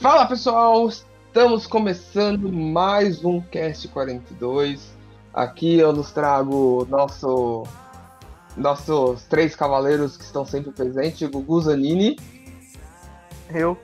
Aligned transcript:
Fala 0.00 0.26
pessoal, 0.26 0.88
estamos 0.88 1.66
começando 1.66 2.52
mais 2.52 3.24
um 3.24 3.40
Cast 3.40 3.88
42. 3.88 4.96
Aqui 5.34 5.76
eu 5.76 5.92
nos 5.92 6.12
trago 6.12 6.86
nosso, 6.88 7.64
nossos 8.56 9.24
três 9.24 9.56
cavaleiros 9.56 10.16
que 10.16 10.22
estão 10.22 10.44
sempre 10.44 10.70
presentes: 10.70 11.28
Gugu 11.28 11.60
Zanini, 11.62 12.16
Eu. 13.50 13.76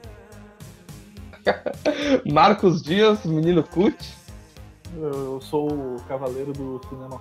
Marcos 2.33 2.81
Dias, 2.81 3.25
menino 3.25 3.65
Cut, 3.65 3.97
Eu 4.97 5.41
sou 5.41 5.69
o 5.69 5.97
cavaleiro 6.07 6.53
do 6.53 6.81
cinema 6.89 7.21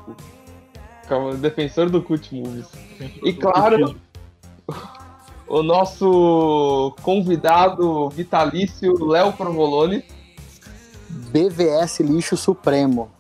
como 1.08 1.36
defensor 1.36 1.90
do 1.90 2.00
Cut 2.00 2.34
Movies. 2.36 2.68
E 3.24 3.34
claro-. 3.34 3.96
O 5.54 5.62
nosso 5.62 6.96
convidado 7.04 8.10
vitalício, 8.10 9.06
Léo 9.06 9.32
Provolone, 9.34 10.04
BVS 11.08 12.00
Lixo 12.00 12.36
Supremo. 12.36 13.12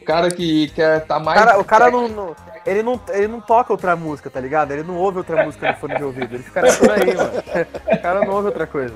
o 0.00 0.04
cara 0.04 0.30
que 0.30 0.68
quer 0.68 0.98
estar 1.02 1.18
O 1.18 1.24
mais. 1.24 1.40
cara, 1.40 1.58
o 1.58 1.64
cara 1.64 1.90
não, 1.90 2.06
não- 2.06 2.36
ele, 2.64 2.84
não, 2.84 3.00
ele 3.08 3.26
não 3.26 3.40
toca 3.40 3.72
outra 3.72 3.96
música, 3.96 4.30
tá 4.30 4.38
ligado? 4.38 4.70
Ele 4.70 4.84
não 4.84 4.96
ouve 4.96 5.18
outra 5.18 5.44
música 5.44 5.72
no 5.72 5.78
fone 5.78 5.96
de 5.96 6.04
ouvido. 6.04 6.36
Ele 6.36 6.42
fica 6.44 6.60
por 6.60 6.90
aí, 6.92 7.16
mano. 7.16 7.32
O 7.98 8.00
cara 8.00 8.20
não 8.24 8.34
ouve 8.34 8.46
outra 8.46 8.66
coisa. 8.68 8.94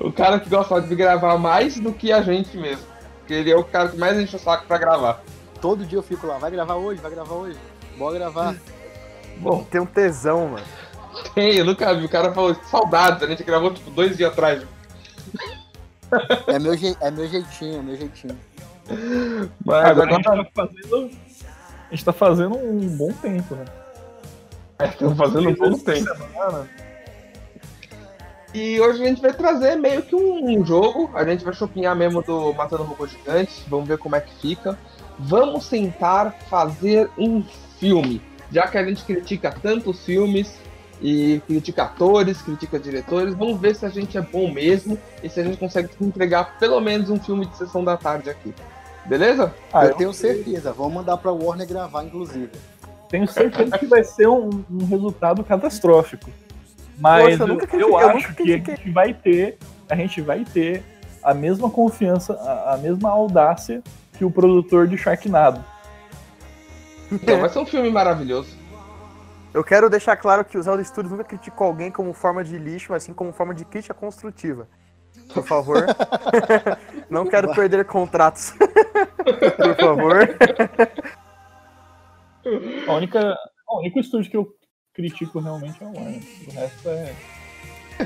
O 0.00 0.10
cara 0.10 0.40
que 0.40 0.50
gosta 0.50 0.80
de 0.80 0.96
gravar 0.96 1.38
mais 1.38 1.78
do 1.78 1.92
que 1.92 2.10
a 2.12 2.20
gente 2.20 2.56
mesmo. 2.56 2.84
Porque 3.20 3.34
ele 3.34 3.52
é 3.52 3.56
o 3.56 3.62
cara 3.62 3.90
que 3.90 3.96
mais 3.96 4.18
enche 4.18 4.34
o 4.34 4.40
saco 4.40 4.64
pra 4.66 4.76
gravar. 4.76 5.22
Todo 5.60 5.84
dia 5.84 5.98
eu 5.98 6.02
fico 6.02 6.26
lá, 6.26 6.36
vai 6.36 6.50
gravar 6.50 6.74
hoje, 6.74 7.00
vai 7.00 7.12
gravar 7.12 7.34
hoje. 7.36 7.56
Bora 7.96 8.18
gravar. 8.18 8.56
Bom, 9.40 9.64
Tem 9.64 9.80
um 9.80 9.86
tesão, 9.86 10.48
mano. 10.48 10.64
tem, 11.34 11.56
eu 11.56 11.64
nunca 11.64 11.94
vi. 11.94 12.04
O 12.04 12.08
cara 12.08 12.32
falou, 12.32 12.54
saudades, 12.70 13.22
a 13.22 13.26
gente 13.26 13.42
gravou 13.42 13.72
tipo 13.72 13.90
dois 13.90 14.16
dias 14.16 14.30
atrás. 14.30 14.62
É 16.46 16.58
meu, 16.58 16.76
jei- 16.76 16.96
é 17.00 17.10
meu 17.10 17.28
jeitinho, 17.28 17.78
é 17.78 17.82
meu 17.82 17.96
jeitinho. 17.96 18.36
Mas 19.64 19.84
Agora 19.84 20.12
a 20.12 20.16
agora 20.18 20.42
gente 20.42 20.52
tá 20.52 20.66
fazendo. 20.66 21.10
A 21.90 21.90
gente 21.94 22.04
tá 22.04 22.12
fazendo 22.12 22.56
um 22.56 22.88
bom 22.96 23.12
tempo, 23.12 23.54
né? 23.54 23.64
estamos 24.88 25.16
fazendo 25.16 25.48
um 25.50 25.54
bom 25.54 25.78
tempo. 25.78 26.08
Semana. 26.16 26.68
E 28.52 28.80
hoje 28.80 29.02
a 29.04 29.06
gente 29.06 29.22
vai 29.22 29.32
trazer 29.32 29.76
meio 29.76 30.02
que 30.02 30.14
um 30.16 30.64
jogo. 30.66 31.10
A 31.14 31.24
gente 31.24 31.44
vai 31.44 31.54
chopinhar 31.54 31.94
mesmo 31.94 32.22
do 32.22 32.52
Matando 32.54 32.82
Robô 32.82 33.06
Gigante. 33.06 33.62
Vamos 33.68 33.86
ver 33.88 33.98
como 33.98 34.16
é 34.16 34.20
que 34.20 34.34
fica. 34.40 34.76
Vamos 35.18 35.68
tentar 35.68 36.32
fazer 36.48 37.08
um 37.16 37.44
filme. 37.78 38.20
Já 38.52 38.66
que 38.66 38.76
a 38.78 38.84
gente 38.84 39.04
critica 39.04 39.54
tantos 39.62 40.04
filmes 40.04 40.58
e 41.02 41.40
critica 41.46 41.84
atores, 41.84 42.42
critica 42.42 42.78
diretores, 42.78 43.34
vamos 43.34 43.58
ver 43.60 43.74
se 43.74 43.86
a 43.86 43.88
gente 43.88 44.18
é 44.18 44.20
bom 44.20 44.52
mesmo 44.52 44.98
e 45.22 45.28
se 45.28 45.40
a 45.40 45.44
gente 45.44 45.56
consegue 45.56 45.88
entregar 46.00 46.58
pelo 46.58 46.80
menos 46.80 47.08
um 47.10 47.18
filme 47.18 47.46
de 47.46 47.56
sessão 47.56 47.82
da 47.84 47.96
tarde 47.96 48.28
aqui. 48.28 48.52
Beleza? 49.06 49.54
Ah, 49.72 49.86
eu 49.86 49.94
tenho 49.94 50.12
certeza, 50.12 50.72
vamos 50.72 50.92
mandar 50.94 51.16
pra 51.16 51.32
Warner 51.32 51.66
gravar, 51.66 52.04
inclusive. 52.04 52.50
tenho 53.08 53.26
certeza 53.26 53.78
que 53.78 53.86
vai 53.86 54.04
ser 54.04 54.28
um, 54.28 54.62
um 54.70 54.84
resultado 54.84 55.42
catastrófico. 55.42 56.30
Mas 56.98 57.38
Poxa, 57.38 57.42
eu 57.42 57.46
eu, 57.46 57.54
nunca 57.54 57.64
eu 57.64 57.68
critiquei- 57.68 57.90
eu 57.94 57.98
acho 57.98 58.34
que 58.34 58.42
a 58.52 58.56
gente 58.58 58.90
vai 58.90 59.14
ter. 59.14 59.58
A 59.88 59.96
gente 59.96 60.20
vai 60.20 60.44
ter 60.44 60.84
a 61.22 61.32
mesma 61.32 61.70
confiança, 61.70 62.34
a, 62.34 62.74
a 62.74 62.76
mesma 62.76 63.08
audácia 63.08 63.82
que 64.18 64.24
o 64.24 64.30
produtor 64.30 64.86
de 64.86 64.98
Sharknado. 64.98 65.64
Então, 67.22 67.40
vai 67.40 67.48
ser 67.48 67.58
um 67.58 67.66
filme 67.66 67.90
maravilhoso. 67.90 68.56
Eu 69.52 69.64
quero 69.64 69.90
deixar 69.90 70.16
claro 70.16 70.44
que 70.44 70.56
o 70.56 70.62
Zelda 70.62 70.82
Studios 70.84 71.10
nunca 71.10 71.24
criticou 71.24 71.66
alguém 71.66 71.90
como 71.90 72.12
forma 72.12 72.44
de 72.44 72.56
lixo, 72.56 72.92
mas 72.92 73.02
sim 73.02 73.12
como 73.12 73.32
forma 73.32 73.52
de 73.52 73.64
crítica 73.64 73.92
construtiva. 73.92 74.68
Por 75.34 75.44
favor. 75.44 75.86
Não 77.10 77.26
quero 77.26 77.52
perder 77.52 77.84
contratos. 77.84 78.54
Por 78.56 79.76
favor. 79.76 80.36
A 82.86 82.92
única, 82.94 83.36
o 83.68 83.80
único 83.80 83.98
estúdio 83.98 84.30
que 84.30 84.36
eu 84.36 84.54
critico 84.94 85.40
realmente 85.40 85.82
é 85.82 85.86
o 85.86 85.92
Warner. 85.92 86.22
O 86.46 86.52
resto 86.52 86.88
é. 86.88 87.14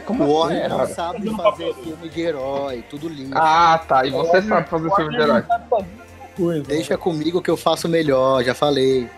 Como 0.07 0.25
O 0.25 0.33
Warner 0.33 0.65
assim, 0.65 0.71
não 0.71 0.79
cara? 0.79 0.95
sabe 0.95 1.31
fazer 1.37 1.75
filme 1.75 2.09
de 2.09 2.21
herói, 2.21 2.85
tudo 2.91 3.09
lindo. 3.09 3.37
Ah, 3.37 3.79
tá. 3.87 4.05
E 4.05 4.11
você 4.11 4.43
sabe 4.43 4.69
fazer 4.69 4.91
filme 4.95 5.11
de 5.11 5.23
herói. 5.23 5.29
Warner 5.29 5.49
não 5.49 5.69
sabe 5.69 5.69
fazer 5.69 6.04
coisa. 6.37 6.63
Deixa 6.65 6.97
comigo 6.99 7.41
que 7.43 7.51
eu 7.51 7.57
faço 7.57 7.89
melhor, 7.89 8.43
já 8.45 8.55
falei. 8.55 9.09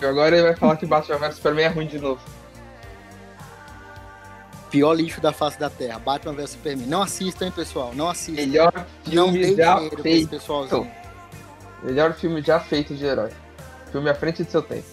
E 0.00 0.04
agora 0.04 0.36
ele 0.36 0.46
vai 0.46 0.56
falar 0.56 0.76
que 0.76 0.86
Batman 0.86 1.18
vs 1.18 1.34
Superman 1.36 1.64
é 1.64 1.68
ruim 1.68 1.86
de 1.86 1.98
novo. 1.98 2.20
Pior 4.70 4.92
lixo 4.92 5.20
da 5.20 5.32
face 5.32 5.58
da 5.58 5.70
Terra, 5.70 5.98
Batman 5.98 6.34
vs 6.34 6.50
Superman. 6.50 6.86
Não 6.86 7.02
assistam, 7.02 7.46
hein, 7.46 7.52
pessoal? 7.54 7.92
Não 7.94 8.08
assistam. 8.08 8.42
Melhor 8.46 8.72
Não 9.06 9.32
filme 9.32 9.46
tem 9.46 9.56
já 9.56 9.78
feito. 10.02 10.28
pessoalzinho. 10.28 10.90
Melhor 11.82 12.12
filme 12.14 12.42
já 12.42 12.60
feito 12.60 12.94
de 12.94 13.04
herói. 13.04 13.30
Filme 13.90 14.10
à 14.10 14.14
frente 14.14 14.44
de 14.44 14.50
seu 14.50 14.60
tempo. 14.62 14.86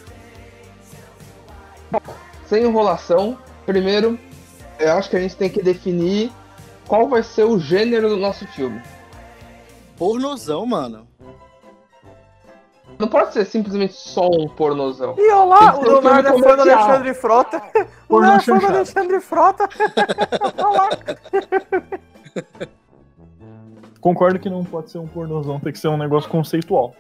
Bom, 1.92 2.00
sem 2.47 2.64
enrolação, 2.64 3.38
primeiro, 3.66 4.18
eu 4.80 4.94
acho 4.94 5.09
que 5.09 5.18
a 5.18 5.20
gente 5.20 5.36
tem 5.36 5.50
que 5.50 5.62
definir 5.62 6.32
qual 6.88 7.08
vai 7.09 7.22
ser 7.22 7.44
o 7.44 7.59
gênero 7.59 8.08
do 8.09 8.18
nosso 8.18 8.47
filme. 8.47 8.82
Pornozão, 9.97 10.66
mano. 10.66 11.08
Não 12.97 13.07
pode 13.07 13.33
ser 13.33 13.45
simplesmente 13.45 13.94
só 13.94 14.28
um 14.29 14.47
pornozão. 14.47 15.16
E 15.17 15.31
olá, 15.31 15.75
o 15.75 15.79
um 15.79 15.83
Leonardo 15.83 16.29
é 16.29 16.39
fã 16.39 16.56
do. 16.56 16.61
Alexandre 16.61 17.13
Frota. 17.13 17.61
O 18.07 18.19
Leonardo 18.19 18.41
é 18.41 18.45
fã 18.45 18.57
do. 18.59 18.66
Alexandre 18.67 19.19
Frota. 19.19 19.69
Olá. 20.63 20.89
Concordo 24.00 24.38
que 24.39 24.50
não 24.50 24.63
pode 24.63 24.91
ser 24.91 25.00
um 25.00 25.07
pornozão, 25.07 25.59
tem 25.59 25.73
que 25.73 25.79
ser 25.79 25.88
um 25.88 25.97
negócio 25.97 26.29
conceitual. 26.29 26.94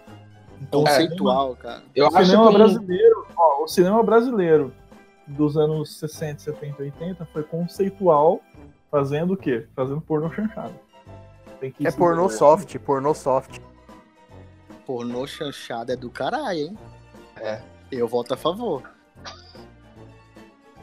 Então, 0.59 0.83
Conceitual, 0.83 1.55
cara. 1.55 1.83
Eu 1.95 2.05
o 2.05 2.07
acho 2.07 2.25
cinema 2.25 2.47
que 2.47 2.57
brasileiro, 2.57 3.27
ó, 3.37 3.63
o 3.63 3.67
cinema 3.67 4.01
brasileiro 4.01 4.73
dos 5.27 5.55
anos 5.57 5.99
60, 5.99 6.39
70, 6.39 6.81
80 6.81 7.25
foi 7.31 7.43
conceitual, 7.43 8.41
fazendo 8.89 9.33
o 9.33 9.37
quê? 9.37 9.67
Fazendo 9.75 10.01
pornô 10.01 10.31
chanchado. 10.31 10.73
Tem 11.59 11.71
que 11.71 11.85
É 11.85 11.91
pornô 11.91 12.27
soft, 12.29 12.75
pornô 12.79 13.13
soft. 13.13 13.59
Pornô 14.85 15.25
chanchado 15.25 15.91
é 15.91 15.95
do 15.95 16.09
caralho, 16.09 16.59
hein? 16.59 16.77
É. 17.37 17.61
Eu 17.91 18.07
voto 18.07 18.33
a 18.33 18.37
favor. 18.37 18.83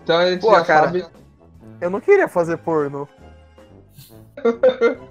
então 0.03 0.19
a 0.19 0.31
gente 0.31 0.41
Pô, 0.41 0.51
já 0.53 0.65
cara. 0.65 0.87
sabe. 0.87 1.07
Eu 1.81 1.91
não 1.91 2.01
queria 2.01 2.29
fazer 2.29 2.57
pornô. 2.59 3.07
Eu 4.37 4.59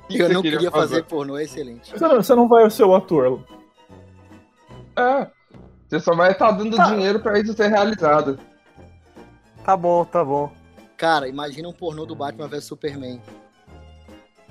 você 0.10 0.28
não 0.30 0.42
queria 0.42 0.58
queria 0.58 0.72
fazer? 0.72 0.88
fazer 0.96 1.04
pornô, 1.04 1.38
excelente. 1.38 1.92
Você 1.92 2.08
não, 2.08 2.16
você 2.22 2.36
não 2.36 2.48
vai 2.48 2.70
ser 2.70 2.84
o 2.84 2.96
ator. 2.96 3.44
É. 4.96 5.28
Você 5.88 6.00
só 6.00 6.16
vai 6.16 6.32
estar 6.32 6.52
dando 6.52 6.76
Tá. 6.76 6.86
dinheiro 6.86 7.20
pra 7.20 7.38
isso 7.40 7.54
ser 7.54 7.68
realizado. 7.68 8.40
Tá 9.64 9.78
bom, 9.78 10.04
tá 10.06 10.24
bom. 10.24 10.52
Cara, 10.98 11.28
imagina 11.28 11.68
um 11.70 11.74
pornô 11.74 12.06
do 12.06 12.16
Batman 12.16 12.48
vs 12.48 12.64
Superman. 12.66 13.22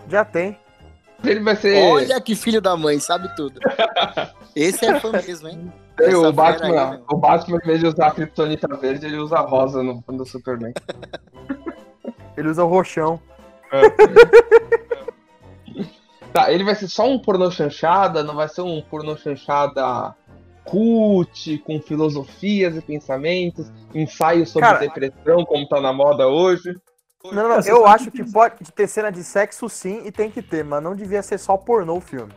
Já 0.09 0.25
tem. 0.25 0.59
Ele 1.25 1.41
vai 1.41 1.57
ser. 1.57 1.77
Olha 1.83 2.21
que 2.21 2.35
filho 2.35 2.61
da 2.61 2.77
mãe, 2.77 2.99
sabe 2.99 3.35
tudo. 3.37 3.61
Esse 4.57 4.85
é 4.87 4.99
fã 4.99 5.13
mesmo, 5.13 5.49
hein? 5.49 5.73
O 6.17 6.33
Batman, 6.33 6.93
aí, 6.93 7.01
o 7.11 7.17
Batman, 7.17 7.59
em 7.63 7.67
vez 7.67 7.81
de 7.81 7.87
usar 7.87 8.07
a 8.07 8.11
Kryptonita 8.11 8.69
verde, 8.77 9.07
ele 9.07 9.19
usa 9.19 9.39
rosa 9.41 9.83
no, 9.83 10.03
no 10.09 10.27
Superman. 10.27 10.73
Ele 12.37 12.49
usa 12.49 12.65
o 12.65 12.69
roxão. 12.69 13.21
Tá, 16.33 16.53
ele 16.53 16.63
vai 16.63 16.77
ser 16.77 16.87
só 16.87 17.09
um 17.09 17.19
pornô 17.19 17.51
chanchada, 17.51 18.23
não 18.23 18.37
vai 18.37 18.49
ser 18.49 18.63
um 18.63 18.81
pornô 18.81 19.17
chanchada 19.17 20.15
cult, 20.65 21.59
com 21.59 21.81
filosofias 21.81 22.77
e 22.77 22.81
pensamentos, 22.81 23.71
ensaio 23.93 24.47
sobre 24.47 24.69
Cara- 24.69 24.79
depressão, 24.79 25.45
como 25.45 25.69
tá 25.69 25.81
na 25.81 25.93
moda 25.93 26.29
hoje. 26.29 26.73
Não, 27.25 27.33
não, 27.49 27.53
É, 27.59 27.71
eu 27.71 27.87
acho 27.87 28.11
que 28.11 28.25
pode 28.31 28.57
ter 28.73 28.87
cena 28.89 29.11
de 29.13 29.23
sexo 29.23 29.69
sim 29.69 30.03
e 30.07 30.11
tem 30.13 30.31
que 30.31 30.41
ter, 30.41 30.65
mas 30.65 30.83
não 30.83 30.95
devia 30.97 31.23
ser 31.23 31.39
só 31.39 31.57
pornô 31.57 31.97
o 31.97 32.01
filme. 32.01 32.33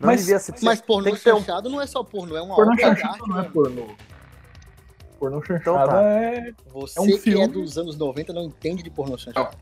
Não 0.00 0.06
Mas- 0.08 0.20
devia 0.20 0.38
ser. 0.38 0.54
Mas 0.62 0.80
pornô 0.80 1.04
tem 1.04 1.14
ter 1.16 1.32
um. 1.34 1.38
chanchado 1.38 1.68
não 1.68 1.80
é 1.80 1.86
só 1.86 2.02
pornô, 2.02 2.36
é 2.36 2.42
uma 2.42 2.54
Pornô 2.56 2.72
obra 2.72 2.94
de 2.94 3.00
chanchado 3.00 3.14
arte, 3.14 3.28
não 3.28 3.36
é 3.38 3.42
mano. 3.42 3.52
pornô. 3.52 3.86
Pornô 5.18 5.40
chanchado 5.42 5.60
Então 5.60 5.74
tá. 5.86 6.02
é. 6.02 6.52
Você 6.72 6.98
É 6.98 7.02
um 7.02 7.06
que 7.06 7.12
é 7.14 7.18
filme. 7.18 7.48
dos 7.48 7.78
anos 7.78 7.96
90 7.96 8.32
não 8.32 8.42
entende 8.44 8.82
de 8.82 8.90
pornô 8.90 9.16
chanchado. 9.18 9.56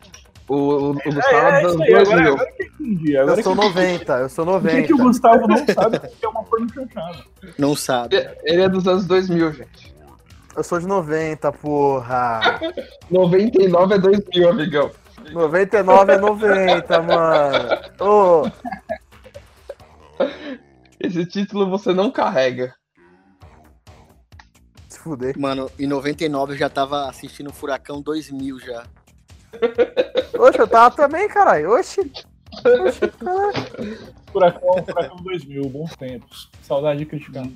O, 0.49 0.55
o, 0.55 0.91
o 0.91 0.95
Gustavo 0.95 1.37
É, 1.47 1.63
dos 1.63 1.73
isso 1.73 1.83
anos 1.83 1.89
agora, 1.89 2.05
2000. 2.05 2.33
agora 2.33 2.53
que 2.53 2.63
eu 2.63 2.67
entendi. 2.67 3.17
Agora 3.17 3.39
Eu 3.41 3.45
sou 3.45 3.55
que... 3.57 3.61
90, 3.63 4.13
eu 4.19 4.29
sou 4.29 4.45
Por 4.47 4.61
que, 4.63 4.67
90. 4.69 4.87
que 4.87 4.95
o 4.95 4.99
Gustavo 4.99 5.47
não 5.49 5.57
sabe 5.67 5.97
o 5.97 6.01
que 6.01 6.25
é 6.25 6.29
uma 6.29 6.43
pornô 6.45 6.67
chanchada? 6.73 7.25
Não 7.59 7.77
sabe. 7.77 8.17
Ele 8.45 8.63
é 8.63 8.69
dos 8.69 8.87
anos 8.89 9.05
2000, 9.07 9.53
gente. 9.53 9.95
Eu 10.61 10.65
sou 10.65 10.79
de 10.79 10.87
90, 10.87 11.51
porra. 11.53 12.61
99 13.11 13.95
é 13.95 13.99
2000, 13.99 14.51
amigão. 14.51 14.91
99 15.33 16.13
é 16.13 16.19
90, 16.19 17.01
mano. 17.03 17.69
Ô, 17.99 18.51
Esse 21.01 21.25
título 21.25 21.71
você 21.71 21.95
não 21.95 22.11
carrega. 22.11 22.75
se 24.87 24.99
fuder. 24.99 25.39
Mano, 25.39 25.71
em 25.79 25.87
99 25.87 26.53
eu 26.53 26.59
já 26.59 26.69
tava 26.69 27.09
assistindo 27.09 27.51
Furacão 27.51 28.03
2000 28.03 28.61
já. 28.61 28.85
Oxe, 30.39 30.59
eu 30.59 30.69
tava 30.69 30.95
também, 30.95 31.27
caralho. 31.27 31.71
Oxe. 31.71 32.03
Oxe, 32.85 33.09
caralho. 33.19 34.13
Furacão, 34.31 34.85
Furacão 34.85 35.17
2000, 35.17 35.71
bons 35.71 35.97
tempos. 35.97 36.51
Saudade 36.61 36.99
de 36.99 37.07
criticar. 37.07 37.47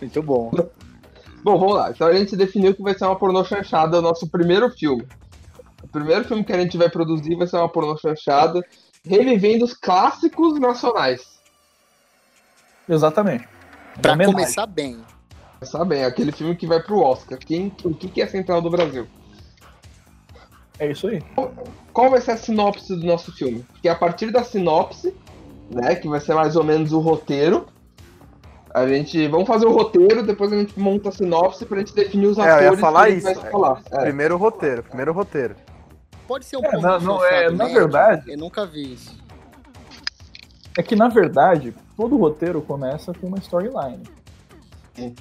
Muito 0.00 0.22
bom. 0.22 0.50
Bom, 1.46 1.60
vamos 1.60 1.76
lá. 1.76 1.92
Então 1.92 2.08
a 2.08 2.12
gente 2.12 2.34
definiu 2.34 2.74
que 2.74 2.82
vai 2.82 2.92
ser 2.98 3.04
uma 3.04 3.14
pornô 3.14 3.44
chanchada 3.44 4.00
o 4.00 4.02
nosso 4.02 4.26
primeiro 4.26 4.68
filme. 4.68 5.06
O 5.80 5.86
primeiro 5.86 6.24
filme 6.24 6.42
que 6.42 6.52
a 6.52 6.58
gente 6.58 6.76
vai 6.76 6.90
produzir 6.90 7.36
vai 7.36 7.46
ser 7.46 7.58
uma 7.58 7.68
pornô 7.68 7.96
chanchada, 7.96 8.60
revivendo 9.04 9.64
os 9.64 9.72
clássicos 9.72 10.58
nacionais. 10.58 11.38
Exatamente. 12.88 13.46
Pra 14.02 14.14
Homenagem. 14.14 14.34
começar 14.34 14.66
bem. 14.66 15.00
Sabe, 15.62 16.02
aquele 16.02 16.32
filme 16.32 16.56
que 16.56 16.66
vai 16.66 16.82
pro 16.82 16.98
Oscar. 16.98 17.38
Quem, 17.38 17.72
o 17.84 17.94
que, 17.94 18.08
que 18.08 18.20
é 18.20 18.24
a 18.24 18.28
Central 18.28 18.60
do 18.60 18.68
Brasil? 18.68 19.06
É 20.80 20.90
isso 20.90 21.06
aí. 21.06 21.22
Qual 21.92 22.10
vai 22.10 22.20
ser 22.20 22.32
a 22.32 22.36
sinopse 22.36 22.92
do 22.96 23.06
nosso 23.06 23.30
filme? 23.30 23.64
Porque 23.70 23.88
a 23.88 23.94
partir 23.94 24.32
da 24.32 24.42
sinopse, 24.42 25.14
né, 25.70 25.94
que 25.94 26.08
vai 26.08 26.18
ser 26.18 26.34
mais 26.34 26.56
ou 26.56 26.64
menos 26.64 26.90
o 26.90 26.98
roteiro, 26.98 27.68
a 28.82 28.86
gente. 28.86 29.26
Vamos 29.28 29.46
fazer 29.46 29.66
o 29.66 29.72
roteiro, 29.72 30.22
depois 30.22 30.52
a 30.52 30.56
gente 30.56 30.78
monta 30.78 31.08
a 31.08 31.12
sinopse 31.12 31.64
pra 31.64 31.78
gente 31.78 31.94
definir 31.94 32.26
os 32.26 32.38
É, 32.38 32.42
eu 32.42 32.46
ia 32.46 32.54
atores 32.56 32.80
falar 32.80 33.00
que 33.06 33.06
a 33.06 33.14
gente 33.14 33.30
isso, 33.30 33.40
vai 33.40 33.50
falar. 33.50 33.82
É. 33.90 34.00
Primeiro 34.02 34.36
roteiro, 34.36 34.82
primeiro 34.82 35.12
roteiro. 35.12 35.56
Pode 36.28 36.44
ser 36.44 36.56
um 36.58 36.64
É, 36.64 36.80
na- 36.80 36.98
não, 37.00 37.24
é, 37.24 37.50
na 37.50 37.64
médio. 37.64 37.74
verdade- 37.74 38.30
Eu 38.32 38.38
nunca 38.38 38.66
vi 38.66 38.92
isso. 38.94 39.16
É 40.76 40.82
que, 40.82 40.94
na 40.94 41.08
verdade, 41.08 41.74
todo 41.96 42.16
roteiro 42.16 42.60
começa 42.60 43.14
com 43.14 43.28
uma 43.28 43.38
storyline. 43.38 44.02
Sim. 44.94 45.14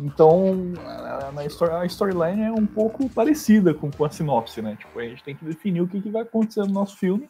Então, 0.00 0.54
a, 0.86 1.30
na 1.32 1.44
story- 1.46 1.72
a 1.72 1.84
storyline 1.86 2.42
é 2.42 2.52
um 2.52 2.66
pouco 2.66 3.08
parecida 3.08 3.74
com, 3.74 3.90
com 3.90 4.04
a 4.04 4.10
sinopse, 4.10 4.60
né? 4.62 4.76
Tipo, 4.78 4.98
a 4.98 5.04
gente 5.04 5.22
tem 5.22 5.34
que 5.36 5.44
definir 5.44 5.82
o 5.82 5.88
que, 5.88 6.00
que 6.00 6.08
vai 6.10 6.22
acontecer 6.22 6.60
no 6.60 6.72
nosso 6.72 6.96
filme. 6.96 7.28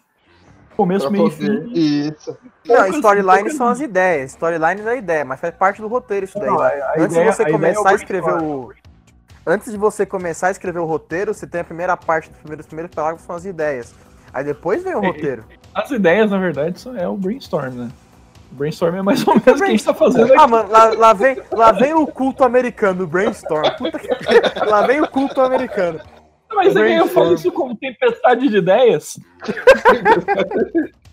Começo, 0.79 1.11
meio 1.11 1.27
e 1.27 1.31
fim. 1.33 1.73
Isso. 1.75 2.39
Não, 2.65 2.77
poucas- 3.03 3.57
são 3.57 3.67
as 3.67 3.81
ideias. 3.81 4.31
Storylines 4.31 4.87
é 4.87 4.91
a 4.91 4.95
ideia, 4.95 5.25
mas 5.25 5.41
faz 5.41 5.53
parte 5.53 5.83
do 5.83 5.89
roteiro 5.89 6.25
isso 6.25 6.39
daí. 6.39 6.47
Não, 6.49 6.61
a- 6.61 6.69
a 6.69 6.93
Antes 6.99 7.17
ideia- 7.17 7.31
de 7.31 7.37
você 7.37 7.43
a 7.43 7.49
é 7.49 7.51
começar 7.51 7.89
a 7.91 7.95
escrever 7.95 8.33
o. 8.35 8.73
Antes 9.45 9.73
de 9.73 9.77
você 9.77 10.07
começar 10.07 10.47
a 10.47 10.51
escrever 10.53 10.79
o 10.79 10.85
roteiro, 10.85 11.35
você 11.35 11.49
tem 11.49 11.63
a 11.63 11.65
primeira 11.65 11.97
parte, 11.97 12.29
dos 12.31 12.39
primeiros, 12.39 12.65
os 12.65 12.69
primeiros 12.69 12.95
parágrafos 12.95 13.27
são 13.27 13.35
as 13.35 13.45
ideias. 13.45 13.93
Aí 14.33 14.45
depois 14.45 14.85
vem 14.85 14.95
o 14.95 15.03
É, 15.03 15.07
roteiro. 15.09 15.45
As 15.75 15.91
ideias, 15.91 16.31
na 16.31 16.39
verdade, 16.39 16.79
são, 16.79 16.97
é 16.97 17.09
o 17.09 17.17
brainstorm, 17.17 17.73
né? 17.75 17.89
O 18.53 18.55
brainstorm 18.55 18.95
é 18.95 19.03
mais 19.03 19.27
ou 19.27 19.35
menos 19.35 19.61
o 19.61 19.65
que 19.65 19.65
a 19.65 19.67
gente 19.71 19.85
tá 19.85 19.93
fazendo 19.95 20.27
aqui. 20.27 20.37
Ah, 20.39 20.47
mano, 20.47 20.71
lá, 20.71 20.85
lá 20.95 21.13
vem, 21.13 21.43
lá 21.51 21.73
vem 21.73 21.93
o 21.93 22.07
culto 22.07 22.45
americano, 22.45 23.03
o 23.03 23.07
brainstorm. 23.09 23.69
Puta 23.77 23.99
que... 23.99 24.07
Lá 24.65 24.87
vem 24.87 25.01
o 25.01 25.09
culto 25.09 25.41
americano. 25.41 26.01
Mas 26.65 26.77
é 26.77 26.87
que 26.87 26.95
eu 26.95 27.07
falo 27.09 27.35
isso 27.35 27.53
como 27.53 27.77
tempestade 27.77 28.49
de 28.49 28.57
ideias. 28.57 29.19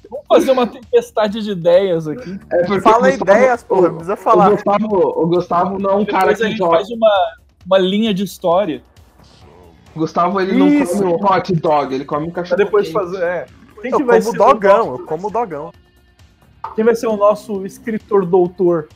Vamos 0.10 0.28
fazer 0.28 0.52
uma 0.52 0.68
tempestade 0.68 1.42
de 1.44 1.52
ideias 1.52 2.08
aqui. 2.08 2.40
É 2.52 2.64
Fala 2.80 3.00
o 3.00 3.02
Gustavo- 3.02 3.08
ideias, 3.10 3.64
porra, 3.64 3.88
não 3.90 3.96
precisa 3.96 4.14
O 4.14 4.18
falar. 4.18 4.50
Gustavo, 4.52 4.88
o 4.98 5.28
Gustavo 5.28 5.80
não 5.80 5.90
é 5.90 5.96
um 5.96 6.06
cara 6.06 6.32
a 6.32 6.36
que 6.36 6.44
gente 6.44 6.58
joga. 6.58 6.78
faz 6.78 6.90
uma, 6.92 7.12
uma 7.66 7.78
linha 7.80 8.14
de 8.14 8.24
história. 8.24 8.84
O 9.96 10.00
Gustavo 10.00 10.40
ele 10.40 10.54
não 10.58 10.68
Isso. 10.68 10.98
come 11.00 11.12
um 11.14 11.16
hot 11.26 11.54
dog, 11.56 11.96
ele 11.96 12.06
come 12.06 12.28
um 12.28 12.32
Pra 12.32 12.44
cachorro. 12.44 12.58
depois 12.64 12.92
fazer. 12.92 13.22
É. 13.24 13.46
Quem 13.82 13.92
Eu 13.92 13.98
que 13.98 14.04
vai 14.04 14.20
como 14.22 14.32
ser 14.32 14.38
dogão, 14.38 14.82
o 14.84 14.86
nosso- 14.92 15.02
eu 15.02 15.06
como 15.08 15.32
dogão. 15.32 15.72
Quem 16.76 16.86
vai 16.86 16.96
ser 16.96 17.08
o 17.08 17.16
nosso 17.18 17.66
escritor 17.66 18.26
doutor? 18.26 18.88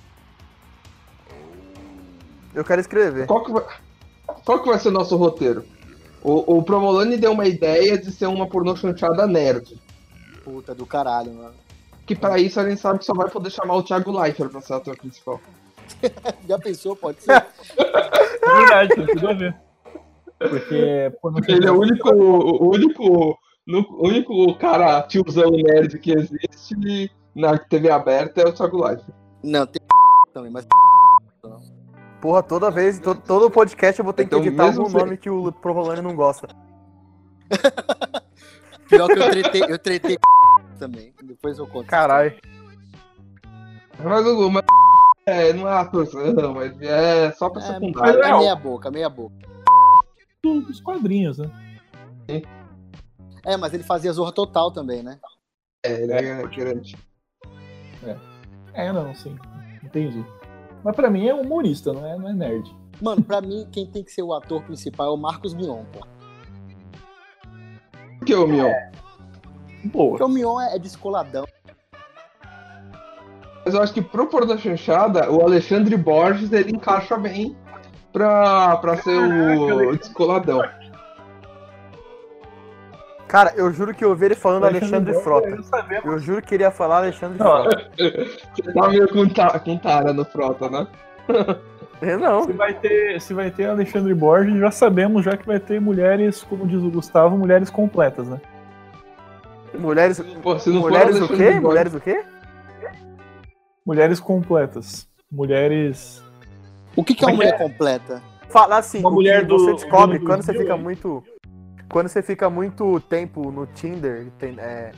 Eu 2.54 2.64
quero 2.64 2.82
escrever. 2.82 3.26
Qual 3.28 3.44
que 3.44 3.52
vai, 3.52 3.64
qual 4.46 4.62
que 4.62 4.70
vai 4.70 4.80
ser 4.80 4.90
o 4.90 4.92
nosso 4.92 5.16
roteiro? 5.18 5.64
O, 6.24 6.58
o 6.58 6.64
Promolani 6.64 7.18
deu 7.18 7.32
uma 7.32 7.48
ideia 7.48 7.98
de 7.98 8.12
ser 8.12 8.28
uma 8.28 8.48
pornô 8.48 8.76
chanchada 8.76 9.26
nerd. 9.26 9.80
Puta 10.44 10.76
do 10.76 10.86
caralho, 10.86 11.34
mano. 11.34 11.54
Que 12.06 12.16
pra 12.16 12.38
isso 12.40 12.60
a 12.60 12.68
gente 12.68 12.82
sabe 12.82 13.00
que 13.00 13.06
só 13.06 13.14
vai 13.14 13.30
poder 13.30 13.50
chamar 13.52 13.76
o 13.76 13.84
Thiago 13.84 14.12
Leifert 14.20 14.50
pra 14.52 14.62
ser 14.62 14.74
ator 14.74 14.98
principal. 14.98 15.40
Já 16.48 16.58
pensou? 16.60 16.96
Pode 16.96 17.22
ser. 17.22 17.32
É 17.32 18.56
verdade, 18.58 18.96
tem 18.96 19.06
tudo 19.08 19.30
a 19.30 19.34
ver. 19.34 19.56
Porque. 20.40 21.12
Ele 21.48 21.68
é 21.68 21.72
o 21.72 21.80
único, 21.80 22.10
o 22.14 22.70
único, 22.74 23.38
no- 23.68 23.88
o 23.98 24.08
único 24.08 24.56
cara 24.58 25.02
tiozão 25.04 25.52
nerd 25.52 26.00
que 26.00 26.12
existe 26.12 27.12
na 27.36 27.58
TV 27.58 27.90
aberta 27.92 28.42
é 28.42 28.48
o 28.48 28.54
Thiago 28.54 28.84
Leifert. 28.84 29.14
Não, 29.44 29.66
tem 29.68 29.82
também, 30.34 30.52
mas 30.52 30.66
Porra, 32.22 32.44
toda 32.44 32.70
vez, 32.70 33.00
todo, 33.00 33.22
todo 33.22 33.50
podcast 33.50 33.98
eu 34.00 34.04
vou 34.04 34.14
ter 34.14 34.24
que 34.24 34.28
Então, 34.36 34.40
editar 34.46 34.66
mesmo 34.66 34.84
algum 34.84 34.98
nome 34.98 35.18
que 35.18 35.30
o 35.30 35.52
Provolone 35.54 36.02
não 36.02 36.16
gosta. 36.16 36.48
pior 38.90 39.08
que 39.08 39.20
eu 39.20 39.30
tretei, 39.32 39.64
eu 39.68 39.80
tretei 39.80 40.18
também. 40.78 41.14
Depois 41.24 41.58
eu 41.58 41.68
conto. 41.68 41.88
Caralho. 41.88 42.36
Mas 44.04 44.26
o 44.26 44.50
mas, 44.50 44.64
é, 45.26 45.54
não 45.54 45.68
é 45.68 45.74
atuação, 45.80 46.54
mas 46.54 46.82
é 46.82 47.32
só 47.34 47.50
pra 47.50 47.62
É, 47.62 47.66
secundário. 47.66 48.22
é 48.24 48.38
meia 48.40 48.56
boca, 48.56 48.90
meia 48.92 49.10
boca. 49.10 49.36
do- 50.44 50.62
dos 50.62 50.80
quadrinhos, 50.82 51.38
né? 51.38 51.50
É, 53.46 53.58
mas 53.58 53.74
ele 53.74 53.84
fazia 53.84 54.12
zorra 54.14 54.32
total 54.32 54.72
também, 54.72 55.02
né? 55.04 55.20
É, 55.84 56.02
ele 56.04 56.14
é 56.14 56.44
grande. 56.48 56.98
É, 58.74 58.92
não, 58.94 59.14
sim. 59.16 59.38
Entendi. 59.84 60.26
Mas 60.84 60.96
pra 60.96 61.10
mim 61.10 61.28
é 61.28 61.34
humorista, 61.34 61.94
não 61.94 62.06
é, 62.06 62.18
não 62.18 62.30
é 62.30 62.34
nerd. 62.34 62.76
Mano, 63.02 63.24
pra 63.24 63.42
mim, 63.42 63.68
quem 63.72 63.86
tem 63.86 64.04
que 64.04 64.12
ser 64.12 64.24
o 64.24 64.34
ator 64.34 64.62
principal 64.64 65.08
é 65.08 65.10
o 65.12 65.18
Marcos 65.18 65.54
Mion, 65.54 65.84
pô. 65.92 66.06
Por 68.20 68.26
que 68.26 68.36
o 68.36 68.48
Mion? 68.48 68.72
Boa. 69.86 70.10
Porque 70.10 70.24
o 70.24 70.28
Mion 70.28 70.60
é, 70.60 70.76
é 70.76 70.80
descoladão. 70.80 71.46
Mas 73.66 73.74
eu 73.74 73.82
acho 73.82 73.94
que 73.94 74.02
pro 74.02 74.28
Porta 74.28 74.58
Chanchada, 74.58 75.32
o 75.32 75.42
Alexandre 75.42 75.96
Borges 75.96 76.52
ele 76.52 76.72
encaixa 76.72 77.18
bem 77.18 77.56
pra, 78.12 78.78
pra 78.78 78.98
ser 78.98 79.18
o 79.18 79.96
descoladão. 79.96 80.62
Cara, 83.30 83.54
eu 83.56 83.72
juro 83.72 83.94
que 83.94 84.04
eu 84.04 84.10
ouvi 84.10 84.26
ele 84.26 84.36
falando 84.36 84.66
Alexandre 84.66 85.14
Borges, 85.14 85.24
Frota. 85.24 85.48
eu 85.50 85.64
sabia. 85.64 86.02
Eu 86.04 86.18
juro 86.20 86.42
que 86.42 86.56
ele 86.56 86.64
ia 86.64 86.72
falar 86.72 86.98
Alexandre 86.98 87.38
Não, 87.38 87.46
Frota. 87.46 87.92
Você 88.56 88.74
tá 88.74 88.88
meio 88.90 89.08
com, 89.08 89.30
ta, 89.30 89.60
com 89.60 89.78
tara 89.78 90.12
no 90.12 90.26
Frota, 90.26 90.68
né? 90.70 90.88
Eu 92.02 92.18
não. 92.18 92.44
Se 92.46 92.54
vai 92.54 92.74
ter, 92.74 93.22
se 93.22 93.34
vai 93.34 93.52
ter 93.52 93.66
Alexandre 93.70 94.14
Borges, 94.16 94.60
já 94.60 94.72
sabemos 94.72 95.24
já 95.24 95.38
que 95.38 95.46
vai 95.46 95.60
ter 95.60 95.80
mulheres, 95.80 96.44
como 96.44 96.66
diz 96.66 96.82
o 96.82 96.90
Gustavo, 96.90 97.38
mulheres 97.38 97.70
completas, 97.70 98.28
né? 98.28 98.42
Mulheres, 99.78 100.20
Pô, 100.42 100.58
se 100.58 100.70
não 100.72 100.82
for 100.82 100.90
mulheres 100.90 101.16
o 101.16 101.18
Alexandre 101.20 101.38
quê? 101.38 101.44
Borges- 101.52 101.64
Mulheres 101.64 101.94
o 101.94 102.00
quê? 102.00 102.24
Mulheres 103.86 104.20
completas. 104.20 105.08
Mulheres. 105.32 106.24
O 106.96 107.04
que, 107.04 107.14
que 107.14 107.24
é 107.24 107.28
uma 107.28 107.34
é 107.34 107.36
mulher 107.36 107.58
completa? 107.60 108.22
Fala 108.50 108.78
assim, 108.80 109.00
Uma 109.02 109.12
mulher 109.12 109.46
do- 109.46 109.60
você 109.60 109.74
descobre 109.74 110.18
do- 110.18 110.26
quando 110.26 110.42
você 110.42 110.52
do- 110.54 110.60
fica 110.60 110.76
muito. 110.76 111.24
Quando 111.90 112.08
você 112.08 112.22
fica 112.22 112.50
muito 112.50 113.00
tempo 113.02 113.52
no 113.52 113.66
Tinder, 113.66 114.30
tem- 114.38 114.56
é, 114.60 114.92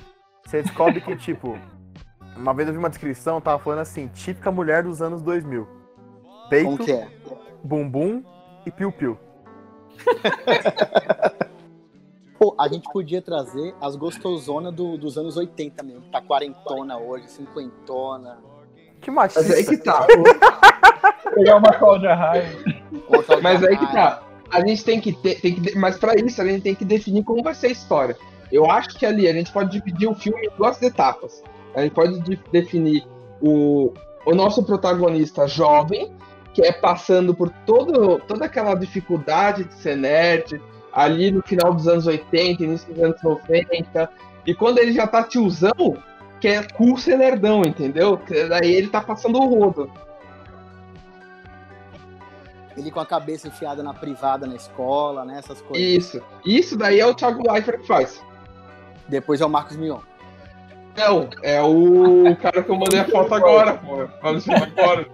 você 0.45 0.61
descobre 0.61 0.99
que, 0.99 1.15
tipo, 1.17 1.57
uma 2.35 2.53
vez 2.53 2.67
eu 2.67 2.73
vi 2.73 2.79
uma 2.79 2.89
descrição, 2.89 3.39
tava 3.39 3.59
falando 3.59 3.79
assim, 3.79 4.07
típica 4.07 4.51
mulher 4.51 4.83
dos 4.83 5.01
anos 5.01 5.21
2000. 5.21 5.65
Como 5.65 6.49
Peito, 6.49 6.83
que 6.83 6.91
é? 6.91 7.07
bumbum 7.63 8.23
e 8.65 8.71
piu-piu. 8.71 9.17
Pô, 12.37 12.55
a 12.59 12.67
gente 12.67 12.89
podia 12.91 13.21
trazer 13.21 13.75
as 13.79 13.95
gostosonas 13.95 14.73
do, 14.73 14.97
dos 14.97 15.15
anos 15.17 15.37
80 15.37 15.83
mesmo. 15.83 16.01
Tá 16.11 16.19
quarentona 16.21 16.97
hoje, 16.97 17.29
cinquentona. 17.29 18.39
Que 18.99 19.11
machista. 19.11 19.41
Mas 19.41 19.51
aí 19.51 19.63
que 19.63 19.77
tá. 19.77 20.07
Pegar 21.35 21.57
uma 21.57 21.71
Cláudia 21.71 22.15
Raia. 22.15 22.49
Mas 23.43 23.63
aí 23.63 23.77
que 23.77 23.85
tá. 23.91 24.23
A 24.51 24.65
gente 24.65 24.83
tem 24.83 24.99
que 24.99 25.13
ter. 25.13 25.39
Tem 25.39 25.55
que, 25.55 25.77
mas 25.77 25.97
pra 25.97 26.13
isso 26.15 26.41
a 26.41 26.45
gente 26.45 26.61
tem 26.61 26.75
que 26.75 26.85
definir 26.85 27.23
como 27.23 27.41
vai 27.43 27.53
ser 27.55 27.67
a 27.67 27.71
história. 27.71 28.17
Eu 28.51 28.69
acho 28.69 28.97
que 28.97 29.05
ali 29.05 29.27
a 29.27 29.33
gente 29.33 29.51
pode 29.51 29.71
dividir 29.71 30.09
o 30.09 30.15
filme 30.15 30.45
em 30.47 30.57
duas 30.57 30.81
etapas. 30.81 31.41
A 31.73 31.81
gente 31.81 31.93
pode 31.93 32.19
de- 32.19 32.39
definir 32.51 33.05
o, 33.41 33.93
o 34.25 34.35
nosso 34.35 34.61
protagonista 34.63 35.47
jovem, 35.47 36.11
que 36.53 36.61
é 36.61 36.71
passando 36.73 37.33
por 37.33 37.49
todo, 37.65 38.19
toda 38.27 38.45
aquela 38.45 38.75
dificuldade 38.75 39.63
de 39.63 39.73
ser 39.75 39.95
nerd, 39.95 40.61
ali 40.91 41.31
no 41.31 41.41
final 41.41 41.73
dos 41.73 41.87
anos 41.87 42.05
80, 42.05 42.63
início 42.63 42.93
dos 42.93 43.01
anos 43.01 43.23
90. 43.23 44.09
E 44.45 44.53
quando 44.53 44.79
ele 44.79 44.91
já 44.91 45.07
tá 45.07 45.23
tiozão, 45.23 45.71
que 46.41 46.47
é 46.49 46.61
cool 46.63 46.97
ser 46.97 47.17
nerdão, 47.17 47.61
entendeu? 47.61 48.19
Daí 48.49 48.73
ele 48.73 48.89
tá 48.89 48.99
passando 48.99 49.39
o 49.39 49.45
rodo. 49.45 49.89
Ele 52.77 52.91
com 52.91 52.99
a 52.99 53.05
cabeça 53.05 53.47
enfiada 53.47 53.83
na 53.83 53.93
privada 53.93 54.47
na 54.47 54.55
escola, 54.55 55.25
né? 55.25 55.37
Essas 55.39 55.61
coisas. 55.61 55.85
Isso. 55.85 56.21
Isso 56.45 56.77
daí 56.77 56.99
é 56.99 57.05
o 57.05 57.13
Thiago 57.13 57.51
Leifert 57.51 57.81
que 57.81 57.87
faz. 57.87 58.23
Depois 59.07 59.41
é 59.41 59.45
o 59.45 59.49
Marcos 59.49 59.75
Mion. 59.75 59.99
Não, 60.97 61.29
é 61.41 61.61
o 61.61 62.35
cara 62.41 62.63
que 62.63 62.69
eu 62.69 62.75
mandei 62.75 62.99
a 62.99 63.05
foto 63.05 63.33
agora, 63.33 63.73
pô. 63.75 64.07
Fala 64.21 64.37
isso 64.37 64.51
agora. 64.51 65.07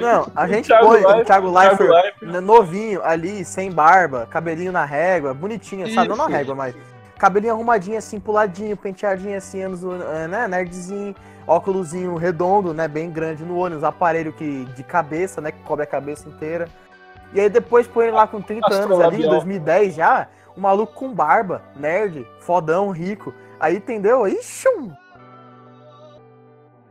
Não, 0.00 0.26
a 0.34 0.46
gente 0.48 0.66
Thiago 0.66 0.86
põe 0.86 1.00
o 1.00 1.06
Leifert, 1.06 1.26
Thiago 1.26 1.52
Thiago 1.52 1.58
Leifert 1.58 1.90
Leifert. 2.20 2.42
novinho 2.42 3.02
ali, 3.04 3.44
sem 3.44 3.70
barba, 3.70 4.26
cabelinho 4.30 4.72
na 4.72 4.84
régua, 4.84 5.34
bonitinho, 5.34 5.92
sabe? 5.92 6.08
Não 6.08 6.16
na 6.16 6.24
Isso. 6.24 6.32
régua, 6.32 6.54
mas 6.54 6.74
cabelinho 7.22 7.52
arrumadinho 7.52 7.98
assim, 7.98 8.18
puladinho, 8.18 8.76
penteadinho 8.76 9.38
assim, 9.38 9.62
anos, 9.62 9.80
eh, 9.84 10.26
né, 10.26 10.48
nerdzinho, 10.48 11.14
óculosinho 11.46 12.16
redondo, 12.16 12.74
né, 12.74 12.88
bem 12.88 13.12
grande 13.12 13.44
no 13.44 13.56
olho, 13.56 13.76
uns 13.76 13.84
aparelhos 13.84 14.34
que, 14.34 14.64
de 14.64 14.82
cabeça, 14.82 15.40
né, 15.40 15.52
que 15.52 15.62
cobre 15.62 15.84
a 15.84 15.86
cabeça 15.86 16.28
inteira. 16.28 16.68
E 17.32 17.40
aí 17.40 17.48
depois 17.48 17.86
põe 17.86 18.06
ele 18.06 18.16
lá 18.16 18.26
com 18.26 18.42
30 18.42 18.66
anos 18.66 18.74
ali, 18.74 18.94
Astrolabial. 18.94 19.30
2010 19.34 19.94
já, 19.94 20.26
um 20.56 20.60
maluco 20.60 20.94
com 20.94 21.14
barba, 21.14 21.62
nerd, 21.76 22.26
fodão, 22.40 22.90
rico. 22.90 23.32
Aí, 23.60 23.76
entendeu? 23.76 24.24
Chum, 24.42 24.90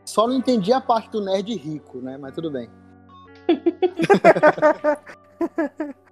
Só 0.06 0.26
não 0.26 0.36
entendi 0.36 0.72
a 0.72 0.80
parte 0.80 1.12
do 1.12 1.22
nerd 1.22 1.54
rico, 1.58 1.98
né? 1.98 2.18
Mas 2.18 2.34
tudo 2.34 2.50
bem. 2.50 2.70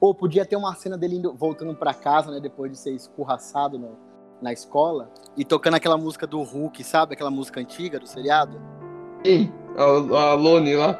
Ou 0.00 0.14
podia 0.14 0.44
ter 0.46 0.56
uma 0.56 0.74
cena 0.74 0.96
dele 0.96 1.16
indo- 1.16 1.34
voltando 1.34 1.74
pra 1.74 1.92
casa, 1.92 2.30
né? 2.30 2.38
Depois 2.40 2.70
de 2.70 2.78
ser 2.78 2.92
escorraçado 2.92 3.78
no- 3.78 3.96
na 4.40 4.52
escola. 4.52 5.10
E 5.36 5.44
tocando 5.44 5.74
aquela 5.74 5.96
música 5.96 6.26
do 6.26 6.40
Hulk, 6.42 6.84
sabe? 6.84 7.14
Aquela 7.14 7.30
música 7.30 7.60
antiga 7.60 7.98
do 7.98 8.06
seriado. 8.06 8.60
Sim, 9.26 9.52
a, 9.76 9.82
a 10.30 10.34
Lone 10.34 10.76
lá. 10.76 10.96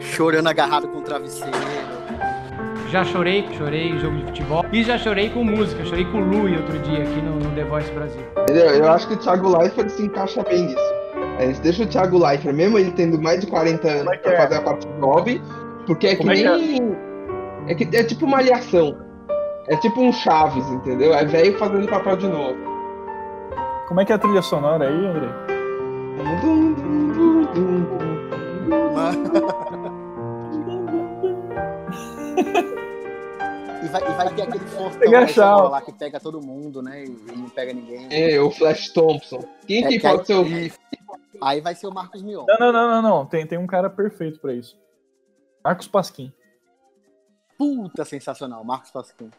Chorando 0.00 0.48
agarrado 0.48 0.88
com 0.88 0.98
o 0.98 1.02
travesseiro. 1.02 1.52
Já 2.88 3.04
chorei, 3.04 3.46
chorei 3.56 3.90
em 3.90 3.98
jogo 3.98 4.16
de 4.16 4.24
futebol. 4.24 4.64
E 4.72 4.82
já 4.82 4.98
chorei 4.98 5.30
com 5.30 5.44
música. 5.44 5.84
Chorei 5.84 6.04
com 6.06 6.18
o 6.18 6.24
Lui 6.24 6.56
outro 6.56 6.78
dia 6.80 7.02
aqui 7.02 7.20
no, 7.22 7.36
no 7.36 7.54
The 7.54 7.64
Voice 7.64 7.90
Brasil. 7.92 8.22
Entendeu? 8.42 8.66
Eu 8.70 8.90
acho 8.90 9.06
que 9.06 9.14
o 9.14 9.16
Thiago 9.18 9.56
Leifert 9.58 9.90
se 9.90 10.02
encaixa 10.02 10.42
bem 10.42 10.66
nisso. 10.66 10.99
A 11.40 11.46
gente 11.46 11.60
deixa 11.62 11.84
o 11.84 11.86
Thiago 11.86 12.18
Leifert, 12.18 12.54
mesmo 12.54 12.78
ele 12.78 12.90
tendo 12.90 13.18
mais 13.18 13.40
de 13.40 13.46
40 13.46 13.88
anos, 13.88 14.12
é 14.12 14.16
pra 14.18 14.32
é? 14.32 14.36
fazer 14.36 14.56
a 14.56 14.60
parte 14.60 14.86
jovem, 15.00 15.40
porque 15.86 16.08
é 16.08 16.10
que 16.10 16.16
Como 16.18 16.32
é 16.32 16.34
que 16.34 16.42
nem. 16.42 16.96
É 17.66 17.74
que 17.74 17.96
é 17.96 18.04
tipo 18.04 18.26
uma 18.26 18.38
aliação. 18.38 18.94
É 19.66 19.76
tipo 19.76 20.02
um 20.02 20.12
Chaves, 20.12 20.68
entendeu? 20.68 21.14
É 21.14 21.24
velho 21.24 21.56
fazendo 21.58 21.88
papel 21.88 22.16
de 22.18 22.28
novo. 22.28 22.58
Como 23.88 24.02
é 24.02 24.04
que 24.04 24.12
é 24.12 24.16
a 24.16 24.18
trilha 24.18 24.42
sonora 24.42 24.86
aí, 24.86 25.06
André? 25.06 25.28
E 33.82 33.88
vai, 33.88 34.02
e 34.02 34.12
vai 34.12 34.34
ter 34.34 34.42
aquele 34.42 34.64
fortão 34.66 35.68
lá 35.70 35.80
que 35.80 35.92
pega 35.92 36.20
todo 36.20 36.42
mundo, 36.42 36.82
né? 36.82 37.02
E 37.02 37.36
não 37.36 37.48
pega 37.48 37.72
ninguém. 37.72 38.08
É, 38.10 38.38
o 38.38 38.50
Flash 38.50 38.90
Thompson. 38.90 39.42
Quem 39.66 39.84
É 39.84 39.88
que 39.88 39.98
que 39.98 40.06
pode 40.06 40.26
ser 40.26 40.34
o. 40.34 40.44
Aí 41.42 41.60
vai 41.60 41.74
ser 41.74 41.86
o 41.86 41.92
Marcos 41.94 42.22
Mion. 42.22 42.44
Não, 42.46 42.56
não, 42.58 42.72
não, 42.72 42.88
não, 42.88 43.02
não. 43.02 43.26
Tem, 43.26 43.46
tem 43.46 43.58
um 43.58 43.66
cara 43.66 43.88
perfeito 43.88 44.38
pra 44.40 44.52
isso. 44.52 44.78
Marcos 45.64 45.88
Pasquim. 45.88 46.32
Puta 47.58 48.04
sensacional, 48.04 48.64
Marcos 48.64 48.90
Pasquim. 48.90 49.30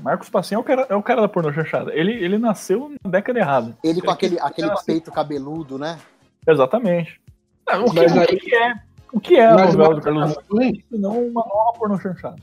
Marcos 0.00 0.30
Pasquim 0.30 0.54
é 0.54 0.58
o 0.58 0.64
cara, 0.64 0.86
é 0.88 0.94
o 0.94 1.02
cara 1.02 1.20
da 1.20 1.28
pornô 1.28 1.52
chanchada. 1.52 1.94
Ele, 1.94 2.12
ele 2.12 2.38
nasceu 2.38 2.90
na 3.04 3.10
década 3.10 3.38
errada. 3.38 3.76
Ele 3.84 4.00
com 4.00 4.10
É 4.10 4.14
aquele, 4.14 4.36
que- 4.36 4.42
aquele 4.42 4.70
assim, 4.70 4.84
peito 4.86 5.12
cabeludo, 5.12 5.78
né? 5.78 5.98
Exatamente. 6.46 7.20
Não, 7.68 7.84
o, 7.84 7.90
que, 7.90 7.96
Mas 8.00 8.12
o 8.16 8.20
aí- 8.20 8.26
que 8.38 8.54
é? 8.54 8.74
O 9.12 9.20
que 9.20 9.36
é 9.36 9.46
a 9.46 9.54
Mas 9.54 9.74
o 9.74 9.78
novela 9.78 10.00
do 10.00 10.14
Marcos 10.14 10.34
Carlos 10.34 10.34
Pasquim, 10.48 10.84
se 10.88 10.98
não 10.98 11.26
uma 11.26 11.44
nova 11.46 11.78
pornô 11.78 11.98
chanchada? 12.00 12.36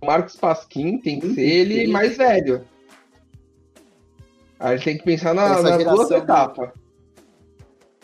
o 0.00 0.06
Marcos 0.06 0.36
Pasquim 0.36 0.98
tem 0.98 1.18
que 1.20 1.34
ser 1.34 1.40
ele 1.42 1.88
mais 1.92 2.16
velho. 2.16 2.64
Aí 4.60 4.78
tem 4.78 4.96
que 4.96 5.02
pensar 5.04 5.34
na, 5.34 5.60
nas 5.60 5.84
duas 5.84 6.08
do- 6.08 6.14
etapas. 6.14 6.70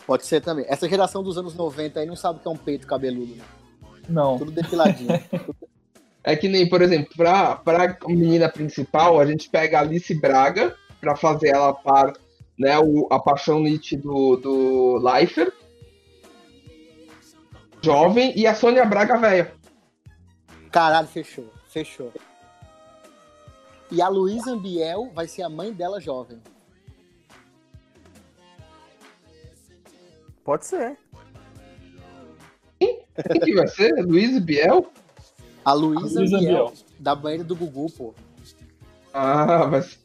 Pode 0.09 0.25
ser 0.25 0.41
também. 0.41 0.65
Essa 0.67 0.89
geração 0.89 1.21
dos 1.21 1.37
anos 1.37 1.53
90 1.53 1.99
aí 1.99 2.05
não 2.07 2.15
sabe 2.15 2.39
o 2.39 2.41
que 2.41 2.47
é 2.47 2.51
um 2.51 2.57
peito 2.57 2.87
cabeludo, 2.87 3.35
né? 3.35 3.43
Não. 4.09 4.39
Tudo 4.39 4.49
depiladinho. 4.51 5.09
É 6.21 6.35
que 6.35 6.49
nem, 6.49 6.67
por 6.67 6.81
exemplo, 6.81 7.15
pra, 7.15 7.55
pra 7.55 7.97
menina 8.07 8.49
principal, 8.49 9.19
a 9.19 9.25
gente 9.25 9.49
pega 9.49 9.77
a 9.77 9.81
Alice 9.81 10.13
Braga 10.13 10.75
pra 10.99 11.15
fazer 11.15 11.47
ela 11.47 11.73
par, 11.73 12.11
né, 12.57 12.77
o, 12.77 13.07
a 13.09 13.17
paixão 13.17 13.61
Nietzsche 13.61 13.95
do, 13.95 14.35
do 14.35 14.97
Leifert, 14.97 15.53
jovem, 17.81 18.33
e 18.35 18.45
a 18.45 18.53
Sônia 18.53 18.85
Braga 18.85 19.17
velha. 19.17 19.53
Caralho, 20.69 21.07
fechou. 21.07 21.49
Fechou. 21.69 22.11
E 23.89 24.01
a 24.01 24.09
Luísa 24.09 24.51
Ambiel 24.51 25.09
vai 25.15 25.25
ser 25.25 25.43
a 25.43 25.49
mãe 25.49 25.71
dela 25.71 26.01
jovem. 26.01 26.39
Pode 30.49 30.65
ser. 30.65 30.97
Quem 32.79 33.39
que 33.39 33.53
vai 33.53 33.67
ser? 33.67 33.93
Luiz 34.03 34.39
Biel? 34.39 34.91
A 35.63 35.73
Luísa 35.73 36.21
Ambiel, 36.21 36.39
Ambiel. 36.39 36.73
da 36.97 37.13
banheira 37.13 37.43
do 37.43 37.55
Gugu, 37.55 37.91
pô. 37.91 38.15
Ah, 39.13 39.67
mas... 39.67 39.99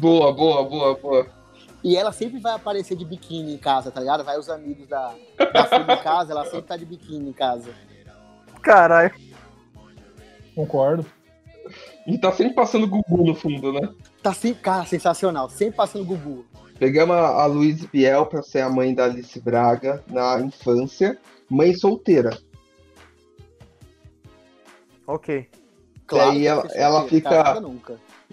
Boa, 0.00 0.32
boa, 0.32 0.64
boa, 0.68 0.96
boa. 0.96 1.26
E 1.84 1.96
ela 1.96 2.10
sempre 2.10 2.40
vai 2.40 2.54
aparecer 2.54 2.96
de 2.96 3.04
biquíni 3.04 3.54
em 3.54 3.58
casa, 3.58 3.92
tá 3.92 4.00
ligado? 4.00 4.24
Vai 4.24 4.36
os 4.36 4.50
amigos 4.50 4.88
da, 4.88 5.14
da 5.38 5.66
filha 5.66 5.92
em 5.92 6.02
casa, 6.02 6.32
ela 6.32 6.44
sempre 6.46 6.62
tá 6.62 6.76
de 6.76 6.84
biquíni 6.84 7.30
em 7.30 7.32
casa. 7.32 7.70
Caralho. 8.62 9.14
Concordo. 10.56 11.06
E 12.04 12.18
tá 12.18 12.32
sempre 12.32 12.54
passando 12.54 12.88
Gugu 12.88 13.24
no 13.24 13.34
fundo, 13.36 13.72
né? 13.72 13.94
Tá 14.20 14.32
sempre, 14.32 14.60
cara, 14.60 14.84
sensacional. 14.86 15.48
Sempre 15.48 15.76
passando 15.76 16.04
Gugu. 16.04 16.44
Pegamos 16.78 17.16
a, 17.16 17.42
a 17.42 17.46
Luiz 17.46 17.84
Biel 17.86 18.26
pra 18.26 18.42
ser 18.42 18.60
a 18.60 18.68
mãe 18.68 18.94
da 18.94 19.04
Alice 19.04 19.40
Braga 19.40 20.04
na 20.08 20.40
infância, 20.40 21.18
mãe 21.48 21.74
solteira. 21.74 22.36
Ok. 25.06 25.48
Claro 26.06 26.30
aí 26.30 26.40
que 26.40 26.46
ela- 26.46 26.66
ela 26.74 27.00
fica- 27.08 27.60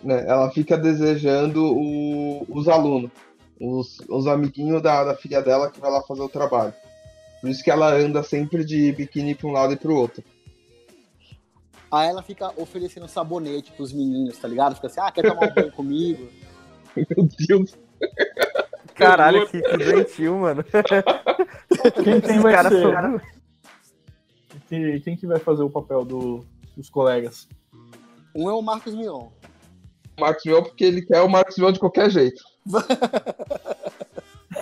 né, 0.03 0.25
ela 0.27 0.51
fica 0.51 0.77
desejando 0.77 1.63
o- 1.65 2.45
os 2.49 2.67
alunos, 2.67 3.09
os, 3.59 3.99
os 4.09 4.27
amiguinhos 4.27 4.81
da, 4.81 5.03
da 5.03 5.15
filha 5.15 5.41
dela 5.41 5.71
que 5.71 5.79
vai 5.79 5.89
lá 5.89 6.01
fazer 6.03 6.21
o 6.21 6.29
trabalho. 6.29 6.73
Por 7.41 7.49
isso 7.49 7.63
que 7.63 7.71
ela 7.71 7.93
anda 7.93 8.23
sempre 8.23 8.63
de 8.65 8.91
biquíni 8.91 9.35
pra 9.35 9.47
um 9.47 9.51
lado 9.51 9.73
e 9.73 9.77
pro 9.77 9.95
outro. 9.95 10.23
Aí 11.91 12.09
ela 12.09 12.23
fica 12.23 12.51
oferecendo 12.59 13.07
sabonete 13.07 13.71
pros 13.71 13.93
meninos, 13.93 14.37
tá 14.37 14.47
ligado? 14.47 14.75
Fica 14.75 14.87
assim, 14.87 14.99
ah, 14.99 15.11
quer 15.11 15.21
tomar 15.21 15.49
um 15.49 15.53
banho 15.53 15.71
comigo? 15.71 16.27
Meu 16.95 17.27
Deus. 17.47 17.77
Caralho, 18.95 19.47
que, 19.47 19.61
que 19.61 19.77
doentio, 19.77 20.37
mano. 20.39 20.63
Quem, 22.03 22.21
quem 22.21 22.35
Esse 22.35 22.39
vai 22.39 22.53
cara 22.53 22.69
ser? 22.69 22.81
foi- 22.83 23.21
Quem, 24.69 24.99
quem 25.01 25.17
que 25.17 25.27
vai 25.27 25.39
fazer 25.39 25.63
o 25.63 25.69
papel 25.69 26.05
do- 26.05 26.45
dos 26.77 26.89
colegas? 26.89 27.47
Um 28.35 28.49
é 28.49 28.53
o 28.53 28.61
Marcos 28.61 28.93
Mion. 28.95 29.27
Marcos 30.19 30.43
Mion, 30.45 30.61
porque 30.63 30.83
ele 30.83 31.01
quer 31.01 31.21
o 31.21 31.29
Marcos 31.29 31.57
Mion 31.57 31.71
de 31.71 31.79
qualquer 31.79 32.09
jeito. 32.09 32.41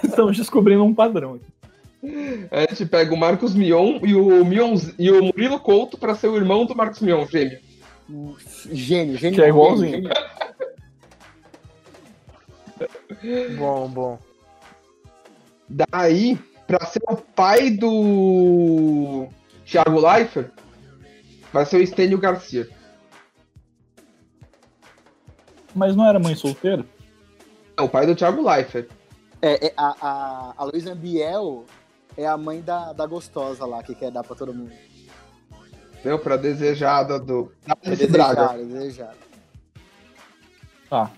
Estamos 0.04 0.38
descobrindo 0.38 0.84
um 0.84 0.94
padrão 0.94 1.36
aqui. 1.36 2.48
A 2.50 2.62
gente 2.62 2.86
pega 2.88 3.14
o 3.14 3.18
Marcos 3.18 3.54
Mion 3.54 4.00
e 4.04 4.16
o, 4.16 4.44
Mion, 4.44 4.74
e 4.98 5.12
o 5.12 5.22
Murilo 5.24 5.60
Couto 5.60 5.98
pra 5.98 6.16
ser 6.16 6.28
o 6.30 6.36
irmão 6.38 6.66
do 6.66 6.76
Marcos 6.76 7.00
Mion, 7.02 7.26
gêmeo. 7.28 7.60
Gênio, 8.72 9.18
gênio. 9.18 9.38
Que 9.40 9.46
é 9.46 9.50
igualzinho. 9.50 9.92
gênio. 10.04 10.10
Bom, 13.58 13.88
bom. 13.90 14.20
Daí, 15.70 16.38
pra 16.68 16.86
ser 16.86 17.02
o 17.08 17.16
pai 17.16 17.70
do 17.70 19.28
Thiago 19.66 20.00
Leifert, 20.00 20.52
vai 21.54 21.66
ser 21.66 21.78
o 21.78 21.82
Estênio 21.82 22.18
Garcia. 22.18 22.68
Mas 25.74 25.96
não 25.96 26.06
era 26.06 26.20
mãe 26.20 26.36
solteira? 26.36 26.86
É 27.78 27.82
o 27.82 27.90
pai 27.90 28.06
do 28.06 28.16
Thiago 28.16 28.48
Leifert. 28.48 28.90
É, 29.42 29.68
é, 29.68 29.74
a, 29.78 29.96
a, 30.02 30.54
a 30.58 30.64
Luísa 30.66 30.92
Ambiel 30.92 31.66
é 32.18 32.28
a 32.28 32.38
mãe 32.38 32.62
da, 32.62 32.94
da 32.94 33.06
gostosa 33.06 33.66
lá, 33.66 33.82
que 33.82 33.96
quer 33.96 34.12
dar 34.12 34.24
pra 34.24 34.36
todo 34.36 34.54
mundo. 34.54 34.74
Entendeu? 35.94 36.20
Pra 36.20 36.36
desejada 36.36 37.20
do. 37.20 37.52
Da 37.66 37.78
Alice 37.86 38.08
Braga. 38.08 38.48
desejar, 38.48 38.60
é 38.60 38.64
desejar. 38.64 39.16
Tá. 40.90 41.12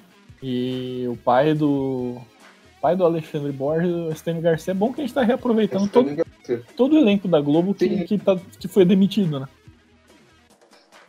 E 0.45 1.05
o 1.07 1.15
pai 1.15 1.53
do. 1.53 2.17
pai 2.81 2.97
do 2.97 3.05
Alexandre 3.05 3.53
Borges, 3.53 3.89
o 3.93 4.09
Estênio 4.09 4.41
Garcia, 4.41 4.71
é 4.71 4.73
bom 4.75 4.91
que 4.91 4.99
a 4.99 5.05
gente 5.05 5.13
tá 5.13 5.23
reaproveitando 5.23 5.87
todo, 5.87 6.13
Garcia. 6.13 6.61
todo 6.75 6.93
o 6.93 6.97
elenco 6.99 7.29
da 7.29 7.39
Globo 7.39 7.73
que, 7.73 7.87
Sim. 7.87 8.03
que, 8.03 8.17
tá, 8.17 8.35
que 8.59 8.67
foi 8.67 8.83
demitido, 8.83 9.39
né? 9.39 9.47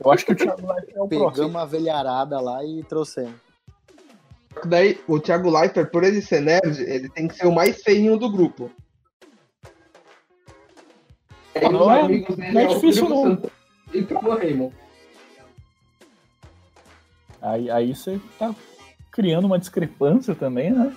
Eu 0.04 0.12
acho 0.12 0.24
que 0.24 0.32
o 0.32 0.36
Thiago 0.36 0.64
Leifert 0.72 0.96
é 0.96 1.02
o 1.02 1.08
próximo. 1.08 1.30
Pegamos 1.32 1.56
a 1.56 1.64
velharada 1.64 2.40
lá 2.40 2.64
e 2.64 2.84
trouxemos. 2.84 3.34
Só 4.52 4.60
que 4.60 4.68
Daí, 4.68 5.00
o 5.08 5.18
Thiago 5.18 5.50
Leifert, 5.50 5.90
por 5.90 6.04
ele 6.04 6.22
ser 6.22 6.40
nerd, 6.40 6.80
ele 6.82 7.08
tem 7.08 7.26
que 7.26 7.34
ser 7.34 7.48
o 7.48 7.52
mais 7.52 7.82
feinho 7.82 8.16
do 8.16 8.30
grupo. 8.30 8.70
Aí 11.56 11.72
Não 11.72 11.86
os 11.88 11.88
é- 11.92 12.00
amigos 12.02 12.36
dele 12.36 12.52
não 12.52 12.60
é 12.60 12.64
o 12.66 12.74
difícil, 12.74 13.08
não. 13.08 13.22
Santos 13.24 13.50
E 13.92 13.98
o 14.00 14.34
Raymond. 14.36 14.74
Aí, 17.42 17.68
aí 17.70 17.94
você 17.94 18.20
tá 18.38 18.54
criando 19.14 19.44
uma 19.44 19.58
discrepância 19.58 20.34
também, 20.34 20.72
né? 20.72 20.92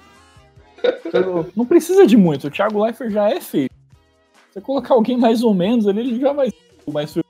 Então, 1.05 1.45
Não 1.55 1.65
precisa 1.65 2.05
de 2.05 2.17
muito. 2.17 2.47
O 2.47 2.51
Thiago 2.51 2.83
Leifert 2.83 3.11
já 3.11 3.29
é 3.29 3.39
feio. 3.39 3.69
Você 4.49 4.59
colocar 4.59 4.95
alguém 4.95 5.17
mais 5.17 5.43
ou 5.43 5.53
menos 5.53 5.87
ali, 5.87 5.99
ele 5.99 6.19
já 6.19 6.33
vai 6.33 6.49
ser 6.49 6.57
o 6.85 6.91
mais 6.91 7.13
feio. 7.13 7.23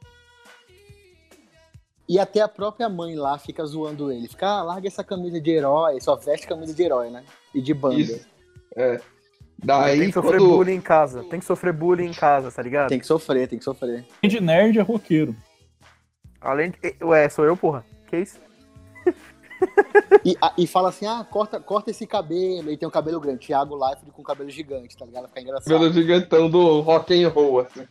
E 2.08 2.18
até 2.18 2.40
a 2.40 2.48
própria 2.48 2.88
mãe 2.88 3.16
lá 3.16 3.38
fica 3.38 3.66
zoando 3.66 4.10
ele. 4.14 4.30
Fica, 4.30 4.48
ah, 4.48 4.64
larga 4.64 4.88
essa 4.88 5.04
camisa 5.04 5.42
de 5.42 5.52
herói, 5.52 6.00
só 6.00 6.16
veste 6.16 6.48
camisa 6.48 6.74
de 6.74 6.82
herói, 6.82 7.10
né? 7.10 7.26
E 7.54 7.62
de 7.62 7.74
banda. 7.74 7.96
Isso. 7.96 8.26
É. 8.74 8.96
tem 8.96 9.06
Daí, 9.62 10.06
que 10.06 10.14
sofrer 10.14 10.40
quando... 10.40 10.50
bullying 10.50 10.76
em 10.76 10.82
casa. 10.82 11.24
Tem 11.26 11.40
que 11.40 11.46
sofrer 11.46 11.74
bullying 11.74 12.06
em 12.06 12.14
casa, 12.14 12.50
tá 12.50 12.62
ligado? 12.62 12.88
Tem 12.88 13.00
que 13.00 13.06
sofrer, 13.06 13.50
tem 13.50 13.60
que 13.60 13.66
sofrer. 13.66 14.06
Além 14.24 14.30
de 14.30 14.40
nerd, 14.40 14.80
é 14.80 14.82
roqueiro. 14.82 15.36
Além 16.40 16.72
de... 16.72 17.04
Ué, 17.04 17.28
sou 17.28 17.44
eu, 17.44 17.58
porra. 17.58 17.84
Que 18.10 18.20
isso? 18.20 18.40
E, 20.24 20.38
a- 20.42 20.54
e 20.58 20.68
fala 20.68 20.90
assim, 20.90 21.06
ah, 21.06 21.26
corta, 21.30 21.60
corta 21.60 21.90
esse 21.92 22.06
cabelo. 22.06 22.72
E 22.72 22.78
tem 22.78 22.88
um 22.88 22.92
cabelo 22.92 23.20
grande. 23.20 23.46
Thiago 23.48 23.76
Leifert 23.76 24.12
com 24.12 24.24
cabelo 24.24 24.50
gigante, 24.50 24.96
tá 24.98 25.06
ligado? 25.06 25.28
Fica 25.28 25.42
engraçado. 25.42 25.68
Pelo 25.68 25.92
gigantão 25.92 26.50
do 26.50 26.82
rock 26.82 27.24
and 27.24 27.30
roll, 27.30 27.60
assim. 27.62 27.88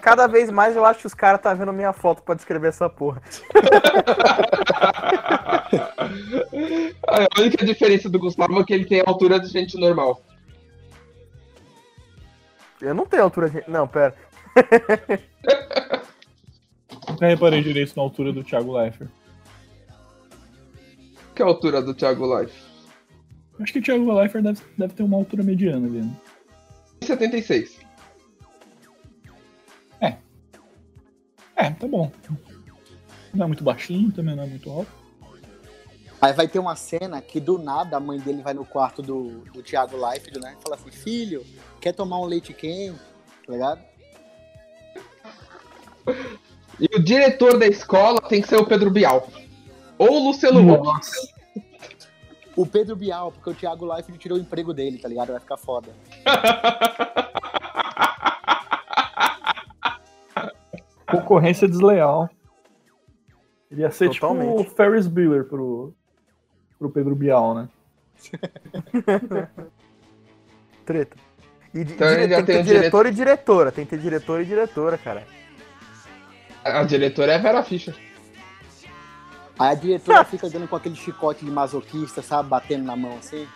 Cada 0.00 0.26
vez 0.26 0.50
mais 0.50 0.76
eu 0.76 0.84
acho 0.84 1.00
que 1.00 1.06
os 1.06 1.14
caras 1.14 1.40
tá 1.40 1.52
vendo 1.54 1.72
minha 1.72 1.92
foto 1.92 2.22
pra 2.22 2.34
descrever 2.34 2.68
essa 2.68 2.88
porra. 2.88 3.22
A 7.06 7.40
única 7.40 7.64
diferença 7.64 8.08
do 8.08 8.18
Gustavo 8.18 8.60
é 8.60 8.64
que 8.64 8.74
ele 8.74 8.84
tem 8.84 9.00
a 9.00 9.04
altura 9.06 9.38
de 9.40 9.48
gente 9.48 9.78
normal. 9.78 10.20
Eu 12.80 12.94
não 12.94 13.06
tenho 13.06 13.22
altura 13.22 13.48
de. 13.50 13.64
Não, 13.68 13.88
pera. 13.88 14.14
Nunca 17.08 17.26
reparei 17.26 17.62
direito 17.62 17.94
na 17.96 18.02
altura 18.02 18.32
do 18.32 18.44
Thiago 18.44 18.76
Leifert. 18.76 19.08
Que 21.36 21.42
é 21.42 21.44
a 21.44 21.48
altura 21.48 21.80
do 21.80 21.94
Thiago 21.94 22.40
Life? 22.40 22.60
Acho 23.60 23.72
que 23.72 23.78
o 23.78 23.82
Thiago 23.82 24.12
Leifert 24.12 24.42
deve, 24.42 24.60
deve 24.76 24.94
ter 24.94 25.02
uma 25.04 25.16
altura 25.16 25.44
mediana 25.44 25.86
ali. 25.86 26.00
Né? 26.00 26.16
76. 27.02 27.86
É, 31.56 31.70
tá 31.70 31.88
bom. 31.88 32.12
Não 33.34 33.44
é 33.44 33.46
muito 33.48 33.64
baixinho, 33.64 34.12
também 34.12 34.36
não 34.36 34.44
é 34.44 34.46
muito 34.46 34.70
alto. 34.70 34.90
Aí 36.20 36.32
vai 36.32 36.46
ter 36.46 36.58
uma 36.58 36.76
cena 36.76 37.20
que 37.20 37.40
do 37.40 37.58
nada 37.58 37.96
a 37.96 38.00
mãe 38.00 38.18
dele 38.18 38.42
vai 38.42 38.54
no 38.54 38.64
quarto 38.64 39.02
do, 39.02 39.40
do 39.52 39.62
Thiago 39.62 39.96
Leifert, 39.96 40.38
né? 40.38 40.56
E 40.58 40.62
fala 40.62 40.76
assim, 40.76 40.90
filho, 40.90 41.44
quer 41.80 41.92
tomar 41.92 42.20
um 42.20 42.24
leite 42.24 42.52
quente? 42.52 42.98
Tá 43.46 43.52
ligado? 43.52 43.80
E 46.78 46.88
o 46.94 47.02
diretor 47.02 47.58
da 47.58 47.66
escola 47.66 48.20
tem 48.20 48.42
que 48.42 48.48
ser 48.48 48.56
o 48.56 48.66
Pedro 48.66 48.90
Bial. 48.90 49.28
Ou 49.98 50.12
o 50.12 50.24
Luciano 50.28 50.60
Huck. 50.74 51.06
O 52.56 52.64
Pedro 52.66 52.96
Bial, 52.96 53.32
porque 53.32 53.50
o 53.50 53.54
Thiago 53.54 53.84
Leifert 53.84 54.18
tirou 54.18 54.38
o 54.38 54.40
emprego 54.40 54.72
dele, 54.72 54.98
tá 54.98 55.08
ligado? 55.08 55.30
Vai 55.32 55.40
ficar 55.40 55.56
foda. 55.58 55.90
Concorrência 61.10 61.68
desleal. 61.68 62.28
Ele 63.70 63.82
ia 63.82 63.90
ser 63.90 64.10
tipo 64.10 64.26
Totalmente. 64.28 64.60
o 64.60 64.64
Ferris 64.64 65.06
Bueller 65.06 65.44
pro, 65.44 65.92
pro 66.78 66.90
Pedro 66.90 67.14
Bial, 67.14 67.54
né? 67.54 67.68
Treta. 70.84 71.16
E 71.74 71.84
di- 71.84 71.92
Então 71.94 72.08
dire- 72.08 72.28
tem 72.28 72.36
que 72.36 72.42
ter 72.44 72.58
um 72.58 72.62
dire- 72.62 72.78
diretor 72.78 73.06
e 73.06 73.10
diretora. 73.12 73.72
Tem 73.72 73.84
que 73.84 73.90
ter 73.90 73.98
diretor 74.00 74.40
e 74.40 74.44
diretora, 74.44 74.96
cara. 74.98 75.24
A 76.64 76.82
diretora 76.84 77.32
é 77.32 77.34
a 77.36 77.38
Vera 77.38 77.62
Fischer. 77.62 77.94
Aí 79.58 79.70
a 79.70 79.74
diretora 79.74 80.24
fica 80.24 80.48
dando 80.50 80.68
com 80.68 80.76
aquele 80.76 80.94
chicote 80.96 81.44
de 81.44 81.50
masoquista, 81.50 82.20
sabe? 82.22 82.48
Batendo 82.48 82.84
na 82.84 82.94
mão 82.96 83.16
assim. 83.18 83.46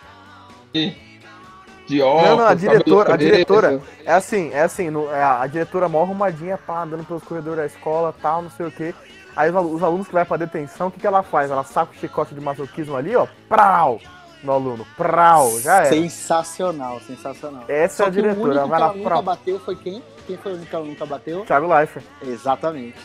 De 1.86 2.00
óculos, 2.00 2.28
Não, 2.28 2.36
não, 2.36 2.46
a 2.46 2.54
diretora- 2.54 3.14
a 3.14 3.16
diretora- 3.16 3.80
É 4.04 4.12
assim, 4.12 4.50
é 4.52 4.62
assim, 4.62 4.90
no- 4.90 5.10
é, 5.10 5.22
a 5.22 5.46
diretora 5.46 5.88
mó 5.88 6.02
arrumadinha, 6.02 6.56
pá, 6.56 6.82
andando 6.84 7.04
pelos 7.04 7.22
corredores 7.24 7.58
da 7.58 7.66
escola, 7.66 8.14
tal, 8.22 8.42
não 8.42 8.50
sei 8.50 8.66
o 8.66 8.70
quê. 8.70 8.94
Aí 9.34 9.50
os, 9.50 9.56
os 9.74 9.82
alunos 9.82 10.06
que 10.06 10.12
vai 10.12 10.24
pra 10.24 10.36
detenção, 10.36 10.86
o 10.88 10.90
que, 10.90 11.00
que 11.00 11.06
ela 11.06 11.22
faz? 11.22 11.50
Ela 11.50 11.64
saca 11.64 11.92
o 11.92 11.98
chicote 11.98 12.34
de 12.34 12.40
masoquismo 12.40 12.96
ali, 12.96 13.14
ó, 13.16 13.26
prau, 13.48 14.00
no 14.44 14.52
aluno, 14.52 14.86
prau, 14.96 15.58
já 15.60 15.80
é. 15.82 15.84
Sensacional, 15.86 17.00
sensacional. 17.00 17.64
Essa 17.68 17.74
é 17.74 17.84
a 17.84 17.88
Só 17.88 18.04
que 18.04 18.10
o 18.10 18.12
diretora, 18.22 18.42
único 18.44 18.58
ela 18.58 18.68
que 18.68 18.82
ela 18.82 18.92
nunca 18.94 19.22
bateu 19.22 19.58
foi 19.60 19.76
quem? 19.76 20.02
Quem 20.26 20.36
foi 20.36 20.52
o 20.52 20.54
único 20.54 20.70
que 20.70 20.76
ela 20.76 20.84
nunca 20.84 21.06
bateu? 21.06 21.44
Thiago 21.44 21.66
Leifert, 21.74 22.04
Exatamente. 22.22 22.98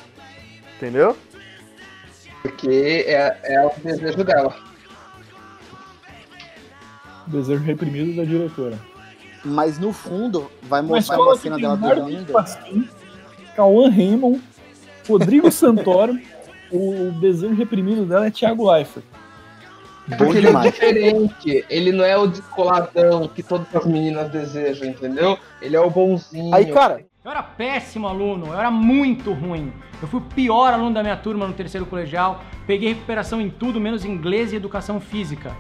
entendeu? 0.77 1.17
Porque 2.45 3.05
é, 3.08 3.39
é 3.43 3.65
o 3.65 3.71
desejo 3.84 4.23
dela. 4.23 4.55
Desejo 7.25 7.63
reprimido 7.63 8.15
da 8.15 8.23
diretora. 8.23 8.77
Mas 9.43 9.79
no 9.79 9.91
fundo, 9.91 10.51
vai 10.62 10.84
mostrar 10.84 11.19
uma 11.19 11.34
que 11.34 11.39
cena 11.39 11.55
tem 11.55 11.63
dela 11.63 11.75
dormindo. 11.75 12.31
Pasquim, 12.31 12.88
Cauã 13.55 13.89
Raymond, 13.89 14.41
Rodrigo 15.08 15.51
Santoro. 15.51 16.19
O 16.71 17.12
desejo 17.19 17.55
reprimido 17.55 18.05
dela 18.05 18.27
é 18.27 18.31
Thiago 18.31 18.71
Leifert. 18.71 19.05
Bom 20.08 20.17
Porque 20.17 20.38
ele 20.38 20.47
é 20.47 20.62
diferente. 20.62 21.65
Ele 21.67 21.91
não 21.91 22.05
é 22.05 22.15
o 22.15 22.27
descoladão 22.27 23.27
que 23.27 23.41
todas 23.41 23.75
as 23.75 23.86
meninas 23.86 24.29
desejam, 24.29 24.88
entendeu? 24.88 25.38
Ele 25.62 25.75
é 25.75 25.79
o 25.79 25.89
bonzinho. 25.89 26.53
Aí, 26.53 26.71
cara, 26.71 27.03
Eu 27.25 27.31
era 27.31 27.41
péssimo 27.41 28.07
aluno, 28.07 28.53
eu 28.53 28.53
era 28.53 28.69
muito 28.69 29.33
ruim. 29.33 29.73
Eu 29.99 30.07
fui 30.07 30.19
o 30.19 30.23
pior 30.23 30.71
aluno 30.71 30.93
da 30.93 31.01
minha 31.01 31.17
turma 31.17 31.47
no 31.47 31.53
terceiro 31.53 31.83
colegial. 31.88 32.41
Peguei 32.67 32.89
recuperação 32.89 33.41
em 33.41 33.49
tudo, 33.49 33.81
menos 33.81 34.05
inglês 34.05 34.53
e 34.53 34.55
educação 34.55 35.01
física. 35.01 35.51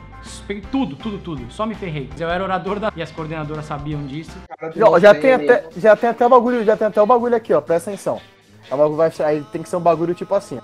Peguei 0.45 0.61
tudo, 0.71 0.95
tudo, 0.95 1.17
tudo. 1.17 1.51
Só 1.51 1.65
me 1.65 1.73
ferrei. 1.73 2.07
Eu 2.19 2.29
era 2.29 2.43
orador 2.43 2.79
da... 2.79 2.93
E 2.95 3.01
as 3.01 3.09
coordenadoras 3.09 3.65
sabiam 3.65 4.05
disso. 4.05 4.37
Já, 4.75 4.99
já 4.99 5.15
tem 5.15 5.33
até, 5.33 5.67
já 5.75 5.95
tem 5.95 6.09
até 6.11 6.23
o 6.27 6.29
bagulho, 6.29 6.63
já 6.63 6.77
tem 6.77 6.85
até 6.85 7.01
o 7.01 7.05
bagulho 7.07 7.35
aqui, 7.35 7.51
ó, 7.51 7.59
presta 7.59 7.89
atenção. 7.89 8.21
É 8.69 8.77
bagulho, 8.77 8.95
vai, 8.95 9.11
aí 9.25 9.43
tem 9.51 9.63
que 9.63 9.69
ser 9.69 9.77
um 9.77 9.81
bagulho 9.81 10.13
tipo 10.13 10.35
assim. 10.35 10.59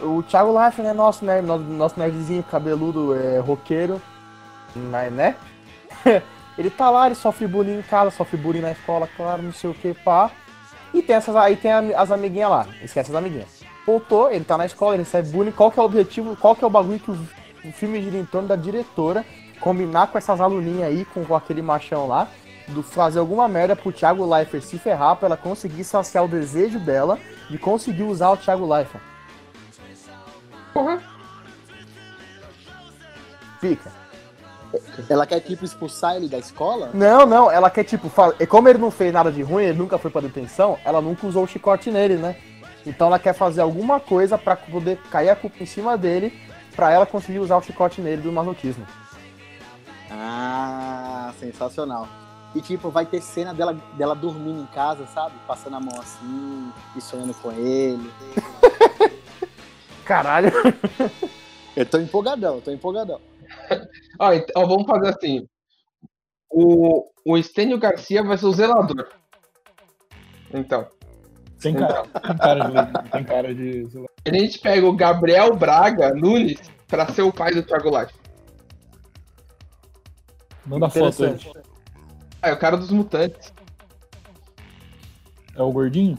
O 0.00 0.22
Thiago 0.22 0.56
Leifert, 0.56 0.86
né, 0.86 0.92
nosso, 0.92 1.24
né, 1.24 1.42
nosso, 1.42 1.98
nerdzinho 1.98 2.44
cabeludo, 2.44 3.16
é, 3.16 3.40
roqueiro, 3.40 4.00
né, 4.76 5.10
né? 5.10 5.34
ele 6.58 6.70
tá 6.70 6.90
lá, 6.90 7.06
ele 7.06 7.14
sofre 7.14 7.46
bullying 7.46 7.78
em 7.78 7.82
casa, 7.82 8.10
sofre 8.10 8.36
bullying 8.36 8.60
na 8.60 8.72
escola, 8.72 9.08
claro, 9.16 9.42
não 9.42 9.52
sei 9.52 9.70
o 9.70 9.74
que, 9.74 9.92
pá. 9.92 10.30
E 10.94 11.02
tem 11.02 11.16
essas, 11.16 11.36
aí 11.36 11.56
tem 11.56 11.72
as 11.72 12.10
amiguinhas 12.10 12.50
lá, 12.50 12.66
esquece 12.82 13.10
as 13.10 13.16
amiguinhas. 13.16 13.62
Voltou, 13.86 14.30
ele 14.30 14.44
tá 14.44 14.56
na 14.56 14.66
escola, 14.66 14.94
ele 14.94 15.02
recebe 15.02 15.28
bullying, 15.28 15.52
qual 15.52 15.70
que 15.70 15.78
é 15.78 15.82
o 15.82 15.86
objetivo, 15.86 16.36
qual 16.36 16.56
que 16.56 16.64
é 16.64 16.66
o 16.66 16.70
bagulho 16.70 16.98
que 16.98 17.10
o, 17.10 17.18
o 17.64 17.72
filme 17.72 18.02
gira 18.02 18.16
em 18.16 18.24
torno 18.24 18.48
da 18.48 18.56
diretora, 18.56 19.24
combinar 19.60 20.08
com 20.08 20.18
essas 20.18 20.40
aluninhas 20.40 20.88
aí, 20.88 21.04
com, 21.04 21.24
com 21.24 21.34
aquele 21.34 21.62
machão 21.62 22.06
lá, 22.06 22.28
do 22.68 22.82
fazer 22.82 23.18
alguma 23.18 23.46
merda 23.46 23.76
pro 23.76 23.92
Thiago 23.92 24.28
Leifert 24.28 24.62
se 24.62 24.78
ferrar 24.78 25.16
pra 25.16 25.26
ela 25.26 25.36
conseguir 25.36 25.84
saciar 25.84 26.24
o 26.24 26.28
desejo 26.28 26.80
dela 26.80 27.18
de 27.48 27.58
conseguir 27.58 28.02
usar 28.02 28.30
o 28.30 28.36
Thiago 28.36 28.66
Leifert. 28.66 29.02
Porra. 30.72 31.00
Fica. 33.60 33.95
Ela 35.08 35.26
quer, 35.26 35.40
tipo, 35.40 35.64
expulsar 35.64 36.16
ele 36.16 36.28
da 36.28 36.38
escola? 36.38 36.90
Não, 36.94 37.24
não, 37.26 37.50
ela 37.50 37.70
quer 37.70 37.84
tipo, 37.84 38.08
fa- 38.08 38.34
e 38.40 38.46
como 38.46 38.68
ele 38.68 38.78
não 38.78 38.90
fez 38.90 39.12
nada 39.12 39.30
de 39.30 39.42
ruim, 39.42 39.64
ele 39.64 39.78
nunca 39.78 39.98
foi 39.98 40.10
pra 40.10 40.20
detenção, 40.20 40.78
ela 40.84 41.00
nunca 41.00 41.26
usou 41.26 41.44
o 41.44 41.46
chicote 41.46 41.90
nele, 41.90 42.16
né? 42.16 42.36
Então 42.86 43.08
ela 43.08 43.18
quer 43.18 43.32
fazer 43.34 43.60
alguma 43.60 43.98
coisa 44.00 44.38
pra 44.38 44.54
poder 44.56 44.98
cair 45.10 45.28
a 45.30 45.36
culpa 45.36 45.56
em 45.62 45.66
cima 45.66 45.96
dele, 45.98 46.32
pra 46.74 46.90
ela 46.92 47.04
conseguir 47.06 47.38
usar 47.40 47.56
o 47.56 47.62
chicote 47.62 48.00
nele 48.00 48.22
do 48.22 48.30
masoquismo. 48.32 48.86
Ah, 50.10 51.32
sensacional. 51.38 52.06
E, 52.54 52.60
tipo, 52.60 52.90
vai 52.90 53.04
ter 53.04 53.20
cena 53.20 53.52
dela, 53.52 53.76
dela 53.98 54.14
dormindo 54.14 54.62
em 54.62 54.66
casa, 54.66 55.06
sabe? 55.12 55.34
Passando 55.46 55.76
a 55.76 55.80
mão 55.80 55.98
assim 56.00 56.72
e 56.96 57.00
sonhando 57.00 57.34
com 57.34 57.52
ele. 57.52 58.10
Caralho. 60.04 60.52
Eu 61.76 61.84
tô 61.84 61.98
empolgadão, 61.98 62.60
tô 62.60 62.70
empolgadão. 62.70 63.20
Ó, 64.18 64.32
então, 64.32 64.66
vamos 64.66 64.86
fazer 64.86 65.08
assim. 65.08 65.46
O, 66.50 67.10
o 67.24 67.36
Estênio 67.36 67.78
Garcia 67.78 68.22
vai 68.22 68.38
ser 68.38 68.46
o 68.46 68.52
zelador. 68.52 69.08
Então. 70.52 70.86
Tem 71.60 71.74
cara, 71.74 72.02
tem 72.02 72.36
cara 72.36 72.64
de. 72.68 73.10
Tem 73.10 73.24
cara 73.24 73.54
de 73.54 73.88
lá. 73.94 74.06
A 74.26 74.34
gente 74.34 74.58
pega 74.58 74.86
o 74.86 74.96
Gabriel 74.96 75.56
Braga 75.56 76.14
Nunes 76.14 76.58
pra 76.86 77.08
ser 77.08 77.22
o 77.22 77.32
pai 77.32 77.52
do 77.52 77.62
Thiago 77.62 77.98
Life. 77.98 78.14
Manda 80.66 80.90
foto 80.90 81.24
aí. 81.24 81.36
Ah, 82.42 82.50
é 82.50 82.52
o 82.52 82.58
cara 82.58 82.76
dos 82.76 82.90
mutantes. 82.90 83.52
É 85.54 85.62
o 85.62 85.72
gordinho? 85.72 86.18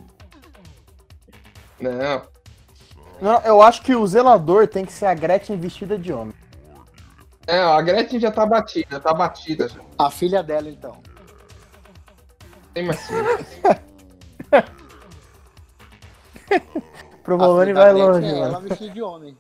Não. 1.79 2.27
Não, 3.21 3.41
eu 3.41 3.61
acho 3.61 3.81
que 3.81 3.95
o 3.95 4.05
zelador 4.05 4.67
tem 4.67 4.85
que 4.85 4.91
ser 4.91 5.05
a 5.05 5.13
Gretchen 5.13 5.57
vestida 5.57 5.97
de 5.97 6.11
homem. 6.11 6.33
É, 7.47 7.59
a 7.59 7.81
Gretchen 7.81 8.19
já 8.19 8.29
tá 8.29 8.45
batida, 8.45 8.99
tá 8.99 9.13
batida 9.13 9.69
já. 9.69 9.79
A 9.97 10.11
filha 10.11 10.43
dela, 10.43 10.69
então. 10.69 11.01
Tem 12.73 12.85
mais 12.85 12.99
Provolone 17.23 17.71
A 17.71 17.73
filha 17.73 17.83
vai 17.83 17.93
longe, 17.93 18.27
é 18.27 18.31
mano. 18.31 18.43
ela 18.43 18.59
vestida 18.59 18.93
de 18.93 19.01
homem. 19.01 19.37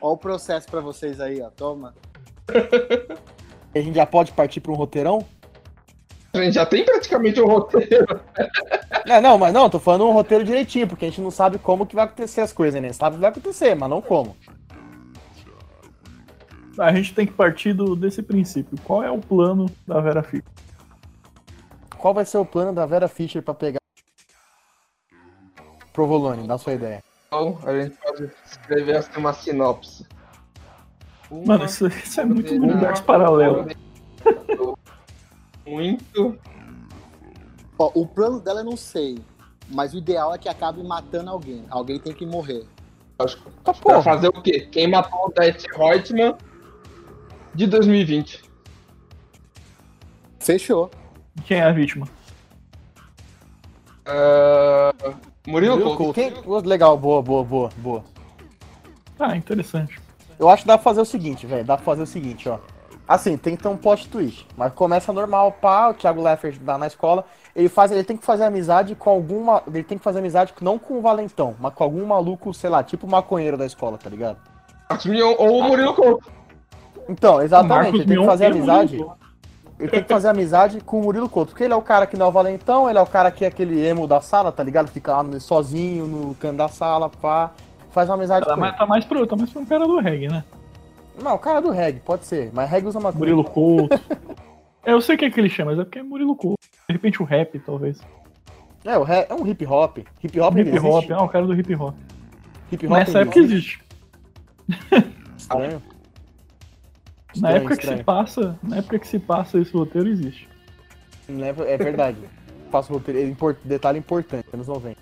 Ó 0.00 0.12
o 0.12 0.16
processo 0.16 0.66
pra 0.68 0.80
vocês 0.80 1.20
aí, 1.20 1.42
ó. 1.42 1.50
Toma. 1.50 1.94
A 3.72 3.78
gente 3.78 3.94
já 3.94 4.06
pode 4.06 4.32
partir 4.32 4.60
para 4.60 4.72
um 4.72 4.74
roteirão? 4.74 5.24
A 6.32 6.38
gente 6.38 6.54
já 6.54 6.66
tem 6.66 6.84
praticamente 6.84 7.40
o 7.40 7.46
roteiro. 7.46 8.20
Não, 9.06 9.20
não, 9.20 9.38
mas 9.38 9.52
não, 9.52 9.70
tô 9.70 9.78
falando 9.78 10.06
um 10.06 10.12
roteiro 10.12 10.44
direitinho, 10.44 10.88
porque 10.88 11.04
a 11.04 11.08
gente 11.08 11.20
não 11.20 11.30
sabe 11.30 11.58
como 11.58 11.86
que 11.86 11.94
vai 11.94 12.04
acontecer 12.04 12.40
as 12.40 12.52
coisas, 12.52 12.80
né? 12.80 12.92
Sabe 12.92 13.16
que 13.16 13.20
vai 13.20 13.30
acontecer, 13.30 13.74
mas 13.74 13.90
não 13.90 14.00
como. 14.02 14.36
A 16.78 16.92
gente 16.92 17.14
tem 17.14 17.26
que 17.26 17.32
partir 17.32 17.72
do, 17.72 17.96
desse 17.96 18.22
princípio. 18.22 18.78
Qual 18.84 19.02
é 19.02 19.10
o 19.10 19.18
plano 19.18 19.66
da 19.86 20.00
Vera 20.00 20.22
Fischer? 20.22 20.44
Qual 21.98 22.14
vai 22.14 22.24
ser 22.24 22.38
o 22.38 22.44
plano 22.44 22.72
da 22.72 22.86
Vera 22.86 23.08
Fischer 23.08 23.42
pra 23.42 23.52
pegar 23.54 23.80
Provolone? 25.92 26.46
Dá 26.46 26.56
sua 26.56 26.74
ideia. 26.74 27.02
Então, 27.26 27.58
a 27.64 27.78
gente 27.78 27.96
pode 27.96 28.30
escrever 28.46 28.96
assim 28.96 29.18
uma 29.18 29.32
sinopse. 29.32 30.06
Mano, 31.30 31.64
isso, 31.64 31.86
isso 31.86 32.20
é 32.20 32.24
muito 32.24 32.52
universo 32.54 33.04
paralelo. 33.04 33.66
Muito. 35.66 36.36
Ó, 37.78 37.92
o 37.94 38.04
plano 38.04 38.40
dela 38.40 38.60
eu 38.60 38.64
não 38.64 38.76
sei. 38.76 39.20
Mas 39.68 39.94
o 39.94 39.98
ideal 39.98 40.34
é 40.34 40.38
que 40.38 40.48
acabe 40.48 40.82
matando 40.82 41.30
alguém. 41.30 41.64
Alguém 41.70 42.00
tem 42.00 42.12
que 42.12 42.26
morrer. 42.26 42.66
Acho 43.20 43.36
que 43.36 43.50
Tá 43.62 43.72
fazer 44.02 44.28
o 44.28 44.42
quê? 44.42 44.68
Quem 44.72 44.88
matou 44.88 45.26
o 45.26 45.32
Death 45.32 45.64
Reutemann 45.76 46.36
de 47.54 47.66
2020. 47.66 48.42
Fechou. 50.38 50.90
Quem 51.44 51.58
é 51.58 51.62
a 51.64 51.72
vítima? 51.72 52.06
Ah, 54.06 54.92
Murilo 55.46 55.76
Murilo 55.76 55.96
Couto. 55.96 56.14
Quem- 56.14 56.32
Legal, 56.64 56.96
boa, 56.96 57.22
boa, 57.22 57.44
boa, 57.44 57.70
boa. 57.76 58.04
Ah, 59.18 59.36
interessante. 59.36 60.00
Eu 60.38 60.48
acho 60.48 60.62
que 60.62 60.68
dá 60.68 60.78
pra 60.78 60.84
fazer 60.84 61.00
o 61.00 61.04
seguinte, 61.04 61.46
velho. 61.46 61.64
Dá 61.64 61.76
pra 61.76 61.84
fazer 61.84 62.02
o 62.02 62.06
seguinte, 62.06 62.48
ó. 62.48 62.58
Assim, 63.06 63.36
tem 63.36 63.56
que 63.56 63.62
ter 63.62 63.68
um 63.68 63.76
plot 63.76 64.08
twist. 64.08 64.46
Mas 64.56 64.72
começa 64.72 65.12
normal, 65.12 65.52
pá, 65.52 65.88
o 65.90 65.94
Thiago 65.94 66.22
Leffert 66.22 66.58
dá 66.60 66.78
na 66.78 66.86
escola. 66.86 67.24
Ele 67.54 67.68
faz, 67.68 67.90
ele 67.90 68.04
tem 68.04 68.16
que 68.16 68.24
fazer 68.24 68.44
amizade 68.44 68.94
com 68.94 69.10
alguma. 69.10 69.62
Ele 69.66 69.82
tem 69.82 69.98
que 69.98 70.04
fazer 70.04 70.20
amizade 70.20 70.54
não 70.60 70.78
com 70.78 70.94
o 70.98 71.02
Valentão, 71.02 71.54
mas 71.58 71.74
com 71.74 71.82
algum 71.84 72.06
maluco, 72.06 72.54
sei 72.54 72.70
lá, 72.70 72.82
tipo 72.82 73.06
maconheiro 73.08 73.58
da 73.58 73.66
escola, 73.66 73.98
tá 73.98 74.08
ligado? 74.08 74.38
Ou 75.38 75.58
o 75.58 75.62
Murilo 75.64 75.94
Couto. 75.94 76.30
Então, 77.10 77.42
exatamente, 77.42 77.96
ele 77.96 78.06
tem 78.06 78.18
que 78.20 78.26
fazer 78.26 78.46
amizade. 78.46 79.04
Ele 79.78 79.88
tem 79.88 80.02
que 80.02 80.08
fazer 80.08 80.28
amizade 80.28 80.80
com 80.82 81.00
o 81.00 81.04
Murilo 81.04 81.28
Couto, 81.28 81.50
porque 81.52 81.64
ele 81.64 81.72
é 81.72 81.76
o 81.76 81.80
cara 81.82 82.06
que 82.06 82.16
não 82.16 82.26
é 82.26 82.28
o 82.28 82.32
Valentão, 82.32 82.88
ele 82.88 82.98
é 82.98 83.02
o 83.02 83.06
cara 83.06 83.30
que 83.30 83.44
é 83.44 83.48
aquele 83.48 83.84
emo 83.86 84.06
da 84.06 84.20
sala, 84.20 84.52
tá 84.52 84.62
ligado? 84.62 84.88
Fica 84.90 85.12
lá 85.22 85.40
sozinho 85.40 86.06
no 86.06 86.34
canto 86.34 86.56
da 86.58 86.68
sala, 86.68 87.08
pá. 87.08 87.50
Faz 87.90 88.08
uma 88.08 88.14
amizade 88.16 88.44
Tá 88.46 88.54
com 88.54 88.60
mais, 88.60 88.72
ele. 88.72 88.78
tá 88.78 88.86
mais 88.86 89.04
pro, 89.04 89.26
tá 89.26 89.36
mais 89.36 89.50
pro 89.50 89.64
cara 89.66 89.86
do 89.86 89.98
reggae, 89.98 90.28
né? 90.28 90.44
Não, 91.20 91.34
o 91.34 91.38
cara 91.38 91.60
do 91.60 91.70
reggae, 91.70 91.98
pode 92.00 92.24
ser, 92.26 92.50
mas 92.52 92.70
reggae 92.70 92.86
usa 92.86 93.00
maconha. 93.00 93.18
Murilo 93.18 93.42
Couto. 93.42 93.98
é, 94.84 94.92
eu 94.92 95.00
sei 95.00 95.16
o 95.16 95.18
que 95.18 95.24
é 95.24 95.30
que 95.30 95.40
ele 95.40 95.48
chama, 95.48 95.70
mas 95.72 95.80
é 95.80 95.84
porque 95.84 95.98
é 95.98 96.02
Murilo 96.02 96.36
Couto. 96.36 96.58
De 96.86 96.92
repente 96.92 97.22
o 97.22 97.24
rap, 97.24 97.58
talvez. 97.60 98.00
É, 98.84 98.98
o 98.98 99.02
re- 99.02 99.26
é 99.28 99.34
um 99.34 99.46
hip 99.46 99.64
hop. 99.66 99.98
Hip 100.22 100.40
hop 100.40 100.56
Hip 100.58 100.78
hop, 100.78 101.10
ah, 101.10 101.22
o 101.22 101.28
cara 101.28 101.46
do 101.46 101.54
hip 101.54 101.74
hop. 101.74 101.94
Hip 102.70 102.86
hop 102.86 102.92
Nessa 102.92 103.20
época 103.20 103.38
existe. 103.38 103.82
Estranho. 105.36 105.82
Na 107.36 107.50
Estranho, 107.50 107.56
época 107.56 107.68
que 107.68 107.74
se 107.74 107.80
estranho. 107.88 108.04
passa, 108.04 108.58
na 108.62 108.76
época 108.78 108.98
que 108.98 109.08
se 109.08 109.18
passa 109.18 109.58
esse 109.58 109.72
roteiro 109.72 110.08
existe. 110.08 110.48
É 111.28 111.74
é 111.74 111.76
verdade. 111.78 112.18
Faço 112.70 112.92
roteiro. 112.92 113.20
é 113.20 113.24
import- 113.24 113.58
Detalhe 113.64 113.98
importante, 113.98 114.46
anos 114.52 114.66
90. 114.66 114.96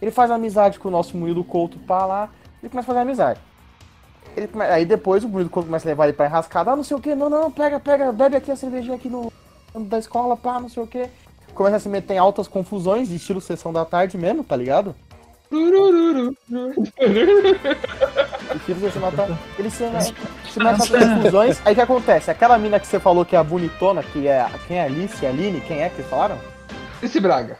Ele 0.00 0.10
faz 0.10 0.30
amizade 0.30 0.78
com 0.78 0.88
o 0.88 0.90
nosso 0.90 1.16
Murilo 1.16 1.44
Couto 1.44 1.78
pá 1.80 2.04
lá. 2.06 2.30
Ele 2.62 2.70
começa 2.70 2.86
a 2.86 2.94
fazer 2.94 3.00
amizade. 3.00 3.40
Ele 4.36 4.48
Aí 4.70 4.84
depois 4.84 5.22
o 5.24 5.28
Murilo 5.28 5.50
Couto 5.50 5.66
começa 5.66 5.86
a 5.86 5.90
levar 5.90 6.04
ele 6.04 6.12
pra 6.14 6.26
enrascada. 6.26 6.70
Ah, 6.72 6.76
não 6.76 6.82
sei 6.82 6.96
o 6.96 7.00
que. 7.00 7.14
Não, 7.14 7.28
não, 7.28 7.50
pega, 7.50 7.78
pega, 7.78 8.12
bebe 8.12 8.36
aqui 8.36 8.50
a 8.50 8.56
cervejinha 8.56 8.96
aqui 8.96 9.08
no 9.08 9.32
da 9.74 9.98
escola, 9.98 10.36
pá, 10.36 10.60
não 10.60 10.68
sei 10.68 10.82
o 10.82 10.86
que. 10.86 11.08
Começa 11.54 11.76
a 11.76 11.80
se 11.80 11.88
meter 11.88 12.14
em 12.14 12.18
altas 12.18 12.46
confusões, 12.48 13.08
de 13.08 13.16
estilo 13.16 13.40
sessão 13.40 13.72
da 13.72 13.84
tarde 13.84 14.16
mesmo, 14.16 14.42
tá 14.44 14.56
ligado? 14.56 14.94
Estilo 18.56 18.80
sessão 18.80 19.02
da 19.02 19.10
tarde. 19.10 19.38
Ele 19.58 19.70
se, 19.70 19.84
se 20.50 20.58
mete 20.58 20.78
nessas 20.92 21.14
confusões. 21.14 21.60
Aí 21.64 21.72
o 21.72 21.74
que 21.74 21.80
acontece? 21.80 22.30
Aquela 22.30 22.58
mina 22.58 22.80
que 22.80 22.86
você 22.86 22.98
falou 22.98 23.24
que 23.24 23.36
é 23.36 23.38
a 23.38 23.44
bonitona, 23.44 24.02
que 24.02 24.26
é. 24.26 24.46
Quem 24.66 24.78
é 24.78 24.82
a 24.82 24.84
Alice? 24.84 25.24
A 25.24 25.28
Aline? 25.28 25.60
Quem 25.60 25.82
é 25.82 25.88
que 25.88 25.96
vocês 25.96 26.08
falaram? 26.08 26.38
Esse 27.02 27.20
Braga. 27.20 27.58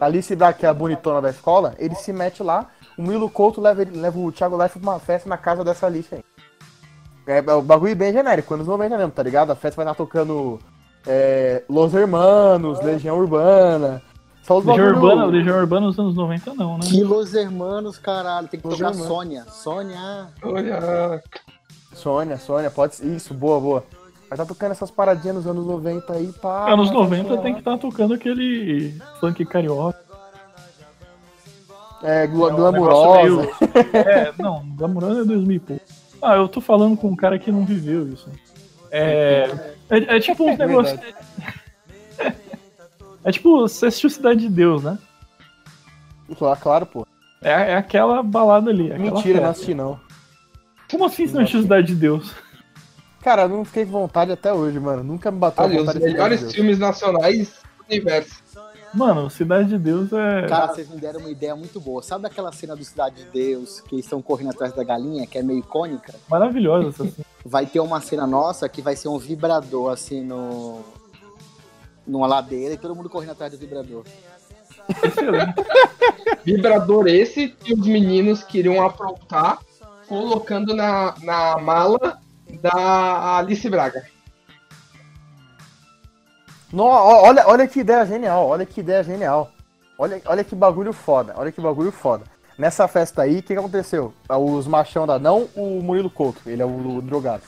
A 0.00 0.06
Alice 0.06 0.34
Braga, 0.34 0.58
que 0.58 0.66
é 0.66 0.68
a 0.68 0.74
bonitona 0.74 1.20
da 1.20 1.30
escola, 1.30 1.74
ele 1.78 1.94
se 1.94 2.12
mete 2.12 2.42
lá, 2.42 2.66
o 2.96 3.02
Milo 3.02 3.30
Couto 3.30 3.60
leva, 3.60 3.86
leva 3.90 4.18
o 4.18 4.32
Thiago 4.32 4.56
Leifert 4.56 4.82
pra 4.82 4.92
uma 4.92 5.00
festa 5.00 5.28
na 5.28 5.36
casa 5.36 5.62
dessa 5.62 5.86
Alice 5.86 6.14
aí. 6.14 6.24
É, 7.26 7.38
é 7.38 7.54
o 7.54 7.62
bagulho 7.62 7.94
bem 7.94 8.12
genérico, 8.12 8.54
anos 8.54 8.66
90 8.66 8.96
mesmo, 8.96 9.12
tá 9.12 9.22
ligado? 9.22 9.52
A 9.52 9.54
festa 9.54 9.76
vai 9.76 9.84
estar 9.84 9.94
tocando 9.94 10.58
é, 11.06 11.62
Los 11.68 11.94
Hermanos, 11.94 12.80
Legião 12.80 13.18
Urbana. 13.18 14.02
Só 14.42 14.58
os 14.58 14.64
Legião. 14.64 14.88
Urbana, 14.88 15.24
Legião 15.26 15.58
Urbana 15.58 15.86
nos 15.86 15.98
anos 15.98 16.14
90 16.14 16.54
não, 16.54 16.76
né? 16.78 16.84
Que 16.84 17.02
Los 17.04 17.32
Hermanos, 17.34 17.96
caralho. 17.98 18.48
Tem 18.48 18.58
que 18.60 18.66
Los 18.66 18.76
tocar 18.76 18.90
Hermanos. 18.90 19.08
Sônia. 19.08 19.44
Sônia. 19.48 20.26
Olha. 20.42 21.22
Sônia, 21.94 22.38
Sônia, 22.38 22.70
pode 22.70 22.96
ser. 22.96 23.06
Isso, 23.06 23.32
boa, 23.34 23.60
boa. 23.60 23.84
Vai 24.28 24.36
tá 24.38 24.46
tocando 24.46 24.72
essas 24.72 24.90
paradinhas 24.90 25.36
nos 25.36 25.46
anos 25.46 25.66
90 25.66 26.12
aí, 26.14 26.32
pá. 26.32 26.72
Anos 26.72 26.88
vai 26.88 26.96
90 26.96 27.22
funcionar. 27.22 27.42
tem 27.42 27.52
que 27.52 27.58
estar 27.60 27.78
tocando 27.78 28.14
aquele 28.14 28.98
funk 29.20 29.44
carioca. 29.44 30.00
É, 32.02 32.26
gla- 32.26 32.48
É 32.50 32.52
um 32.52 32.56
glamurosa. 32.56 33.22
meio- 33.22 33.50
É, 33.94 34.32
não, 34.38 34.64
Glamurosa 34.76 35.20
é 35.20 35.24
2000 35.24 35.56
e 35.56 35.58
pouco. 35.60 35.82
Ah, 36.20 36.34
eu 36.36 36.48
tô 36.48 36.60
falando 36.60 36.96
com 36.96 37.08
um 37.08 37.16
cara 37.16 37.38
que 37.38 37.52
não 37.52 37.64
viveu 37.64 38.08
isso. 38.08 38.28
É, 38.90 39.50
é, 39.88 40.16
é 40.16 40.20
tipo 40.20 40.44
uns 40.44 40.58
É 40.58 40.66
negócios. 40.66 40.98
É 43.24 43.30
tipo, 43.30 43.60
você 43.60 43.86
assistiu 43.86 44.10
Cidade 44.10 44.40
de 44.40 44.48
Deus, 44.48 44.82
né? 44.82 44.98
Claro, 46.36 46.60
claro, 46.60 46.86
pô. 46.86 47.06
É, 47.40 47.72
é 47.72 47.76
aquela 47.76 48.22
balada 48.22 48.70
ali. 48.70 48.92
Aquela 48.92 48.98
Mentira, 48.98 49.34
não 49.34 49.46
festa. 49.46 49.50
assisti 49.50 49.74
não. 49.74 50.00
Como 50.90 51.04
assim 51.04 51.26
você 51.26 51.34
não 51.34 51.42
assistiu 51.42 51.62
Cidade 51.62 51.86
de 51.88 51.94
Deus? 51.94 52.34
Cara, 53.22 53.42
eu 53.42 53.48
não 53.48 53.64
fiquei 53.64 53.84
com 53.84 53.92
vontade 53.92 54.32
até 54.32 54.52
hoje, 54.52 54.78
mano. 54.80 55.02
Nunca 55.02 55.30
me 55.30 55.38
bateu 55.38 55.64
Olha, 55.64 55.74
os 55.74 55.86
vontade 55.86 55.98
de 55.98 56.04
assistir 56.04 56.22
melhores 56.22 56.52
filmes 56.52 56.78
nacionais 56.78 57.48
do 57.78 57.84
universo. 57.88 58.42
Mano, 58.94 59.30
Cidade 59.30 59.70
de 59.70 59.78
Deus 59.78 60.12
é. 60.12 60.46
Cara, 60.46 60.68
vocês 60.68 60.88
me 60.88 61.00
deram 61.00 61.20
uma 61.20 61.30
ideia 61.30 61.56
muito 61.56 61.80
boa. 61.80 62.02
Sabe 62.02 62.26
aquela 62.26 62.52
cena 62.52 62.76
do 62.76 62.84
Cidade 62.84 63.24
de 63.24 63.30
Deus 63.30 63.80
que 63.80 63.94
eles 63.94 64.04
estão 64.04 64.20
correndo 64.20 64.50
atrás 64.50 64.74
da 64.74 64.84
galinha, 64.84 65.26
que 65.26 65.38
é 65.38 65.42
meio 65.42 65.60
icônica? 65.60 66.14
maravilhosa 66.28 66.88
essa 66.88 67.04
cena. 67.04 67.26
Vai 67.44 67.64
ter 67.64 67.80
uma 67.80 68.00
cena 68.00 68.26
nossa 68.26 68.68
que 68.68 68.82
vai 68.82 68.94
ser 68.94 69.08
um 69.08 69.18
vibrador, 69.18 69.92
assim, 69.92 70.22
no. 70.22 70.80
Numa 72.06 72.26
ladeira 72.26 72.74
e 72.74 72.78
todo 72.78 72.94
mundo 72.94 73.10
correndo 73.10 73.32
atrás 73.32 73.52
do 73.52 73.58
vibrador. 73.58 74.04
Excelente. 75.04 75.54
Vibrador 76.44 77.06
esse 77.06 77.48
que 77.48 77.72
os 77.72 77.86
meninos 77.86 78.42
queriam 78.42 78.84
aprontar 78.84 79.58
colocando 80.08 80.74
na, 80.74 81.14
na 81.22 81.58
mala 81.58 82.20
da 82.60 83.38
Alice 83.38 83.68
Braga. 83.68 84.04
No, 86.72 86.84
olha, 86.84 87.46
olha 87.46 87.68
que 87.68 87.80
ideia 87.80 88.04
genial, 88.06 88.46
olha 88.46 88.64
que 88.64 88.80
ideia 88.80 89.04
genial. 89.04 89.50
Olha, 89.98 90.20
olha 90.24 90.42
que 90.42 90.54
bagulho 90.54 90.92
foda, 90.92 91.34
olha 91.36 91.52
que 91.52 91.60
bagulho 91.60 91.92
foda. 91.92 92.24
Nessa 92.58 92.86
festa 92.88 93.22
aí, 93.22 93.38
o 93.38 93.42
que, 93.42 93.54
que 93.54 93.58
aconteceu? 93.58 94.12
Os 94.28 94.66
machão 94.66 95.06
da. 95.06 95.18
Não 95.18 95.48
o 95.54 95.82
Murilo 95.82 96.10
Couto, 96.10 96.40
ele 96.46 96.62
é 96.62 96.64
o, 96.64 97.00
drogado. 97.00 97.42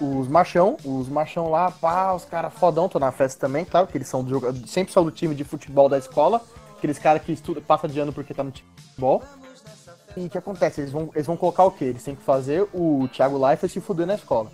Os 0.00 0.28
machão, 0.28 0.78
os 0.82 1.08
machão 1.08 1.50
lá, 1.50 1.70
pá, 1.70 2.14
os 2.14 2.24
caras 2.24 2.54
fodão, 2.54 2.88
tô 2.88 2.98
na 2.98 3.12
festa 3.12 3.38
também, 3.46 3.66
claro, 3.66 3.86
que 3.86 3.98
eles 3.98 4.08
são 4.08 4.24
do 4.24 4.66
sempre 4.66 4.92
são 4.92 5.04
do 5.04 5.10
time 5.10 5.34
de 5.34 5.44
futebol 5.44 5.90
da 5.90 5.98
escola. 5.98 6.40
Aqueles 6.78 6.98
caras 6.98 7.22
que 7.22 7.32
estuda, 7.32 7.60
passa 7.60 7.86
de 7.86 8.00
ano 8.00 8.10
porque 8.10 8.32
tá 8.32 8.42
no 8.42 8.50
time 8.50 8.68
de 8.74 8.82
futebol. 8.82 9.22
E 10.16 10.24
o 10.24 10.30
que 10.30 10.38
acontece? 10.38 10.80
Eles 10.80 10.90
vão, 10.90 11.10
eles 11.14 11.26
vão 11.26 11.36
colocar 11.36 11.64
o 11.64 11.70
quê? 11.70 11.84
Eles 11.84 12.02
têm 12.02 12.14
que 12.14 12.22
fazer 12.22 12.66
o 12.72 13.06
Thiago 13.12 13.36
Leifert 13.36 13.70
se 13.70 13.80
fuder 13.80 14.06
na 14.06 14.14
escola. 14.14 14.50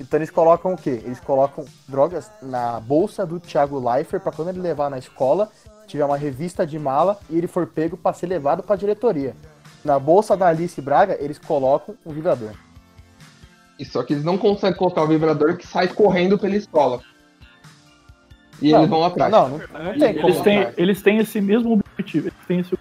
Então 0.00 0.18
eles 0.18 0.30
colocam 0.30 0.72
o 0.72 0.76
quê? 0.76 1.00
Eles 1.04 1.20
colocam 1.20 1.64
drogas 1.86 2.30
na 2.42 2.80
bolsa 2.80 3.24
do 3.24 3.38
Thiago 3.38 3.78
Leifert 3.78 4.22
pra 4.22 4.32
quando 4.32 4.48
ele 4.48 4.60
levar 4.60 4.90
na 4.90 4.98
escola, 4.98 5.50
tiver 5.86 6.04
uma 6.04 6.16
revista 6.16 6.66
de 6.66 6.78
mala 6.78 7.18
e 7.28 7.38
ele 7.38 7.46
for 7.46 7.66
pego 7.66 7.96
pra 7.96 8.12
ser 8.12 8.26
levado 8.26 8.62
pra 8.62 8.76
diretoria. 8.76 9.36
Na 9.84 9.98
bolsa 9.98 10.36
da 10.36 10.48
Alice 10.48 10.80
Braga, 10.80 11.16
eles 11.20 11.38
colocam 11.38 11.94
um 12.04 12.12
vibrador. 12.12 12.50
E 13.80 13.84
só 13.86 14.02
que 14.02 14.12
eles 14.12 14.22
não 14.22 14.36
conseguem 14.36 14.76
colocar 14.76 15.02
o 15.02 15.06
vibrador 15.06 15.56
que 15.56 15.66
sai 15.66 15.88
correndo 15.88 16.38
pela 16.38 16.54
escola. 16.54 17.00
E 18.60 18.72
Não, 18.72 18.80
eles 18.80 18.90
vão 18.90 19.02
atrás. 19.02 19.32
Não, 19.32 19.48
não, 19.48 19.58
não 19.58 19.98
tem 19.98 20.14
como. 20.14 20.28
Eles 20.28 20.40
têm, 20.42 20.58
atrás. 20.58 20.78
eles 20.78 21.02
têm 21.02 21.18
esse 21.18 21.40
mesmo 21.40 21.72
objetivo. 21.72 22.28
Eles 22.28 22.46
têm 22.46 22.60
esse 22.60 22.78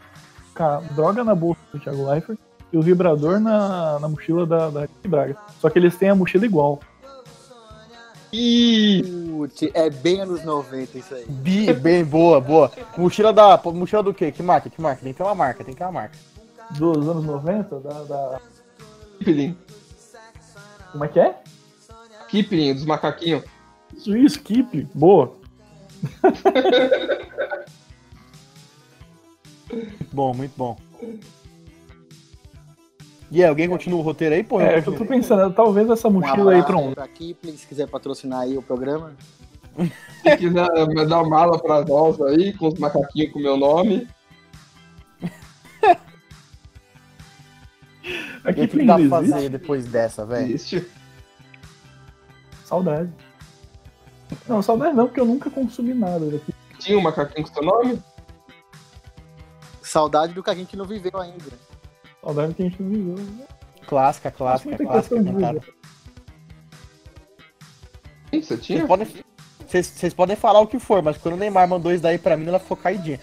droga 0.93 1.23
na 1.23 1.33
bolsa 1.33 1.61
do 1.71 1.79
Thiago 1.79 2.05
Leifert 2.05 2.37
e 2.73 2.77
o 2.77 2.81
vibrador 2.81 3.39
na, 3.39 3.97
na 3.97 4.09
mochila 4.09 4.45
da, 4.45 4.69
da 4.69 4.89
Braga. 5.07 5.37
Só 5.61 5.69
que 5.69 5.79
eles 5.79 5.95
têm 5.95 6.09
a 6.09 6.15
mochila 6.15 6.45
igual. 6.45 6.81
E 8.33 9.01
Putz, 9.39 9.61
é 9.73 9.89
bem 9.89 10.19
anos 10.19 10.43
90 10.43 10.97
isso 10.97 11.15
aí. 11.15 11.25
Bi, 11.29 11.71
bem 11.71 12.03
boa, 12.03 12.41
boa. 12.41 12.69
Mochila 12.97 13.31
da. 13.31 13.57
Mochila 13.63 14.03
do 14.03 14.13
quê? 14.13 14.33
Que 14.33 14.43
marca? 14.43 14.69
Que 14.69 14.81
marca? 14.81 15.01
Tem 15.01 15.13
que 15.13 15.17
ter 15.17 15.23
uma 15.23 15.33
marca, 15.33 15.63
tem 15.63 15.73
que 15.73 15.77
ter 15.77 15.85
uma 15.85 15.93
marca. 15.93 16.17
Dos 16.71 17.07
anos 17.07 17.23
90, 17.23 17.79
da. 17.79 18.03
da-. 18.03 18.41
Como 20.91 21.05
é 21.05 21.07
que 21.07 21.19
é? 21.19 21.35
Kipling, 22.29 22.73
dos 22.73 22.85
macaquinhos. 22.85 23.43
Isso, 23.95 24.25
skip, 24.25 24.87
boa. 24.93 25.33
Muito 29.71 30.05
bom, 30.13 30.33
muito 30.33 30.53
bom. 30.55 30.77
E 33.31 33.43
aí, 33.43 33.49
alguém 33.49 33.69
continua 33.69 33.99
o 33.99 34.03
roteiro 34.03 34.33
aí, 34.33 34.43
pô? 34.43 34.59
É, 34.59 34.79
eu 34.79 34.95
tô 34.95 35.05
pensando, 35.05 35.53
talvez 35.53 35.87
essa 35.89 36.07
Um 36.07 36.11
mochila 36.13 36.53
aí 36.53 36.63
pra 36.63 36.77
um. 36.77 36.93
pra 36.93 37.07
Kipling, 37.07 37.55
se 37.55 37.67
quiser 37.67 37.87
patrocinar 37.87 38.41
aí 38.41 38.57
o 38.57 38.61
programa. 38.61 39.13
Se 40.23 40.37
quiser 40.37 40.87
me 40.87 41.05
dar 41.05 41.21
uma 41.21 41.29
mala 41.29 41.59
pra 41.59 41.85
nós 41.85 42.19
aí, 42.21 42.53
com 42.53 42.67
os 42.67 42.79
macaquinhos 42.79 43.31
com 43.31 43.39
meu 43.39 43.55
nome. 43.55 44.07
O 48.45 48.53
que, 48.53 48.67
que 48.67 48.85
dá 48.85 48.95
pra 48.95 49.03
existe. 49.03 49.29
fazer 49.31 49.49
depois 49.49 49.85
dessa, 49.85 50.25
velho? 50.25 50.45
Existe. 50.53 50.85
Saudade. 52.65 53.11
Não, 54.47 54.61
saudade 54.61 54.95
não, 54.95 55.07
porque 55.07 55.19
eu 55.19 55.25
nunca 55.25 55.49
consumi 55.49 55.93
nada 55.93 56.29
daqui. 56.29 56.53
Tinha 56.77 56.97
um 56.97 57.01
macaquinho 57.01 57.47
com 57.47 57.53
seu 57.53 57.63
nome? 57.63 58.01
Saudade 59.81 60.33
do 60.33 60.43
que 60.43 60.49
a 60.49 60.55
gente 60.55 60.77
não 60.77 60.85
viveu 60.85 61.19
ainda. 61.19 61.45
Saudade 62.21 62.53
que 62.53 62.61
a 62.61 62.65
gente 62.69 62.81
não 62.81 62.89
viveu. 62.89 63.15
né? 63.15 63.45
Clássica, 63.87 64.29
clássica, 64.29 64.77
clássica. 64.77 65.23
de 65.23 65.31
cantada. 65.33 65.61
você 68.31 68.57
tinha? 68.57 68.77
Vocês 68.79 68.87
podem, 68.87 69.07
vocês, 69.67 69.87
vocês 69.87 70.13
podem 70.13 70.35
falar 70.35 70.59
o 70.59 70.67
que 70.67 70.77
for, 70.77 71.01
mas 71.01 71.17
quando 71.17 71.33
o 71.33 71.37
Neymar 71.37 71.67
mandou 71.67 71.91
isso 71.91 72.03
daí 72.03 72.19
pra 72.19 72.37
mim, 72.37 72.47
ela 72.47 72.59
ficou 72.59 72.77
caidinha. 72.77 73.19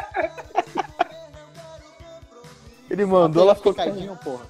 Ele 2.90 3.04
mandou, 3.04 3.42
ela 3.42 3.54
ficou. 3.54 3.74
Picadinho, 3.74 4.16
porra. 4.16 4.44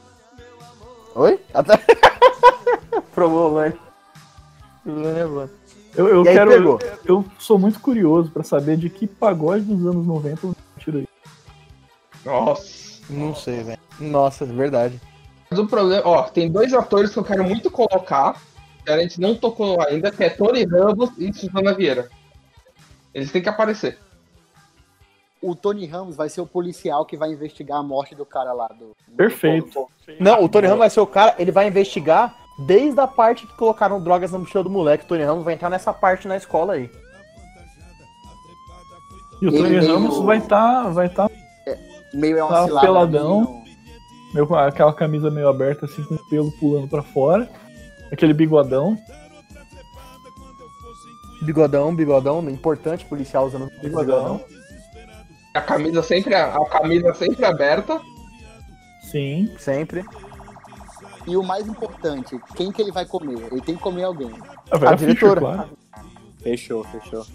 Oi? 1.14 1.40
Até... 1.54 1.74
É 4.86 5.26
bom. 5.26 5.48
Eu, 5.96 6.08
eu 6.08 6.22
quero. 6.22 6.50
pegou. 6.50 6.78
Eu 7.04 7.24
sou 7.38 7.58
muito 7.58 7.80
curioso 7.80 8.30
pra 8.30 8.42
saber 8.44 8.76
de 8.76 8.90
que 8.90 9.06
pagode 9.06 9.64
dos 9.64 9.86
anos 9.86 10.06
90 10.06 10.46
eu 10.46 10.56
tiro 10.78 10.98
aí. 10.98 11.08
Nossa. 12.24 13.00
Não 13.08 13.34
sei, 13.34 13.62
velho. 13.62 13.78
Nossa, 13.98 14.44
é 14.44 14.46
verdade. 14.46 15.00
Mas 15.48 15.58
o 15.58 15.66
problema, 15.66 16.02
ó, 16.04 16.22
tem 16.24 16.50
dois 16.50 16.74
atores 16.74 17.12
que 17.12 17.18
eu 17.18 17.24
quero 17.24 17.44
muito 17.44 17.70
colocar, 17.70 18.40
que 18.84 18.90
a 18.90 18.98
gente 18.98 19.20
não 19.20 19.34
tocou 19.34 19.80
ainda, 19.80 20.10
que 20.10 20.24
é 20.24 20.28
Tony 20.28 20.64
Ramos 20.64 21.10
e 21.16 21.32
Susana 21.32 21.72
Vieira. 21.72 22.08
Eles 23.14 23.32
têm 23.32 23.42
que 23.42 23.48
aparecer. 23.48 23.98
O 25.48 25.54
Tony 25.54 25.86
Ramos 25.86 26.16
vai 26.16 26.28
ser 26.28 26.40
o 26.40 26.46
policial 26.46 27.04
que 27.06 27.16
vai 27.16 27.30
investigar 27.30 27.78
a 27.78 27.82
morte 27.82 28.14
do 28.14 28.24
cara 28.26 28.52
lá. 28.52 28.66
Do, 28.68 28.96
Perfeito. 29.16 29.70
do- 29.70 29.88
Não, 30.20 30.42
o 30.42 30.48
Tony 30.48 30.66
Ramos 30.66 30.80
vai 30.80 30.90
ser 30.90 31.00
o 31.00 31.06
cara, 31.06 31.34
ele 31.38 31.52
vai 31.52 31.68
investigar 31.68 32.34
desde 32.66 32.98
a 33.00 33.06
parte 33.06 33.46
que 33.46 33.56
colocaram 33.56 34.00
drogas 34.02 34.32
na 34.32 34.38
mochila 34.38 34.64
do 34.64 34.70
moleque. 34.70 35.04
O 35.04 35.08
Tony 35.08 35.22
Ramos 35.22 35.44
vai 35.44 35.54
entrar 35.54 35.70
nessa 35.70 35.92
parte 35.92 36.26
na 36.26 36.36
escola 36.36 36.72
aí. 36.74 36.90
E 39.40 39.46
o 39.46 39.50
Ele 39.50 39.58
Tony 39.58 39.68
meio- 39.78 39.92
Ramos 39.94 40.18
vai 40.24 40.38
estar 40.38 40.88
vai 40.90 41.08
tá 41.08 41.30
Meio 42.14 42.38
é 42.38 42.40
Tá 42.40 42.80
peladão. 42.80 43.62
meio 44.32 44.46
com 44.46 44.54
aquela 44.54 44.92
camisa 44.94 45.30
meio 45.30 45.48
aberta, 45.48 45.84
assim, 45.84 46.02
com 46.04 46.14
o 46.14 46.28
pelo 46.28 46.50
pulando 46.52 46.88
pra 46.88 47.02
fora. 47.02 47.48
Aquele 48.10 48.32
bigodão. 48.32 48.96
Bigodão, 51.42 51.94
bigodão, 51.94 52.40
importante 52.48 53.04
policial 53.04 53.46
usando 53.46 53.68
bigodão. 53.82 54.40
A 55.56 55.60
camisa 55.62 56.02
sempre, 56.02 56.34
a 56.34 56.64
camisa 56.66 57.14
sempre 57.14 57.44
aberta. 57.44 58.00
Sim. 59.02 59.54
Sempre. 59.58 60.04
E 61.26 61.36
o 61.36 61.42
mais 61.42 61.66
importante, 61.66 62.38
quem 62.54 62.70
que 62.70 62.80
ele 62.80 62.92
vai 62.92 63.04
comer? 63.04 63.48
Ele 63.50 63.60
tem 63.60 63.74
que 63.74 63.82
comer 63.82 64.04
alguém. 64.04 64.30
A, 64.70 64.78
Vera 64.78 64.92
A 64.92 64.94
diretora. 64.94 65.40
Fischer, 65.40 65.56
claro. 65.56 65.78
Fechou, 66.42 66.84
fechou. 66.84 67.26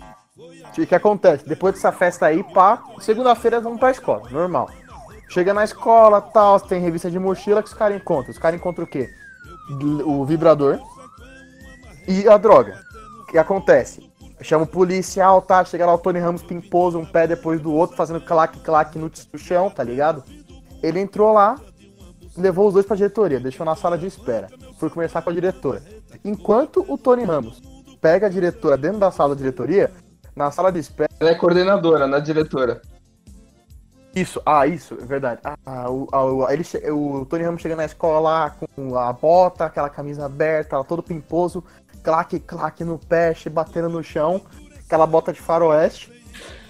O 0.78 0.86
que 0.86 0.96
acontece? 0.96 1.48
Depois 1.48 1.76
dessa 1.76 1.92
festa 1.92 2.28
aí, 2.28 2.44
pá, 2.44 2.82
segunda-feira 3.00 3.60
vamos 3.60 3.80
pra 3.80 3.92
escola, 3.92 4.30
normal. 4.30 4.70
Chega 5.30 5.54
na 5.54 5.64
escola, 5.64 6.22
tal, 6.22 6.60
tem 6.60 6.82
revista 6.82 7.10
de 7.10 7.20
mochila 7.20 7.62
que 7.62 7.70
os 7.70 7.74
caras 7.74 7.98
encontram. 8.00 8.32
Os 8.32 8.38
caras 8.38 8.60
encontram 8.60 8.86
o 8.86 8.88
quê? 8.88 9.10
O 10.06 10.26
vibrador 10.26 10.80
e 12.08 12.28
a 12.28 12.38
droga. 12.38 12.80
O 13.22 13.26
que 13.28 13.38
acontece? 13.38 14.11
Chama 14.42 14.64
o 14.64 14.68
policial, 14.68 15.42
tá? 15.42 15.64
Chega 15.64 15.86
lá 15.86 15.94
o 15.94 15.98
Tony 15.98 16.20
Ramos 16.20 16.42
pimposo 16.42 16.98
um 16.98 17.06
pé 17.06 17.28
depois 17.28 17.62
do 17.62 17.74
outro, 17.74 17.96
fazendo 17.96 18.20
claque-claque 18.22 18.98
no, 18.98 19.12
no 19.32 19.40
chão, 19.40 19.70
tá 19.70 19.84
ligado? 19.84 20.24
Ele 20.82 21.00
entrou 21.00 21.32
lá, 21.34 21.60
levou 22.36 22.68
os 22.68 22.74
dois 22.74 22.86
pra 22.86 22.96
diretoria, 22.96 23.40
deixou 23.40 23.66
na 23.66 23.76
sala 23.76 23.98
de 23.98 24.08
espera. 24.08 24.48
Foi 24.80 24.90
conversar 24.90 25.22
com 25.22 25.30
a 25.30 25.34
diretora. 25.34 25.84
Enquanto 26.26 26.84
o 26.88 26.98
Tony 26.98 27.24
Ramos 27.24 27.62
pega 28.02 28.26
a 28.26 28.30
diretora 28.30 28.76
dentro 28.78 28.98
da 29.00 29.12
sala 29.12 29.36
da 29.36 29.40
diretoria, 29.40 29.92
na 30.36 30.50
sala 30.50 30.72
de 30.72 30.80
espera. 30.80 31.10
Ela 31.20 31.30
é 31.32 31.36
coordenadora, 31.36 32.08
não 32.08 32.18
é 32.18 32.22
diretora. 32.22 32.82
Isso, 34.14 34.42
ah, 34.46 34.68
isso, 34.68 34.98
é 35.02 35.06
verdade. 35.06 35.40
Ah, 35.66 35.90
o, 35.90 36.06
ah, 36.12 36.24
o- 36.26 36.50
ele, 36.50 36.66
che- 36.66 36.92
o 36.92 37.26
Tony 37.26 37.44
Ramos 37.44 37.62
chega 37.62 37.78
na 37.78 37.86
escola 37.86 38.20
lá 38.20 38.50
com 38.76 38.98
a 38.98 39.14
bota, 39.14 39.66
aquela 39.66 39.88
camisa 39.90 40.26
aberta, 40.26 40.84
todo 40.84 41.02
pimposo, 41.02 41.64
claque, 42.04 42.40
claque 42.40 42.84
no 42.84 42.98
pé, 42.98 43.34
batendo 43.52 43.90
no 43.90 44.04
chão, 44.04 44.42
aquela 44.86 45.06
bota 45.06 45.32
de 45.34 45.40
faroeste. 45.42 46.12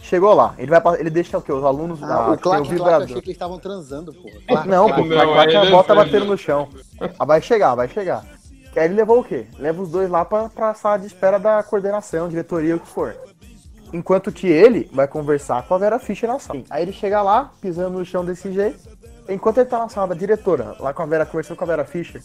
Chegou 0.01 0.33
lá, 0.33 0.53
ele 0.57 0.69
vai 0.69 0.81
ele 0.99 1.09
deixa 1.09 1.37
o 1.37 1.41
quê? 1.41 1.53
Os 1.53 1.63
alunos 1.63 2.01
Ah, 2.03 2.07
ah, 2.07 2.19
o 2.19 2.37
claque, 2.37 2.41
claque, 2.41 2.67
eu 2.67 2.73
vibrador. 2.73 3.03
achei 3.03 3.15
que 3.21 3.27
eles 3.27 3.35
estavam 3.35 3.59
transando, 3.59 4.13
pô. 4.13 4.29
Não, 4.65 4.89
pô, 4.89 5.01
Não, 5.05 5.33
claque 5.33 5.55
a 5.55 5.65
bota 5.69 5.93
é- 5.93 5.95
batendo 5.95 6.25
no 6.25 6.37
chão. 6.37 6.67
Ah, 7.17 7.23
vai 7.23 7.41
chegar, 7.41 7.75
vai 7.75 7.87
chegar. 7.87 8.25
Que 8.73 8.79
aí 8.79 8.85
ele 8.85 8.95
levou 8.95 9.19
o 9.19 9.23
quê? 9.23 9.47
Leva 9.59 9.81
os 9.81 9.89
dois 9.89 10.09
lá 10.09 10.25
pra, 10.25 10.49
pra 10.49 10.73
sala 10.73 10.97
de 10.97 11.05
espera 11.07 11.37
da 11.37 11.61
coordenação, 11.63 12.27
diretoria, 12.29 12.75
o 12.75 12.79
que 12.79 12.87
for. 12.87 13.15
Enquanto 13.93 14.31
que 14.31 14.47
ele 14.47 14.89
vai 14.93 15.07
conversar 15.07 15.63
com 15.67 15.75
a 15.75 15.77
Vera 15.77 15.99
Fischer 15.99 16.27
na 16.29 16.39
sala. 16.39 16.61
Aí 16.69 16.81
ele 16.83 16.93
chega 16.93 17.21
lá, 17.21 17.51
pisando 17.61 17.97
no 17.99 18.05
chão 18.05 18.23
desse 18.25 18.51
jeito. 18.51 18.79
Enquanto 19.29 19.57
ele 19.59 19.69
tá 19.69 19.79
na 19.79 19.89
sala 19.89 20.07
da 20.07 20.15
diretora, 20.15 20.75
lá 20.79 20.93
com 20.93 21.03
a 21.03 21.05
Vera, 21.05 21.25
conversando 21.25 21.57
com 21.57 21.63
a 21.63 21.67
Vera 21.67 21.85
Fischer, 21.85 22.21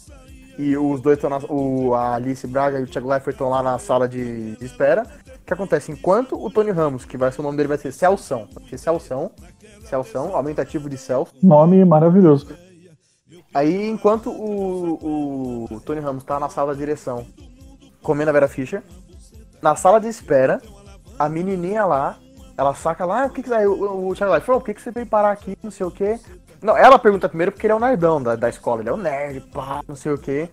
e 0.57 0.75
os 0.75 1.01
dois 1.01 1.17
estão 1.17 1.29
na. 1.29 1.37
O, 1.49 1.93
a 1.93 2.15
Alice 2.15 2.45
Braga 2.47 2.79
e 2.79 2.83
o 2.83 2.87
Thiago 2.87 3.09
Leifert 3.09 3.33
estão 3.33 3.49
lá 3.49 3.61
na 3.61 3.77
sala 3.77 4.07
de, 4.07 4.55
de 4.55 4.65
espera. 4.65 5.03
O 5.41 5.45
que 5.45 5.53
acontece? 5.53 5.91
Enquanto 5.91 6.35
o 6.35 6.49
Tony 6.49 6.71
Ramos, 6.71 7.05
que 7.05 7.17
vai 7.17 7.31
ser 7.31 7.41
o 7.41 7.43
nome 7.43 7.57
dele, 7.57 7.69
vai 7.69 7.77
ser 7.77 7.91
Celção. 7.91 8.47
Celção. 8.75 9.31
Celção, 9.85 10.35
aumentativo 10.35 10.89
de 10.89 10.97
Celso. 10.97 11.33
Nome 11.41 11.85
maravilhoso. 11.85 12.47
Aí, 13.53 13.87
enquanto 13.87 14.29
o, 14.29 15.67
o 15.71 15.79
Tony 15.81 15.99
Ramos 16.01 16.23
tá 16.23 16.39
na 16.39 16.49
sala 16.49 16.73
da 16.73 16.79
direção 16.79 17.25
comendo 18.01 18.29
a 18.29 18.33
Vera 18.33 18.47
Fischer, 18.47 18.83
na 19.61 19.75
sala 19.75 19.99
de 19.99 20.07
espera, 20.07 20.61
a 21.17 21.27
menininha 21.29 21.85
lá, 21.85 22.17
ela 22.57 22.73
saca 22.73 23.05
lá, 23.05 23.23
"Ah, 23.23 23.25
o 23.27 23.29
que 23.29 23.43
que... 23.43 23.53
Aí 23.53 23.65
o, 23.65 24.09
o 24.09 24.15
Thiago 24.15 24.31
Leifert 24.31 24.45
falou, 24.45 24.61
por 24.61 24.65
que 24.67 24.73
que 24.73 24.81
você 24.81 24.91
veio 24.91 25.05
parar 25.05 25.31
aqui, 25.31 25.57
não 25.63 25.71
sei 25.71 25.85
o 25.85 25.91
quê. 25.91 26.19
Não, 26.61 26.75
ela 26.77 26.97
pergunta 26.99 27.29
primeiro 27.29 27.51
porque 27.51 27.65
ele 27.67 27.73
é 27.73 27.75
o 27.75 27.79
nerdão 27.79 28.21
da, 28.21 28.35
da 28.35 28.49
escola, 28.49 28.81
ele 28.81 28.89
é 28.89 28.93
o 28.93 28.97
nerd, 28.97 29.41
pá, 29.53 29.81
não 29.87 29.95
sei 29.95 30.11
o 30.11 30.17
quê. 30.17 30.49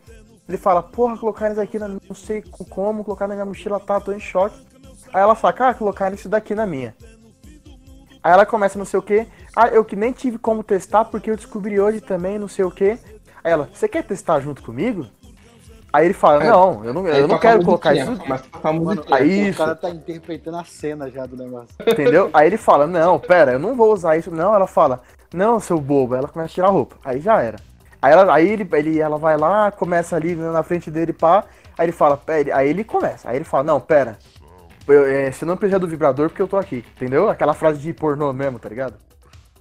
Ele 0.48 0.58
fala, 0.58 0.82
porra, 0.82 1.16
colocaram 1.16 1.52
isso 1.52 1.60
aqui, 1.60 1.78
na, 1.78 1.88
não 1.88 2.14
sei 2.14 2.42
como, 2.68 3.02
colocaram 3.02 3.30
na 3.30 3.34
minha 3.36 3.46
mochila, 3.46 3.80
tá, 3.80 3.98
tô 4.00 4.12
em 4.12 4.20
choque. 4.20 4.56
Aí 5.12 5.22
ela 5.22 5.34
saca, 5.34 5.68
ah, 5.68 5.74
colocaram 5.74 6.14
isso 6.14 6.28
daqui 6.28 6.54
na 6.54 6.66
minha. 6.66 6.94
Aí 8.22 8.32
ela 8.32 8.44
começa 8.46 8.78
não 8.78 8.84
sei 8.86 8.98
o 8.98 9.02
que. 9.02 9.26
Ah, 9.54 9.68
eu 9.68 9.84
que 9.84 9.96
nem 9.96 10.12
tive 10.12 10.38
como 10.38 10.62
testar 10.62 11.04
porque 11.06 11.30
eu 11.30 11.36
descobri 11.36 11.80
hoje 11.80 12.00
também, 12.00 12.38
não 12.38 12.48
sei 12.48 12.64
o 12.64 12.70
que. 12.70 12.98
Aí 13.42 13.52
ela, 13.52 13.68
você 13.72 13.86
quer 13.88 14.02
testar 14.04 14.40
junto 14.40 14.62
comigo? 14.62 15.06
Aí 15.92 16.06
ele 16.06 16.14
fala, 16.14 16.42
É. 16.42 16.48
não, 16.50 16.84
eu 16.84 16.92
não, 16.92 17.06
eu 17.06 17.28
não 17.28 17.38
quero 17.38 17.64
colocar 17.64 17.94
isso, 17.94 18.10
a 18.10 18.38
tocar 18.38 18.72
musiquinha. 18.72 19.16
Aí- 19.16 19.44
o 19.44 19.48
isso. 19.48 19.58
cara 19.58 19.76
tá 19.76 19.90
interpretando 19.90 20.56
a 20.56 20.64
cena 20.64 21.08
já 21.08 21.24
do 21.24 21.36
negócio. 21.36 21.68
entendeu? 21.86 22.30
Aí 22.32 22.48
ele 22.48 22.56
fala, 22.56 22.86
não, 22.86 23.18
pera, 23.18 23.52
eu 23.52 23.58
não 23.60 23.76
vou 23.76 23.92
usar 23.92 24.16
isso. 24.16 24.30
Não, 24.30 24.52
ela 24.54 24.66
fala, 24.66 25.02
não, 25.34 25.60
seu 25.60 25.80
bobo. 25.80 26.14
Ela 26.14 26.28
começa 26.28 26.52
a 26.52 26.54
tirar 26.54 26.68
a 26.68 26.70
roupa. 26.70 26.96
Aí 27.04 27.20
já 27.20 27.42
era. 27.42 27.58
Aí, 28.00 28.12
ela, 28.12 28.34
aí 28.34 28.48
ele, 28.48 28.68
ele, 28.72 29.00
ela 29.00 29.18
vai 29.18 29.36
lá, 29.36 29.70
começa 29.70 30.14
ali 30.14 30.34
na 30.34 30.62
frente 30.62 30.90
dele, 30.90 31.12
pá. 31.12 31.44
Aí 31.76 31.86
ele 31.86 31.92
fala, 31.92 32.20
aí 32.54 32.68
ele 32.68 32.84
começa. 32.84 33.28
Aí 33.28 33.36
ele 33.36 33.44
fala, 33.44 33.64
não, 33.64 33.80
pera. 33.80 34.18
Eu, 34.86 35.06
é, 35.06 35.32
você 35.32 35.44
não 35.44 35.56
precisa 35.56 35.78
do 35.78 35.88
vibrador 35.88 36.28
porque 36.28 36.42
eu 36.42 36.48
tô 36.48 36.56
aqui, 36.56 36.84
entendeu? 36.94 37.28
Aquela 37.30 37.54
frase 37.54 37.80
de 37.80 37.92
pornô 37.92 38.32
mesmo, 38.32 38.58
tá 38.58 38.68
ligado? 38.68 38.94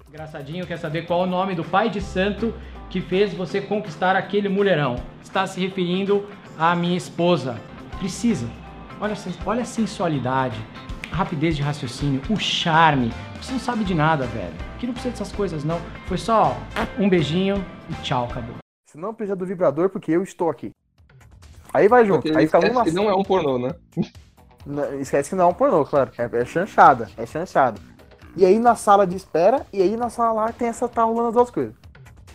Engraçadinho 0.09 0.67
quer 0.67 0.77
saber 0.77 1.07
qual 1.07 1.21
o 1.21 1.25
nome 1.25 1.55
do 1.55 1.63
pai 1.63 1.89
de 1.89 2.01
santo 2.01 2.53
que 2.89 3.01
fez 3.01 3.33
você 3.33 3.59
conquistar 3.59 4.15
aquele 4.15 4.49
mulherão. 4.49 4.97
Está 5.23 5.47
se 5.47 5.59
referindo 5.59 6.27
à 6.59 6.75
minha 6.75 6.97
esposa. 6.97 7.55
Precisa. 7.97 8.45
Olha, 9.01 9.15
olha 9.45 9.62
a 9.63 9.65
sensualidade, 9.65 10.59
a 11.13 11.15
rapidez 11.15 11.56
de 11.56 11.62
raciocínio, 11.62 12.21
o 12.28 12.38
charme. 12.38 13.13
Você 13.39 13.52
não 13.52 13.60
sabe 13.60 13.84
de 13.84 13.93
nada, 13.93 14.26
velho. 14.26 14.54
Que 14.80 14.88
não 14.88 14.93
precisa 14.93 15.12
dessas 15.12 15.32
coisas, 15.32 15.63
não. 15.63 15.80
Foi 16.08 16.17
só 16.17 16.58
um 16.97 17.08
beijinho 17.08 17.63
e 17.88 17.93
tchau, 18.02 18.26
acabou. 18.26 18.56
Você 18.84 18.97
não 18.97 19.13
precisa 19.13 19.36
do 19.36 19.45
vibrador 19.45 19.89
porque 19.89 20.12
eu 20.12 20.23
estou 20.23 20.49
aqui. 20.49 20.71
Aí 21.71 21.88
vai 21.88 22.04
junto. 22.04 22.23
Porque 22.23 22.36
Aí 22.36 22.47
fica 22.47 22.58
um 22.58 22.62
esquece 22.62 22.80
na 22.80 22.84
que 22.84 22.91
não 22.91 23.10
é 23.10 23.15
um 23.15 23.23
pornô, 23.23 23.60
né? 23.60 23.76
Não, 24.65 24.99
Esquece 24.99 25.30
que 25.30 25.36
não 25.36 25.45
é 25.45 25.47
um 25.47 25.54
pornô, 25.54 25.86
claro. 25.86 26.10
É, 26.17 26.41
é 26.41 26.45
chanchada. 26.45 27.08
É 27.15 27.26
chanchada. 27.28 27.80
E 28.36 28.43
aí 28.43 28.58
na 28.58 28.76
sala 28.76 29.06
de 29.06 29.15
espera, 29.15 29.65
e 29.71 29.82
aí 29.84 29.95
na 29.95 30.10
sala 30.10 30.32
lá 30.32 30.52
tem 30.52 30.67
essa 30.67 30.88
tá 30.88 31.04
rolando 31.04 31.28
as 31.28 31.34
duas 31.36 31.52
coisas. 31.52 31.76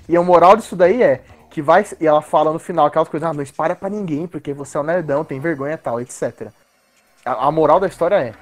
E 0.09 0.17
a 0.17 0.23
moral 0.23 0.57
disso 0.57 0.77
daí 0.77 1.03
é 1.03 1.17
que 1.51 1.59
que 1.59 1.63
vai. 1.63 1.85
E 2.01 2.07
ela 2.07 2.23
fala 2.23 2.53
no 2.53 2.59
final 2.61 2.87
aquelas 2.87 3.09
coisas, 3.09 3.29
ah, 3.29 3.33
não 3.33 3.43
espalha 3.43 3.75
pra 3.75 3.91
ninguém, 3.91 4.29
porque 4.29 4.53
você 4.53 4.77
é 4.77 4.81
um 4.81 4.85
nerdão, 4.85 5.25
tem 5.25 5.41
vergonha 5.41 5.75
e 5.75 5.79
tal, 5.79 6.01
etc. 6.01 6.53
A, 7.25 7.49
a 7.49 7.51
moral 7.51 7.81
da 7.81 7.89
história 7.89 8.15
é: 8.15 8.33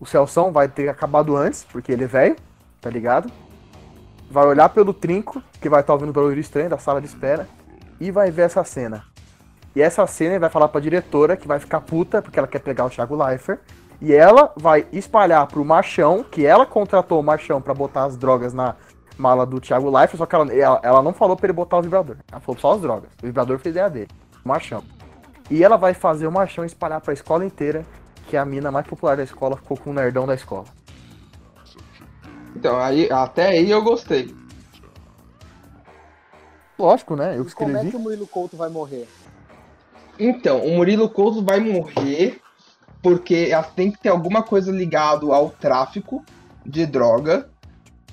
o 0.00 0.06
Celção 0.06 0.52
vai 0.52 0.68
ter 0.68 0.88
acabado 0.88 1.36
antes, 1.36 1.64
porque 1.64 1.92
ele 1.92 2.04
é 2.04 2.06
velho, 2.06 2.36
tá 2.80 2.88
ligado? 2.88 3.30
Vai 4.30 4.46
olhar 4.46 4.68
pelo 4.68 4.92
trinco, 4.92 5.42
que 5.60 5.68
vai 5.68 5.80
estar 5.80 5.92
ouvindo 5.92 6.10
o 6.10 6.12
barulho 6.12 6.38
estranho 6.38 6.70
da 6.70 6.78
sala 6.78 7.00
de 7.00 7.06
espera, 7.06 7.48
e 8.00 8.10
vai 8.10 8.30
ver 8.30 8.42
essa 8.42 8.62
cena. 8.62 9.04
E 9.74 9.82
essa 9.82 10.06
cena 10.06 10.32
ele 10.32 10.38
vai 10.40 10.50
falar 10.50 10.68
pra 10.68 10.80
diretora, 10.80 11.36
que 11.36 11.48
vai 11.48 11.58
ficar 11.58 11.80
puta, 11.80 12.22
porque 12.22 12.38
ela 12.38 12.48
quer 12.48 12.60
pegar 12.60 12.84
o 12.86 12.90
Thiago 12.90 13.16
Leifert. 13.16 13.60
E 14.00 14.14
ela 14.14 14.52
vai 14.56 14.86
espalhar 14.92 15.46
pro 15.48 15.64
Machão, 15.64 16.24
que 16.24 16.46
ela 16.46 16.64
contratou 16.64 17.18
o 17.18 17.22
Machão 17.22 17.60
pra 17.60 17.74
botar 17.74 18.04
as 18.04 18.16
drogas 18.16 18.52
na 18.52 18.76
mala 19.16 19.44
do 19.44 19.60
Thiago 19.60 19.90
Leifert, 19.90 20.18
só 20.18 20.26
que 20.26 20.34
ela, 20.34 20.52
ela, 20.52 20.80
ela 20.82 21.02
não 21.02 21.12
falou 21.12 21.36
pra 21.36 21.46
ele 21.46 21.52
botar 21.52 21.78
o 21.78 21.82
vibrador. 21.82 22.16
Ela 22.30 22.40
falou 22.40 22.60
só 22.60 22.74
as 22.74 22.80
drogas. 22.80 23.10
O 23.22 23.26
vibrador 23.26 23.58
fez 23.58 23.74
ideia 23.74 23.90
dele. 23.90 24.08
O 24.44 24.48
Machão. 24.48 24.84
E 25.50 25.64
ela 25.64 25.76
vai 25.76 25.94
fazer 25.94 26.26
o 26.26 26.32
Machão 26.32 26.64
espalhar 26.64 27.00
pra 27.00 27.12
escola 27.12 27.44
inteira 27.44 27.84
que 28.28 28.36
a 28.36 28.44
mina 28.44 28.70
mais 28.70 28.86
popular 28.86 29.16
da 29.16 29.22
escola 29.24 29.56
ficou 29.56 29.76
com 29.76 29.90
o 29.90 29.94
nerdão 29.94 30.26
da 30.26 30.34
escola. 30.34 30.66
Então, 32.54 32.78
aí, 32.78 33.10
até 33.10 33.48
aí 33.48 33.70
eu 33.70 33.82
gostei. 33.82 34.34
Lógico, 36.78 37.16
né? 37.16 37.36
Eu 37.36 37.42
E 37.44 37.52
como 37.52 37.70
é 37.70 37.72
escrevi. 37.72 37.90
que 37.90 37.96
o 37.96 38.00
Murilo 38.00 38.26
Couto 38.26 38.56
vai 38.56 38.68
morrer? 38.68 39.08
Então, 40.18 40.64
o 40.64 40.76
Murilo 40.76 41.08
Couto 41.08 41.42
vai 41.42 41.58
morrer 41.58 42.40
porque 43.02 43.50
tem 43.74 43.90
que 43.90 43.98
ter 43.98 44.08
alguma 44.10 44.42
coisa 44.42 44.70
ligado 44.70 45.32
ao 45.32 45.50
tráfico 45.50 46.24
de 46.66 46.84
droga, 46.84 47.48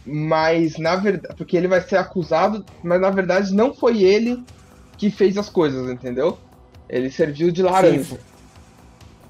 mas 0.06 0.78
na 0.78 0.96
verdade, 0.96 1.36
porque 1.36 1.58
ele 1.58 1.68
vai 1.68 1.82
ser 1.82 1.98
acusado, 1.98 2.64
mas 2.84 3.02
na 3.02 3.10
verdade 3.10 3.54
não 3.54 3.74
foi 3.74 4.04
ele 4.04 4.44
que 4.98 5.10
fez 5.10 5.38
as 5.38 5.50
coisas, 5.50 5.90
entendeu? 5.90 6.38
Ele 6.88 7.10
serviu 7.10 7.52
de 7.52 7.62
laranja. 7.64 8.18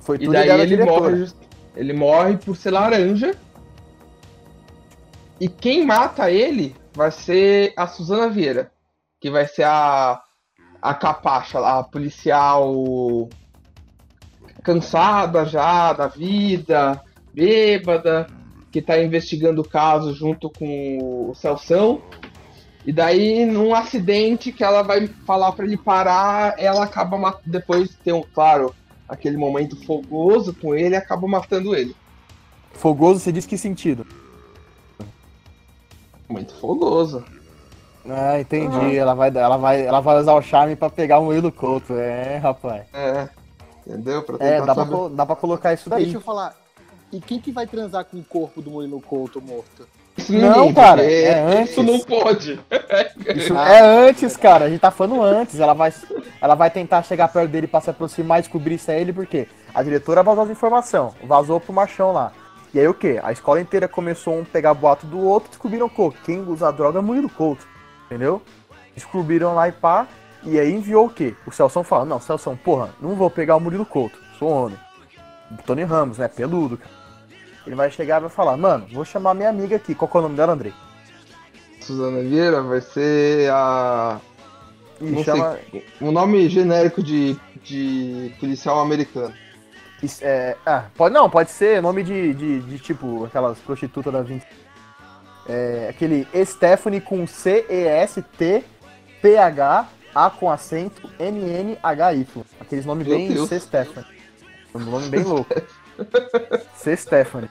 Foi 0.06 0.16
E 0.16 0.20
tudo 0.20 0.32
daí 0.32 0.44
ideia 0.44 0.58
da 0.58 0.64
ele 0.64 0.78
diretora. 0.78 1.16
morre, 1.18 1.32
ele 1.76 1.94
morre 1.94 2.38
por 2.38 2.56
ser 2.56 2.72
laranja. 2.72 3.36
E 5.42 5.50
quem 5.50 5.86
mata 5.86 6.32
ele 6.32 6.74
vai 6.94 7.12
ser 7.12 7.74
a 7.76 7.86
Suzana 7.88 8.30
Vieira, 8.30 8.72
que 9.20 9.30
vai 9.30 9.46
ser 9.48 9.64
a 9.64 10.22
a 10.82 10.94
capacha 10.94 11.58
a 11.60 11.84
policial 11.84 13.28
cansada 14.64 15.46
já 15.46 15.94
da 15.94 16.08
vida, 16.08 17.02
bêbada, 17.34 18.28
que 18.72 18.82
tá 18.82 19.02
investigando 19.02 19.62
o 19.62 19.68
caso 19.68 20.14
junto 20.14 20.50
com 20.50 21.30
o 21.32 21.36
Celção. 21.36 22.02
E 22.86 22.94
daí, 22.94 23.46
num 23.46 23.74
acidente 23.74 24.52
que 24.52 24.64
ela 24.64 24.84
vai 24.84 25.08
falar 25.26 25.52
pra 25.54 25.66
ele 25.66 25.78
parar, 25.78 26.54
ela 26.60 26.84
acaba 26.84 27.18
mat- 27.18 27.42
depois 27.46 27.90
de 27.90 27.96
ter 27.98 28.14
um, 28.14 28.22
claro, 28.22 28.76
aquele 29.08 29.38
momento 29.38 29.76
fogoso 29.86 30.54
com 30.54 30.74
ele, 30.76 30.96
acaba 30.96 31.28
matando 31.28 31.76
ele. 31.76 31.96
Fogoso, 32.74 33.20
você 33.20 33.32
diz 33.32 33.46
que 33.46 33.58
sentido? 33.58 34.06
Muito 36.28 36.54
fogoso. 36.56 37.24
Ah, 38.08 38.40
entendi. 38.40 38.96
Ela, 38.96 39.14
vai, 39.14 39.30
ela, 39.36 39.58
vai, 39.58 39.86
ela 39.86 40.00
vai 40.00 40.20
usar 40.20 40.34
o 40.34 40.42
charme 40.42 40.76
pra 40.76 40.90
pegar 40.90 41.20
o 41.20 41.26
Murilo 41.26 41.52
Couto. 41.52 41.94
É, 41.94 42.38
rapaz. 42.38 42.86
É. 42.94 43.30
Entendeu? 43.86 44.22
Pra 44.24 44.38
É, 44.40 44.60
dá 44.60 44.76
pra, 44.76 44.86
saber. 44.86 45.10
dá 45.16 45.26
pra 45.26 45.36
colocar 45.36 45.74
isso 45.74 45.90
daí. 45.90 46.04
Deixa 46.04 46.18
eu 46.18 46.22
falar. 46.22 46.56
E 47.12 47.20
quem 47.20 47.40
que 47.40 47.52
vai 47.52 47.66
transar 47.66 48.06
com 48.06 48.18
o 48.18 48.24
corpo 48.24 48.62
do 48.62 48.70
Murilo 48.72 49.02
Couto 49.02 49.42
morto? 49.42 49.88
Isso 50.18 50.32
Não, 50.34 50.74
cara, 50.74 51.04
é 51.04 51.34
antes. 51.60 51.72
Isso 51.72 51.84
não 51.84 52.00
pode. 52.00 52.60
Isso 53.36 53.54
Ah. 53.58 53.70
é 53.70 53.82
antes, 54.10 54.38
cara. 54.38 54.66
A 54.66 54.70
gente 54.70 54.80
tá 54.80 54.90
falando 54.92 55.22
antes. 55.22 55.60
Ela 55.60 55.74
vai, 55.74 55.94
ela 56.42 56.56
vai 56.56 56.70
tentar 56.70 57.04
chegar 57.04 57.28
perto 57.28 57.50
dele 57.50 57.68
pra 57.68 57.82
se 57.82 57.90
aproximar 57.90 58.40
e 58.40 58.42
descobrir 58.44 58.78
se 58.78 58.92
é 58.92 59.00
ele, 59.02 59.12
porque 59.12 59.48
a 59.74 59.84
diretora 59.84 60.24
vazou 60.24 60.44
as 60.46 60.50
informações, 60.50 61.14
vazou 61.24 61.60
pro 61.60 61.74
machão 61.74 62.14
lá. 62.14 62.32
E 62.74 62.80
aí 62.80 62.88
o 62.88 62.94
que? 62.94 63.20
A 63.24 63.32
escola 63.32 63.60
inteira 63.62 63.88
começou 63.88 64.34
a 64.34 64.38
um 64.38 64.46
pegar 64.46 64.74
boato 64.74 65.06
do 65.06 65.20
outro, 65.20 65.50
descobriram 65.50 65.90
que 65.90 66.12
quem 66.26 66.42
usa 66.42 66.72
droga 66.72 67.00
é 67.00 67.02
Murilo 67.02 67.30
Couto. 67.30 67.66
Entendeu? 68.06 68.42
Descobriram 68.94 69.54
lá 69.54 69.68
e 69.68 69.72
pá. 69.72 70.08
E 70.44 70.60
aí 70.60 70.72
enviou 70.74 71.08
o 71.08 71.10
quê? 71.10 71.34
O 71.46 71.52
Celção 71.52 71.84
fala, 71.84 72.06
não, 72.06 72.20
Celção, 72.20 72.56
porra, 72.56 72.90
não 73.02 73.16
vou 73.16 73.30
pegar 73.30 73.56
o 73.56 73.60
Murilo 73.60 73.86
Couto, 73.86 74.18
sou 74.38 74.50
homem. 74.50 74.78
Tony 75.66 75.84
Ramos, 75.84 76.18
né? 76.18 76.28
Peludo, 76.28 76.78
cara. 76.78 76.92
Ele 77.66 77.76
vai 77.76 77.90
chegar 77.90 78.18
e 78.18 78.22
vai 78.22 78.30
falar, 78.30 78.56
mano, 78.58 78.88
vou 78.92 79.04
chamar 79.04 79.34
minha 79.34 79.50
amiga 79.50 79.76
aqui. 79.76 79.96
Qual 79.96 80.10
que 80.10 80.18
é 80.18 80.20
o 80.20 80.24
nome 80.24 80.36
dela, 80.36 80.54
Andrei? 80.54 80.74
Suzana 81.82 82.22
Vieira 82.22 82.62
vai 82.62 82.82
ser 82.82 83.50
a. 83.52 84.20
Não 85.00 85.24
chama. 85.24 85.60
Um 86.02 86.12
nome 86.12 86.50
genérico 86.50 87.04
de, 87.04 87.38
de 87.64 88.34
policial 88.40 88.80
americano. 88.80 89.34
Isso, 90.02 90.24
é, 90.24 90.58
ah, 90.66 90.86
pode, 90.96 91.14
não, 91.14 91.30
pode 91.30 91.52
ser 91.52 91.82
nome 91.82 92.02
de, 92.04 92.34
de, 92.34 92.60
de, 92.62 92.80
tipo 92.80 93.26
aquelas 93.26 93.60
prostitutas 93.60 94.12
da 94.12 94.22
20. 94.22 94.44
É, 95.48 95.88
aquele 95.90 96.28
Stephanie 96.44 97.00
com 97.02 97.28
C-E-S-T-P-H, 97.28 98.30
A 100.14 100.30
com 100.30 100.52
acento, 100.52 101.10
N-N-H-Y. 101.20 102.44
Aqueles 102.60 102.86
nomes 102.86 103.08
Meu 103.08 103.18
bem 103.18 103.32
Deus. 103.32 103.48
C 103.50 103.60
Stephanie. 103.60 104.08
Um 104.74 104.80
nome 104.80 105.08
bem 105.10 105.24
louco. 105.24 105.54
C 106.76 106.96
Stephanie. 106.96 107.50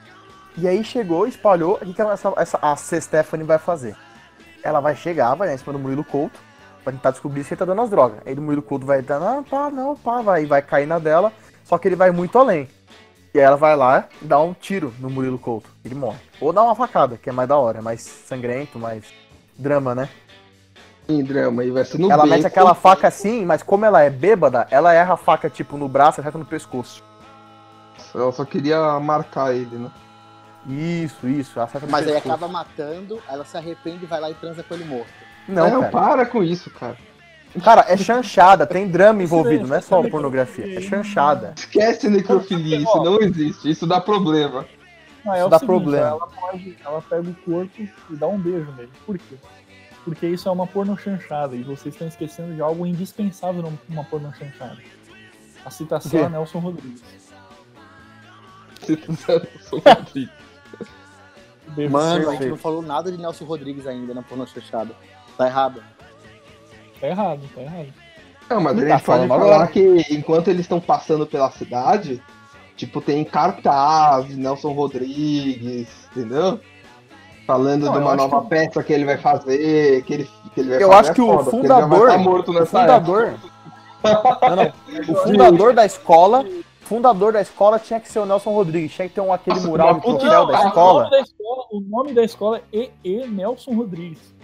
E 0.57 0.67
aí 0.67 0.83
chegou, 0.83 1.27
espalhou. 1.27 1.75
O 1.75 1.79
que, 1.79 1.93
que 1.93 2.01
essa, 2.01 2.33
essa, 2.37 2.59
a 2.61 2.75
C 2.75 2.99
Stephanie 3.01 3.45
vai 3.45 3.57
fazer? 3.57 3.95
Ela 4.63 4.79
vai 4.79 4.95
chegar, 4.95 5.35
vai 5.35 5.49
lá 5.49 5.53
em 5.53 5.57
cima 5.57 5.73
do 5.73 5.79
Murilo 5.79 6.03
Couto, 6.03 6.39
vai 6.83 6.93
tentar 6.93 7.11
descobrir 7.11 7.43
se 7.43 7.53
ele 7.53 7.59
tá 7.59 7.65
dando 7.65 7.81
as 7.81 7.89
drogas. 7.89 8.19
Aí 8.25 8.33
o 8.33 8.41
Murilo 8.41 8.61
Couto 8.61 8.85
vai 8.85 9.01
dar, 9.01 9.19
não, 9.19 9.43
pá, 9.43 9.69
não, 9.69 9.95
pá, 9.95 10.21
vai, 10.21 10.45
vai 10.45 10.61
cair 10.61 10.87
na 10.87 10.97
dela. 10.97 11.31
Só 11.63 11.77
que 11.77 11.87
ele 11.87 11.95
vai 11.95 12.11
muito 12.11 12.37
além. 12.37 12.69
E 13.33 13.39
aí 13.39 13.43
ela 13.43 13.57
vai 13.57 13.75
lá 13.75 14.07
dá 14.21 14.39
um 14.39 14.53
tiro 14.53 14.93
no 14.99 15.09
Murilo 15.09 15.37
Couto. 15.37 15.69
Ele 15.83 15.95
morre. 15.95 16.19
Ou 16.39 16.53
dá 16.53 16.63
uma 16.63 16.75
facada, 16.75 17.17
que 17.17 17.29
é 17.29 17.33
mais 17.33 17.49
da 17.49 17.57
hora, 17.57 17.79
é 17.79 17.81
mais 17.81 18.01
sangrento, 18.01 18.79
mais 18.79 19.03
drama, 19.57 19.93
né? 19.93 20.09
Em 21.07 21.23
drama, 21.23 21.63
e 21.63 21.69
vai 21.69 21.85
ser 21.85 21.99
no 21.99 22.11
ela 22.11 22.23
beco. 22.23 22.35
mete 22.35 22.47
aquela 22.47 22.73
faca 22.73 23.07
assim, 23.07 23.45
mas 23.45 23.61
como 23.61 23.85
ela 23.85 24.01
é 24.01 24.09
bêbada, 24.09 24.67
ela 24.71 24.93
erra 24.93 25.13
a 25.13 25.17
faca 25.17 25.49
tipo 25.49 25.77
no 25.77 25.87
braço 25.87 26.19
acerta 26.19 26.37
no 26.37 26.45
pescoço. 26.45 27.03
Ela 28.13 28.31
só 28.31 28.45
queria 28.45 28.99
marcar 28.99 29.53
ele, 29.53 29.77
né? 29.77 29.91
Isso, 30.67 31.27
isso, 31.27 31.59
Mas 31.89 32.07
aí 32.07 32.17
acaba 32.17 32.47
matando, 32.47 33.21
ela 33.29 33.45
se 33.45 33.55
arrepende 33.55 34.03
e 34.03 34.07
vai 34.07 34.19
lá 34.19 34.31
e 34.31 34.33
transa 34.33 34.63
com 34.63 34.73
ele 34.73 34.85
morto. 34.85 35.13
Não, 35.47 35.69
Não, 35.69 35.79
cara. 35.81 35.91
para 35.91 36.25
com 36.25 36.43
isso, 36.43 36.71
cara. 36.71 36.97
Cara, 37.63 37.85
é 37.87 37.95
chanchada, 37.95 38.65
tem 38.65 38.87
drama 38.87 39.23
envolvido, 39.23 39.67
não 39.67 39.75
é 39.75 39.81
só 39.81 40.01
pornografia, 40.09 40.77
é 40.77 40.81
chanchada. 40.81 41.53
Esquece 41.55 42.09
necrofilia, 42.09 42.77
isso 42.77 42.97
não 42.97 43.21
existe, 43.21 43.69
isso 43.69 43.87
dá 43.87 44.01
problema. 44.01 44.65
Ah, 45.25 45.37
é 45.37 45.39
Isso 45.39 45.49
dá 45.49 45.59
seguinte, 45.59 45.67
problema. 45.67 46.07
Ela, 46.07 46.27
pode, 46.27 46.77
ela 46.85 47.01
pega 47.01 47.29
o 47.29 47.33
corpo 47.33 47.81
e 47.81 48.15
dá 48.15 48.27
um 48.27 48.37
beijo 48.37 48.71
nele. 48.73 48.91
Por 49.05 49.17
quê? 49.17 49.35
Porque 50.03 50.27
isso 50.27 50.47
é 50.47 50.51
uma 50.51 50.67
porno 50.67 50.95
chanchada 50.97 51.55
e 51.55 51.63
vocês 51.63 51.95
estão 51.95 52.07
esquecendo 52.07 52.53
de 52.53 52.61
algo 52.61 52.85
indispensável 52.85 53.73
numa 53.89 54.03
porno 54.03 54.31
chanchada. 54.35 54.77
A 55.65 55.71
citação 55.71 56.25
a 56.25 56.29
Nelson 56.29 56.59
Rodrigues. 56.59 57.01
O 61.67 61.71
beijo 61.71 61.91
Mano, 61.91 62.29
a 62.29 62.33
gente 62.33 62.47
não 62.47 62.57
falou 62.57 62.81
nada 62.81 63.11
de 63.11 63.17
Nelson 63.17 63.45
Rodrigues 63.45 63.87
ainda 63.87 64.13
na 64.13 64.21
porno 64.21 64.45
fechada. 64.47 64.91
Tá 65.37 65.47
errado. 65.47 65.81
Tá 67.01 67.07
errado, 67.07 67.41
tá 67.53 67.61
errado. 67.61 67.93
Não, 68.49 68.61
mas 68.61 68.77
a 68.77 68.87
Tá 68.87 68.99
pode 68.99 69.27
falar 69.27 69.67
que 69.67 70.05
enquanto 70.11 70.47
eles 70.49 70.61
estão 70.61 70.79
passando 70.79 71.25
pela 71.25 71.49
cidade, 71.51 72.21
tipo, 72.77 73.01
tem 73.01 73.23
cartaz 73.25 74.27
de 74.27 74.35
Nelson 74.35 74.71
Rodrigues, 74.73 75.87
entendeu? 76.11 76.59
Falando 77.47 77.85
Não, 77.85 77.91
de 77.93 77.97
eu 77.99 78.03
uma 78.03 78.15
nova 78.15 78.41
que- 78.43 78.49
peça 78.49 78.83
que 78.83 78.93
ele 78.93 79.05
vai 79.05 79.17
fazer, 79.17 80.03
que 80.03 80.13
ele, 80.13 80.29
que 80.53 80.59
ele 80.61 80.69
vai 80.69 80.83
Eu 80.83 80.89
fazer 80.89 80.99
acho 80.99 81.11
é 81.11 81.13
que 81.15 81.21
o 81.21 81.27
foda, 81.27 81.41
ele 81.41 81.49
fundador- 81.51 81.89
vai 81.89 81.99
estar 81.99 82.17
morto 82.19 82.51
O 82.51 82.53
nessa 82.53 82.79
fundador. 82.79 83.33
Não, 84.03 84.55
não. 84.55 84.73
O 85.09 85.15
fundador 85.27 85.73
da 85.73 85.85
escola. 85.85 86.45
Fundador 86.85 87.33
da 87.33 87.41
escola 87.41 87.79
tinha 87.79 87.99
que 87.99 88.07
ser 88.07 88.19
o 88.19 88.25
Nelson 88.27 88.51
Rodrigues. 88.51 88.93
Tinha 88.93 89.09
que 89.09 89.15
ter 89.15 89.21
um, 89.21 89.33
aquele 89.33 89.55
Nossa, 89.55 89.67
mural 89.67 89.95
de 89.95 90.01
troféu 90.01 90.45
da 90.45 90.67
escola. 90.67 91.03
nome 91.03 91.09
da 91.09 91.19
escola, 91.21 91.65
o 91.71 91.79
nome 91.81 92.13
da 92.13 92.23
escola 92.23 92.61
é 92.71 92.89
E. 93.03 93.27
Nelson 93.27 93.71
Rodrigues. 93.73 94.35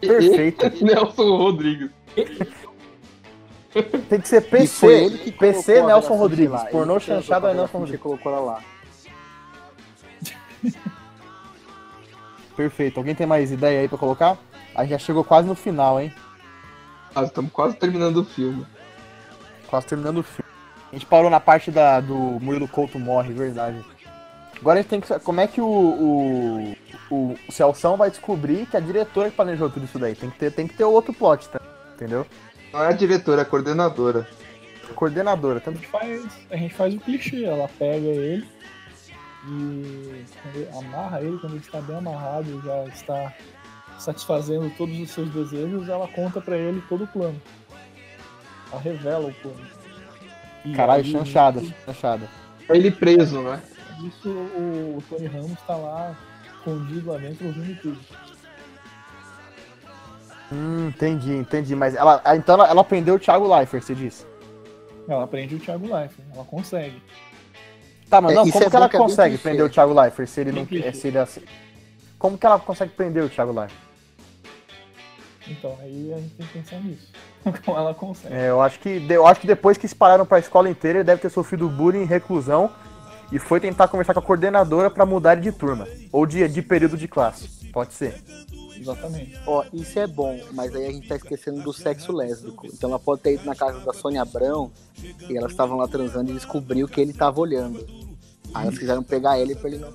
Perfeito. 0.00 0.64
Nelson 0.82 1.36
Rodrigues. 1.36 1.90
Tem 4.08 4.20
que 4.20 4.26
ser 4.28 4.42
E 4.42 4.46
PC. 4.46 5.10
que 5.24 5.32
PC 5.32 5.82
Nelson 5.82 6.14
Rodrigues. 6.14 6.50
Lá. 6.52 6.64
Pornô 6.66 6.98
chanchado 6.98 7.46
é 7.48 7.54
Nelson 7.54 7.76
e 7.76 7.80
Rodrigues. 7.80 8.00
colocou 8.00 8.32
ela 8.32 8.40
lá. 8.40 8.62
Perfeito. 12.56 12.98
Alguém 12.98 13.14
tem 13.14 13.26
mais 13.26 13.52
ideia 13.52 13.80
aí 13.80 13.88
pra 13.88 13.98
colocar? 13.98 14.38
A 14.74 14.82
gente 14.82 14.92
já 14.92 14.98
chegou 14.98 15.22
quase 15.22 15.46
no 15.46 15.54
final, 15.54 16.00
hein? 16.00 16.12
Ah, 17.14 17.24
estamos 17.24 17.52
quase 17.52 17.76
terminando 17.76 18.18
o 18.18 18.24
filme. 18.24 18.66
Quase 19.68 19.86
terminando 19.86 20.18
o 20.18 20.22
filme. 20.22 20.49
A 20.90 20.94
gente 20.94 21.06
parou 21.06 21.30
na 21.30 21.40
parte 21.40 21.70
da, 21.70 22.00
do 22.00 22.14
Murilo 22.14 22.66
Couto 22.66 22.98
morre, 22.98 23.32
verdade. 23.32 23.84
Agora 24.60 24.78
a 24.78 24.82
gente 24.82 24.90
tem 24.90 25.00
que. 25.00 25.18
Como 25.20 25.40
é 25.40 25.46
que 25.46 25.60
o, 25.60 25.66
o, 25.66 26.76
o 27.10 27.36
Celção 27.50 27.96
vai 27.96 28.10
descobrir 28.10 28.66
que 28.66 28.76
a 28.76 28.80
diretora 28.80 29.30
que 29.30 29.36
planejou 29.36 29.70
tudo 29.70 29.84
isso 29.86 29.98
daí? 29.98 30.14
Tem 30.14 30.28
que 30.28 30.38
ter, 30.38 30.52
tem 30.52 30.66
que 30.66 30.74
ter 30.74 30.84
outro 30.84 31.14
plot, 31.14 31.48
tá? 31.48 31.60
entendeu? 31.94 32.26
Não 32.72 32.82
é 32.82 32.88
a 32.88 32.92
diretora, 32.92 33.42
é 33.42 33.42
a 33.42 33.46
coordenadora. 33.46 34.26
Coordenadora, 34.94 35.58
A 35.58 35.60
tanto 35.60 35.76
gente 35.76 35.86
faz, 35.86 36.26
a 36.50 36.56
gente 36.56 36.74
faz 36.74 36.94
o 36.94 36.98
clichê, 36.98 37.44
ela 37.44 37.68
pega 37.78 38.06
ele 38.06 38.46
e 39.46 40.24
amarra 40.76 41.20
ele, 41.20 41.38
quando 41.38 41.52
ele 41.52 41.60
está 41.64 41.80
bem 41.80 41.96
amarrado, 41.96 42.60
já 42.62 42.84
está 42.86 43.32
satisfazendo 43.98 44.68
todos 44.76 44.98
os 44.98 45.10
seus 45.10 45.30
desejos, 45.30 45.88
ela 45.88 46.08
conta 46.08 46.40
pra 46.40 46.56
ele 46.56 46.82
todo 46.88 47.04
o 47.04 47.06
plano. 47.06 47.40
Ela 48.72 48.80
revela 48.80 49.28
o 49.28 49.34
plano. 49.34 49.79
E 50.64 50.72
Caralho, 50.74 51.04
aí, 51.04 51.10
chanchada, 51.10 51.62
chanchada. 51.84 52.28
Ele 52.68 52.90
preso, 52.90 53.40
né? 53.40 53.60
Isso 54.06 54.28
o, 54.28 54.98
o 54.98 55.02
Tony 55.08 55.26
Ramos 55.26 55.58
tá 55.66 55.76
lá 55.76 56.16
escondido 56.46 57.10
lá 57.10 57.18
dentro 57.18 57.46
ouvindo 57.46 57.80
tudo. 57.80 57.98
Hum, 60.52 60.88
entendi, 60.88 61.32
entendi. 61.32 61.74
Mas 61.74 61.94
ela. 61.94 62.22
Então 62.34 62.54
ela, 62.56 62.68
ela 62.68 62.84
prendeu 62.84 63.14
o 63.14 63.18
Thiago 63.18 63.52
Leifert, 63.54 63.82
você 63.82 63.94
disse. 63.94 64.26
Ela 65.08 65.26
prende 65.26 65.56
o 65.56 65.58
Thiago 65.58 65.86
Life, 65.86 66.14
ela 66.32 66.44
consegue. 66.44 67.02
Tá, 68.08 68.20
mas 68.20 68.32
É, 68.32 68.34
não, 68.34 68.44
isso 68.44 68.52
como 68.52 68.64
é 68.64 68.70
que 68.70 68.76
ela 68.76 68.86
é 68.86 68.88
consegue 68.88 69.38
prender 69.38 69.64
o 69.64 69.70
Thiago 69.70 69.92
Leifert 69.92 70.28
se 70.28 70.40
ele 70.40 70.52
não. 70.52 70.66
é, 70.84 70.92
se 70.92 71.08
ele 71.08 71.18
assim... 71.18 71.42
Como 72.18 72.36
que 72.36 72.44
ela 72.44 72.58
consegue 72.58 72.92
prender 72.92 73.24
o 73.24 73.28
Thiago 73.28 73.52
Leifert? 73.52 73.89
Então 75.50 75.76
aí 75.80 76.12
a 76.14 76.18
gente 76.18 76.34
tem 76.34 76.46
que 76.46 76.52
pensar 76.52 76.80
nisso. 76.80 77.08
Como 77.64 77.76
ela 77.76 77.94
consegue. 77.94 78.34
É, 78.34 78.50
eu 78.50 78.60
acho 78.60 78.78
que 78.78 79.06
eu 79.08 79.26
acho 79.26 79.40
que 79.40 79.46
depois 79.46 79.76
que 79.76 79.86
espalharam 79.86 80.24
pra 80.24 80.38
escola 80.38 80.70
inteira, 80.70 80.98
ele 80.98 81.04
deve 81.04 81.20
ter 81.20 81.30
sofrido 81.30 81.68
bullying, 81.68 82.04
reclusão 82.04 82.70
e 83.32 83.38
foi 83.38 83.60
tentar 83.60 83.88
conversar 83.88 84.14
com 84.14 84.20
a 84.20 84.22
coordenadora 84.22 84.90
pra 84.90 85.06
mudar 85.06 85.32
ele 85.32 85.42
de 85.42 85.52
turma 85.52 85.86
ou 86.12 86.26
de, 86.26 86.46
de 86.48 86.62
período 86.62 86.96
de 86.96 87.08
classe. 87.08 87.48
Pode 87.72 87.94
ser. 87.94 88.22
Exatamente. 88.76 89.38
Ó, 89.46 89.64
isso 89.72 89.98
é 89.98 90.06
bom, 90.06 90.40
mas 90.52 90.74
aí 90.74 90.86
a 90.86 90.92
gente 90.92 91.06
tá 91.06 91.14
esquecendo 91.14 91.62
do 91.62 91.72
sexo 91.72 92.12
lésbico. 92.12 92.66
Então 92.66 92.88
ela 92.88 92.98
pode 92.98 93.20
ter 93.20 93.34
ido 93.34 93.44
na 93.44 93.54
casa 93.54 93.78
da 93.80 93.92
Sônia 93.92 94.22
Abrão 94.22 94.72
e 95.28 95.36
elas 95.36 95.50
estavam 95.50 95.76
lá 95.76 95.86
transando 95.86 96.30
e 96.30 96.34
descobriu 96.34 96.88
que 96.88 97.00
ele 97.00 97.12
tava 97.12 97.40
olhando. 97.40 97.86
Aí 98.54 98.66
elas 98.66 98.78
quiseram 98.78 99.02
pegar 99.02 99.38
ele 99.38 99.54
pra 99.54 99.68
ele 99.68 99.78
não. 99.78 99.92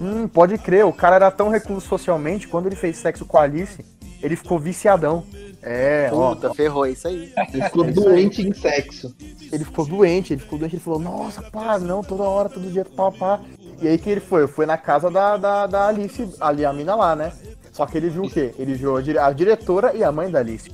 Hum, 0.00 0.26
pode 0.26 0.58
crer, 0.58 0.84
o 0.84 0.92
cara 0.92 1.16
era 1.16 1.30
tão 1.30 1.48
recluso 1.48 1.86
socialmente, 1.86 2.48
quando 2.48 2.66
ele 2.66 2.76
fez 2.76 2.96
sexo 2.96 3.24
com 3.24 3.38
a 3.38 3.42
Alice, 3.42 3.84
ele 4.24 4.36
ficou 4.36 4.58
viciadão. 4.58 5.22
É, 5.62 6.10
ó, 6.12 6.34
Puta, 6.34 6.52
ferrou, 6.54 6.84
é 6.86 6.90
isso 6.90 7.06
aí. 7.08 7.32
Ele 7.52 7.62
ficou 7.62 7.84
doente 7.84 8.42
em 8.42 8.52
sexo. 8.52 9.14
ele 9.52 9.64
ficou 9.64 9.86
doente, 9.86 10.32
ele 10.32 10.40
ficou 10.42 10.58
doente, 10.58 10.74
ele 10.76 10.82
falou, 10.82 10.98
nossa, 11.00 11.42
pá, 11.42 11.78
não, 11.78 12.02
toda 12.02 12.22
hora, 12.22 12.48
todo 12.48 12.70
dia, 12.70 12.84
pá, 12.84 13.10
pá. 13.12 13.40
E 13.80 13.88
aí 13.88 13.98
que 13.98 14.08
ele 14.10 14.20
foi? 14.20 14.46
Foi 14.46 14.66
na 14.66 14.76
casa 14.76 15.10
da, 15.10 15.36
da, 15.36 15.66
da 15.66 15.88
Alice, 15.88 16.28
ali 16.40 16.64
a 16.64 16.72
mina 16.72 16.94
lá, 16.94 17.14
né? 17.16 17.32
Só 17.72 17.86
que 17.86 17.96
ele 17.98 18.08
viu 18.08 18.22
o 18.24 18.30
quê? 18.30 18.54
Ele 18.58 18.74
viu 18.74 18.96
a, 18.96 19.02
dire- 19.02 19.18
a 19.18 19.32
diretora 19.32 19.94
e 19.94 20.02
a 20.04 20.12
mãe 20.12 20.30
da 20.30 20.38
Alice. 20.38 20.70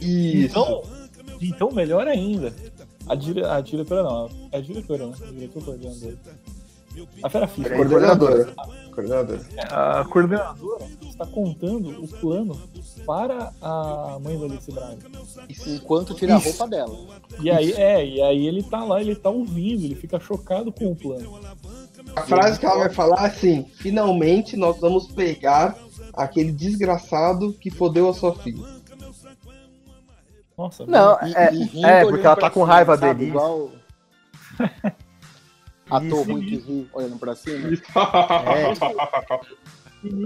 Isso. 0.00 0.46
Então, 0.58 0.82
então 1.40 1.70
melhor 1.72 2.06
ainda. 2.06 2.52
A, 3.06 3.14
dire, 3.14 3.44
a 3.44 3.60
diretora 3.60 4.02
não, 4.02 4.30
é 4.50 4.58
a 4.58 4.60
diretora, 4.60 5.06
né? 5.06 5.14
A 5.28 5.30
diretora 5.32 5.64
coordenadora. 5.64 6.16
A 7.22 7.28
Fera 7.28 7.46
Fisca. 7.46 7.74
coordenadora. 7.76 8.44
Coordenadora. 8.44 8.83
A 9.70 10.04
coordenadora 10.04 10.84
está 11.02 11.26
contando 11.26 11.88
o 12.02 12.08
plano 12.08 12.60
para 13.06 13.52
a 13.60 14.18
mãe 14.22 14.38
da 14.38 14.46
Alice 14.46 14.70
Braga. 14.72 14.98
Enquanto 15.66 16.14
tira 16.14 16.34
a 16.34 16.38
Isso. 16.38 16.48
roupa 16.48 16.68
dela. 16.68 16.96
E 17.40 17.50
aí, 17.50 17.72
é, 17.72 18.04
e 18.06 18.22
aí 18.22 18.46
ele 18.46 18.62
tá 18.62 18.82
lá, 18.84 19.00
ele 19.00 19.14
tá 19.14 19.30
ouvindo, 19.30 19.84
ele 19.84 19.94
fica 19.94 20.18
chocado 20.20 20.72
com 20.72 20.90
o 20.92 20.96
plano. 20.96 21.38
A 22.16 22.22
frase 22.22 22.58
que 22.60 22.66
ela 22.66 22.78
vai 22.78 22.90
falar 22.90 23.24
é 23.24 23.26
assim: 23.26 23.64
finalmente 23.76 24.56
nós 24.56 24.78
vamos 24.80 25.06
pegar 25.08 25.76
aquele 26.12 26.52
desgraçado 26.52 27.52
que 27.54 27.70
fodeu 27.70 28.08
a 28.08 28.14
sua 28.14 28.34
filha. 28.34 28.62
Nossa, 30.56 30.86
Não, 30.86 31.18
E- 31.26 31.34
é, 31.34 31.52
e 31.52 31.84
é 31.84 32.04
porque 32.04 32.24
ela 32.24 32.36
tá 32.36 32.48
com 32.48 32.62
raiva 32.62 32.96
sabe? 32.96 33.18
dele. 33.18 33.30
Igual. 33.30 33.70
Ator 35.90 36.06
Isso. 36.06 36.22
ruim 36.24 36.40
que 36.46 36.56
ri 36.56 36.88
olhando 36.92 37.18
pra 37.18 37.34
cima. 37.34 37.68
É. 37.68 38.72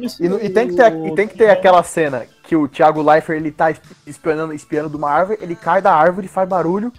Isso, 0.04 0.22
E, 0.24 0.28
no- 0.28 0.40
e 0.42 0.50
tem 0.50 0.68
que 0.68 0.74
ter, 0.74 0.92
e 1.06 1.14
tem 1.14 1.28
que 1.28 1.36
ter 1.36 1.50
aquela 1.50 1.82
cena 1.82 2.26
que 2.42 2.56
o 2.56 2.66
Thiago 2.66 3.00
Leifert 3.02 3.38
ele 3.38 3.52
tá 3.52 3.72
espionando, 4.06 4.52
espionando 4.52 4.90
de 4.90 4.96
uma 4.96 5.10
árvore, 5.10 5.38
ele 5.40 5.54
cai 5.54 5.80
da 5.80 5.94
árvore, 5.94 6.26
faz 6.26 6.48
barulho, 6.48 6.92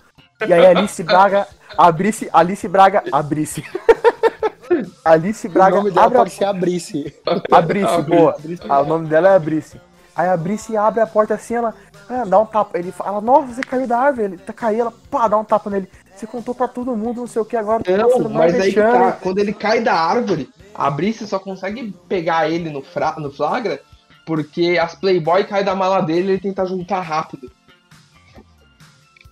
e 0.47 0.53
aí 0.53 0.65
Alice 0.65 1.03
Braga 1.03 1.45
abrisse, 1.77 2.29
Alice 2.31 2.65
Braga 2.67 3.03
abrisse. 3.11 3.63
Alice 5.03 5.47
O 5.47 5.51
Braga 5.51 5.77
nome 5.77 5.91
dela 5.91 6.05
abre 6.05 6.17
a 6.17 6.21
pode 6.21 6.31
ser 6.31 6.45
Abrice. 6.45 7.15
Abrice, 7.51 8.01
boa. 8.03 8.35
Ah, 8.69 8.81
o 8.81 8.85
nome 8.85 9.07
dela 9.07 9.29
é 9.29 9.35
Abrice. 9.35 9.81
Aí 10.15 10.27
a 10.27 10.33
Abrice 10.33 10.77
abre 10.77 11.01
a 11.01 11.07
porta 11.07 11.33
assim, 11.33 11.55
ela 11.55 11.73
ah, 12.09 12.23
dá 12.25 12.39
um 12.39 12.45
tapa. 12.45 12.77
Ele 12.77 12.91
fala, 12.91 13.19
nossa, 13.19 13.53
você 13.53 13.61
caiu 13.61 13.87
da 13.87 13.97
árvore. 13.97 14.25
Ele 14.25 14.37
tá 14.37 14.53
caindo, 14.53 14.81
ela 14.81 14.93
pá, 15.09 15.27
dá 15.27 15.37
um 15.37 15.43
tapa 15.43 15.69
nele. 15.69 15.89
Você 16.19 16.27
contou 16.27 16.53
pra 16.53 16.67
todo 16.67 16.95
mundo, 16.97 17.21
não 17.21 17.27
sei 17.27 17.41
o 17.41 17.45
que 17.45 17.55
agora. 17.55 17.81
tá 17.81 17.95
Não, 17.97 18.09
sendo 18.11 18.29
mas 18.29 18.53
aí 18.55 18.73
que 18.73 18.81
vexame." 18.81 19.05
tá. 19.05 19.11
Quando 19.13 19.37
ele 19.39 19.53
cai 19.53 19.81
da 19.81 19.93
árvore, 19.93 20.49
a 20.75 20.91
Brice 20.91 21.25
só 21.25 21.39
consegue 21.39 21.95
pegar 22.09 22.49
ele 22.49 22.69
no, 22.69 22.81
fra- 22.81 23.15
no 23.17 23.31
flagra 23.31 23.81
porque 24.25 24.77
as 24.79 24.93
Playboy 24.95 25.45
caem 25.45 25.63
da 25.63 25.73
mala 25.75 26.01
dele 26.01 26.27
e 26.27 26.31
ele 26.31 26.41
tenta 26.41 26.65
juntar 26.65 26.99
rápido. 26.99 27.49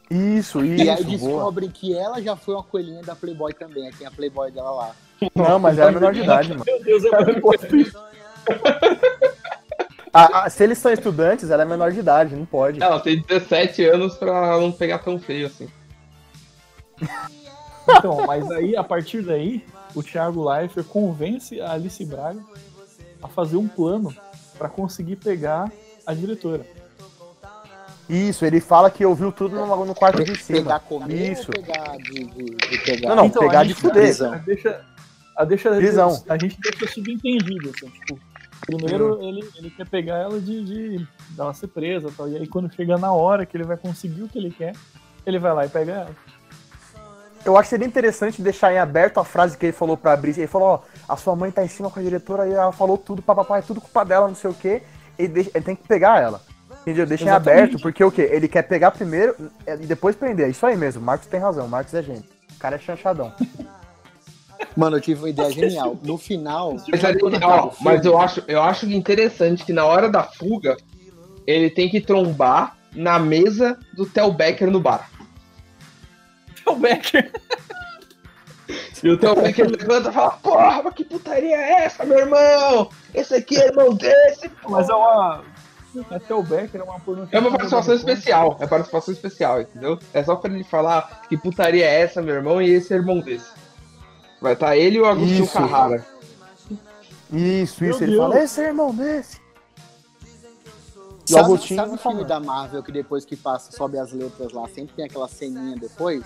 Isso, 0.09 0.63
E 0.63 0.89
aí 0.89 1.01
isso, 1.01 1.03
descobrem 1.03 1.69
que 1.69 1.93
ela 1.93 2.21
já 2.21 2.37
foi 2.37 2.53
uma 2.55 2.63
coelhinha 2.63 3.01
da 3.03 3.13
Playboy 3.13 3.53
também. 3.53 3.91
Tem 3.91 4.07
a 4.07 4.11
Playboy 4.11 4.49
dela 4.49 4.71
lá. 4.71 4.91
Não, 5.35 5.59
mas 5.59 5.77
era 5.77 5.91
menor 5.91 6.13
de 6.13 6.21
idade, 6.21 6.49
mano. 6.49 6.63
Meu 6.65 6.81
Deus, 6.81 7.03
é 7.03 7.25
muito 7.25 7.75
isso. 7.75 7.97
Ah, 10.13 10.45
ah, 10.45 10.49
se 10.49 10.63
eles 10.63 10.77
são 10.77 10.91
estudantes, 10.91 11.49
ela 11.49 11.63
é 11.63 11.65
menor 11.65 11.91
de 11.91 11.99
idade, 11.99 12.33
não 12.35 12.45
pode. 12.45 12.81
Ela 12.81 12.99
tem 13.01 13.21
17 13.21 13.83
anos 13.83 14.15
pra 14.15 14.57
não 14.57 14.71
pegar 14.71 14.99
tão 14.99 15.19
feio 15.19 15.47
assim. 15.47 15.67
Então, 17.89 18.25
mas 18.27 18.49
aí, 18.51 18.75
a 18.75 18.83
partir 18.83 19.21
daí, 19.21 19.63
o 19.95 20.03
Thiago 20.03 20.43
Leifert 20.49 20.85
convence 20.87 21.59
a 21.61 21.71
Alice 21.71 22.03
Braga 22.05 22.41
a 23.23 23.27
fazer 23.27 23.55
um 23.57 23.67
plano 23.67 24.13
pra 24.57 24.67
conseguir 24.67 25.15
pegar 25.15 25.71
a 26.05 26.13
diretora. 26.13 26.65
Isso, 28.09 28.45
ele 28.45 28.61
fala 28.61 28.89
que 28.89 29.05
ouviu 29.05 29.31
tudo 29.31 29.55
no, 29.55 29.85
no 29.85 29.93
quarto 29.95 30.23
de 30.23 30.31
Pegar 30.31 30.39
cima. 30.41 30.79
comer 30.79 31.31
Isso. 31.33 31.51
ou 31.55 31.61
pegar 31.63 31.97
de, 31.97 32.23
de, 32.25 32.45
de 32.55 32.77
pegar? 32.85 33.09
Não, 33.09 33.15
não, 33.17 33.25
Então, 33.25 33.41
pegar 33.41 33.59
a 33.61 33.63
de 33.63 33.73
fuder. 33.73 34.23
A 34.23 34.35
deixa, 34.37 34.85
a 35.35 35.45
deixa 35.45 35.69
Prisão. 35.75 36.23
a 36.29 36.37
gente 36.37 36.57
deixa 36.61 36.87
subentendido, 36.93 37.69
assim, 37.69 37.89
tipo, 37.89 38.17
primeiro 38.65 39.21
ele, 39.21 39.47
ele 39.57 39.69
quer 39.69 39.87
pegar 39.87 40.17
ela 40.19 40.39
de, 40.39 40.63
de 40.63 41.07
dela 41.31 41.53
ser 41.53 41.67
presa, 41.67 42.07
e 42.07 42.11
tal, 42.11 42.29
e 42.29 42.37
aí 42.37 42.47
quando 42.47 42.73
chega 42.73 42.97
na 42.97 43.11
hora 43.11 43.45
que 43.45 43.57
ele 43.57 43.65
vai 43.65 43.75
conseguir 43.77 44.23
o 44.23 44.29
que 44.29 44.37
ele 44.37 44.51
quer, 44.51 44.73
ele 45.25 45.37
vai 45.37 45.53
lá 45.53 45.65
e 45.65 45.69
pega 45.69 45.91
ela. 45.91 46.15
Eu 47.47 47.55
acho 47.57 47.63
que 47.67 47.69
seria 47.69 47.87
interessante 47.87 48.41
deixar 48.41 48.73
em 48.73 48.77
aberto 48.77 49.19
a 49.19 49.23
frase 49.23 49.57
que 49.57 49.65
ele 49.67 49.73
falou 49.73 49.95
pra 49.95 50.15
Brice. 50.17 50.41
Ele 50.41 50.47
falou, 50.47 50.67
ó, 50.67 50.79
a 51.13 51.15
sua 51.15 51.35
mãe 51.35 51.49
tá 51.49 51.63
em 51.63 51.67
cima 51.67 51.89
com 51.89 51.99
a 51.99 52.03
diretora 52.03 52.45
e 52.47 52.51
ela 52.51 52.71
falou 52.73 52.97
tudo, 52.97 53.21
papapá, 53.21 53.57
é 53.59 53.61
tudo 53.61 53.79
culpa 53.79 54.03
dela, 54.03 54.27
não 54.27 54.35
sei 54.35 54.49
o 54.49 54.53
quê. 54.53 54.83
Ele, 55.17 55.29
deixa- 55.29 55.51
ele 55.53 55.63
tem 55.63 55.75
que 55.75 55.87
pegar 55.87 56.21
ela. 56.21 56.41
Entendeu? 56.81 57.05
Deixa 57.05 57.23
em 57.25 57.29
aberto, 57.29 57.79
porque 57.79 58.03
o 58.03 58.11
quê? 58.11 58.29
Ele 58.31 58.47
quer 58.47 58.63
pegar 58.63 58.91
primeiro 58.91 59.35
é, 59.65 59.75
e 59.75 59.85
depois 59.85 60.15
prender. 60.15 60.47
É 60.47 60.49
isso 60.49 60.65
aí 60.65 60.75
mesmo, 60.75 61.01
o 61.01 61.05
Marcos 61.05 61.27
tem 61.27 61.39
razão, 61.39 61.65
o 61.65 61.69
Marcos 61.69 61.93
é 61.93 62.03
gente. 62.03 62.27
O 62.55 62.59
cara 62.59 62.75
é 62.75 62.79
chanchadão. 62.79 63.31
Mano, 64.75 64.97
eu 64.97 65.01
tive 65.01 65.21
uma 65.21 65.29
ideia 65.29 65.49
genial. 65.51 65.97
No 66.03 66.17
final. 66.17 66.75
Mas, 66.91 67.03
ali, 67.03 67.19
ó, 67.43 67.71
mas 67.81 68.05
eu 68.05 68.17
acho, 68.17 68.43
eu 68.47 68.61
acho 68.61 68.85
interessante 68.91 69.63
que 69.63 69.71
na 69.73 69.85
hora 69.85 70.09
da 70.09 70.23
fuga, 70.23 70.77
ele 71.45 71.69
tem 71.69 71.89
que 71.89 72.01
trombar 72.01 72.75
na 72.93 73.17
mesa 73.19 73.77
do 73.95 74.05
Tel 74.05 74.31
Becker 74.33 74.69
no 74.69 74.79
bar. 74.79 75.09
O 76.67 76.75
Becker. 76.75 77.31
E 79.03 79.09
o 79.09 79.17
Tel 79.17 79.35
Becker 79.35 79.69
levanta 79.69 80.09
e 80.09 80.13
fala, 80.13 80.31
porra, 80.31 80.81
mas 80.83 80.93
que 80.93 81.05
putaria 81.05 81.55
é 81.55 81.83
essa, 81.85 82.03
meu 82.03 82.17
irmão? 82.19 82.89
Esse 83.13 83.35
aqui 83.35 83.57
é 83.57 83.67
irmão 83.67 83.93
desse, 83.93 84.49
pô." 84.49 84.71
Mas 84.71 84.89
é 84.89 84.93
uma. 84.93 85.43
Até 86.11 86.35
o 86.35 86.43
Becker 86.43 86.81
é 86.81 86.83
uma. 86.83 86.99
É 87.31 87.39
uma 87.39 87.51
participação 87.51 87.95
especial, 87.95 88.57
é 88.59 88.67
participação 88.67 89.13
especial, 89.13 89.61
entendeu? 89.61 89.97
É 90.13 90.23
só 90.23 90.35
pra 90.35 90.51
ele 90.51 90.63
falar 90.63 91.21
que 91.29 91.37
putaria 91.37 91.85
é 91.85 92.01
essa, 92.01 92.21
meu 92.21 92.35
irmão, 92.35 92.61
e 92.61 92.69
esse 92.69 92.93
é 92.93 92.97
irmão 92.97 93.19
desse. 93.19 93.49
Vai 94.41 94.53
estar 94.53 94.75
ele 94.75 94.97
e 94.97 95.01
o 95.01 95.05
Agostinho 95.05 95.43
Isso. 95.45 95.53
Carrara. 95.53 96.05
Isso, 97.31 97.83
Meu 97.83 97.91
isso. 97.91 98.03
Ele 98.03 98.11
Deus. 98.11 98.23
fala, 98.23 98.43
esse 98.43 98.61
é 98.61 98.67
irmão 98.67 98.93
desse. 98.93 99.39
E 101.29 101.33
o 101.33 101.35
Sabe, 101.35 101.45
Agostinho 101.45 101.79
sabe 101.79 101.93
o 101.95 101.97
filme 101.97 102.23
da 102.23 102.39
Marvel 102.39 102.83
que 102.83 102.91
depois 102.91 103.25
que 103.25 103.35
passa, 103.35 103.71
sobe 103.71 103.97
as 103.97 104.13
letras 104.13 104.53
lá, 104.53 104.67
sempre 104.67 104.95
tem 104.95 105.05
aquela 105.05 105.27
ceninha 105.27 105.75
depois? 105.75 106.23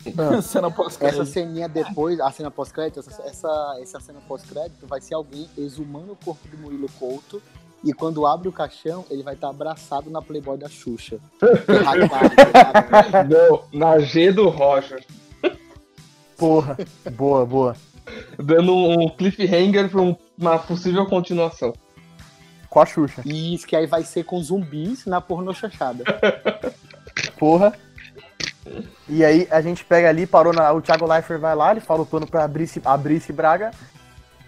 Cena 0.42 0.72
Essa 1.00 1.24
ceninha 1.26 1.68
depois, 1.68 2.18
a 2.20 2.30
cena 2.30 2.50
pós-crédito, 2.50 3.00
essa, 3.00 3.22
essa, 3.22 3.78
essa 3.80 4.00
cena 4.00 4.18
pós-crédito 4.26 4.86
vai 4.86 5.00
ser 5.00 5.14
alguém 5.14 5.48
exumando 5.58 6.12
o 6.12 6.16
corpo 6.16 6.48
do 6.48 6.56
Murilo 6.56 6.88
Couto 6.98 7.42
e 7.84 7.92
quando 7.92 8.26
abre 8.26 8.48
o 8.48 8.52
caixão, 8.52 9.04
ele 9.10 9.22
vai 9.22 9.34
estar 9.34 9.48
abraçado 9.50 10.10
na 10.10 10.20
Playboy 10.22 10.56
da 10.58 10.68
Xuxa. 10.68 11.18
Tá? 11.40 13.24
No, 13.24 13.78
na 13.78 13.98
G 13.98 14.32
do 14.32 14.48
Roger. 14.48 15.04
Porra, 16.36 16.76
boa, 17.12 17.44
boa. 17.44 17.76
Dando 18.38 18.74
um 18.74 19.08
cliffhanger 19.10 19.88
pra 19.90 20.00
um- 20.00 20.16
uma 20.38 20.58
possível 20.58 21.06
continuação. 21.06 21.72
Com 22.68 22.80
a 22.80 22.86
Xuxa. 22.86 23.22
Isso, 23.26 23.66
que 23.66 23.76
aí 23.76 23.86
vai 23.86 24.02
ser 24.02 24.24
com 24.24 24.42
zumbis 24.42 25.04
na 25.04 25.20
porno 25.20 25.52
chanchada. 25.54 26.04
Porra. 27.38 27.74
E 29.08 29.24
aí 29.24 29.48
a 29.50 29.60
gente 29.60 29.84
pega 29.84 30.08
ali, 30.08 30.26
parou 30.26 30.52
na. 30.52 30.72
O 30.72 30.80
Thiago 30.82 31.06
Leifert 31.06 31.40
vai 31.40 31.54
lá, 31.56 31.70
ele 31.70 31.80
fala 31.80 32.02
o 32.02 32.06
plano 32.06 32.26
pra 32.26 32.44
Abrice, 32.44 32.80
Abrice 32.84 33.32
Braga. 33.32 33.70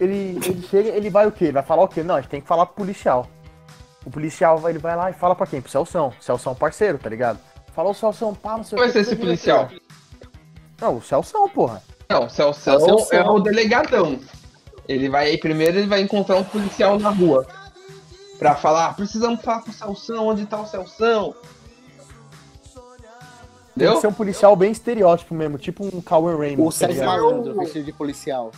Ele, 0.00 0.38
ele 0.44 0.62
chega, 0.68 0.88
ele 0.90 1.08
vai 1.10 1.26
o 1.26 1.32
quê? 1.32 1.44
Ele 1.46 1.52
vai 1.52 1.62
falar 1.62 1.82
o 1.84 1.88
quê? 1.88 2.02
Não, 2.02 2.16
a 2.16 2.20
gente 2.20 2.30
tem 2.30 2.40
que 2.40 2.46
falar 2.48 2.66
pro 2.66 2.76
policial. 2.76 3.26
O 4.04 4.10
policial 4.10 4.58
vai, 4.58 4.72
ele 4.72 4.78
vai 4.78 4.96
lá 4.96 5.10
e 5.10 5.12
fala 5.14 5.34
pra 5.34 5.46
quem? 5.46 5.60
Pro 5.60 5.70
Celção. 5.70 6.12
Celção 6.20 6.54
parceiro, 6.54 6.98
tá 6.98 7.08
ligado? 7.08 7.38
Falou 7.74 7.92
o 7.92 7.94
Celção, 7.94 8.34
pá, 8.34 8.56
não 8.56 8.64
sei 8.64 8.78
vai 8.78 8.88
ser 8.88 8.94
que. 9.04 9.10
esse 9.12 9.16
policial? 9.16 9.68
Não, 10.80 10.96
o 10.96 11.02
Celção, 11.02 11.48
porra. 11.48 11.82
Não, 12.10 12.26
o 12.26 12.28
Celção 12.30 12.80
Celção. 12.80 13.18
é 13.18 13.30
o 13.30 13.38
delegadão. 13.40 14.18
Ele 14.88 15.08
vai, 15.08 15.36
primeiro 15.38 15.78
ele 15.78 15.86
vai 15.86 16.00
encontrar 16.00 16.36
um 16.36 16.44
policial 16.44 16.98
na 16.98 17.10
rua. 17.10 17.46
Pra 18.38 18.56
falar, 18.56 18.86
"Ah, 18.88 18.92
precisamos 18.92 19.40
falar 19.40 19.62
com 19.62 19.70
o 19.70 19.72
Celção, 19.72 20.26
onde 20.26 20.44
tá 20.46 20.60
o 20.60 20.66
Celção? 20.66 21.32
Tem 23.74 23.78
que 23.78 23.84
Entendeu? 23.84 24.00
ser 24.00 24.06
um 24.06 24.12
policial 24.12 24.54
bem 24.54 24.70
estereótipo 24.70 25.34
mesmo, 25.34 25.56
tipo 25.56 25.84
um 25.84 26.00
Cauê 26.02 26.34
Raymond. 26.36 26.60
O 26.62 26.66
tá 26.66 26.72
Sérgio? 26.72 27.04
Malandro, 27.04 27.54
vestido 27.58 27.84
de 27.86 27.92
policial. 27.92 28.52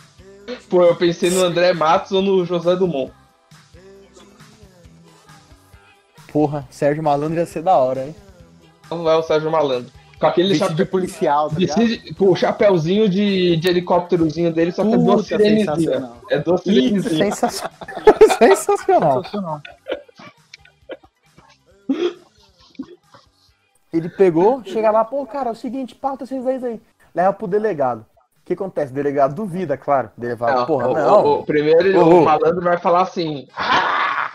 Pô, 0.69 0.83
eu 0.83 0.95
pensei 0.95 1.29
no 1.29 1.41
André 1.43 1.73
Matos 1.73 2.11
ou 2.11 2.21
no 2.21 2.45
José 2.45 2.75
Dumont. 2.75 3.11
Porra, 6.31 6.67
Sérgio 6.69 7.01
Malandro 7.03 7.37
ia 7.39 7.45
ser 7.45 7.61
da 7.61 7.77
hora, 7.77 8.05
hein? 8.07 8.15
Não 8.91 9.09
é 9.09 9.15
o 9.15 9.23
Sérgio 9.23 9.49
Malandro. 9.49 9.89
Com 10.19 10.27
aquele 10.27 10.49
Vestido 10.53 10.75
de 10.75 10.85
policial, 10.85 11.49
tá 11.49 11.55
vestido- 11.57 12.15
com 12.15 12.31
o 12.31 12.35
chapéuzinho 12.35 13.09
de, 13.09 13.57
de 13.57 13.67
helicópterozinho 13.67 14.51
dele, 14.53 14.71
só 14.71 14.83
que 14.85 14.93
é 14.93 14.97
duas 14.97 15.23
Puta, 15.23 15.27
sirenezinhas. 15.37 15.75
sensacional. 15.77 16.17
É 16.29 16.39
duas 16.39 16.61
sirenezinhas. 16.61 17.35
sensacional. 17.39 17.71
sensacional. 18.37 19.13
Sensacional. 19.23 19.61
Ele 23.95 24.09
pegou, 24.09 24.63
chega 24.63 24.91
lá, 24.91 25.05
pô, 25.05 25.25
cara, 25.25 25.49
é 25.49 25.51
o 25.51 25.55
seguinte, 25.55 25.95
pauta 25.95 26.23
esses 26.25 26.45
aí, 26.45 26.63
aí. 26.65 26.81
Leva 27.13 27.31
pro 27.33 27.47
delegado. 27.47 28.01
O 28.41 28.45
que 28.45 28.53
acontece? 28.53 28.91
O 28.91 28.95
delegado 28.95 29.33
duvida, 29.33 29.77
claro. 29.77 30.11
O 30.17 30.21
delegado, 30.21 30.59
Não, 30.59 30.65
porra, 30.65 30.89
o, 30.89 30.93
não. 30.93 31.25
o- 31.25 31.39
o 31.39 31.45
primeiro 31.45 31.97
ô. 31.99 32.21
o 32.21 32.25
malandro 32.25 32.61
vai 32.61 32.77
falar 32.77 33.01
assim. 33.03 33.47
"Ah, 33.55 34.31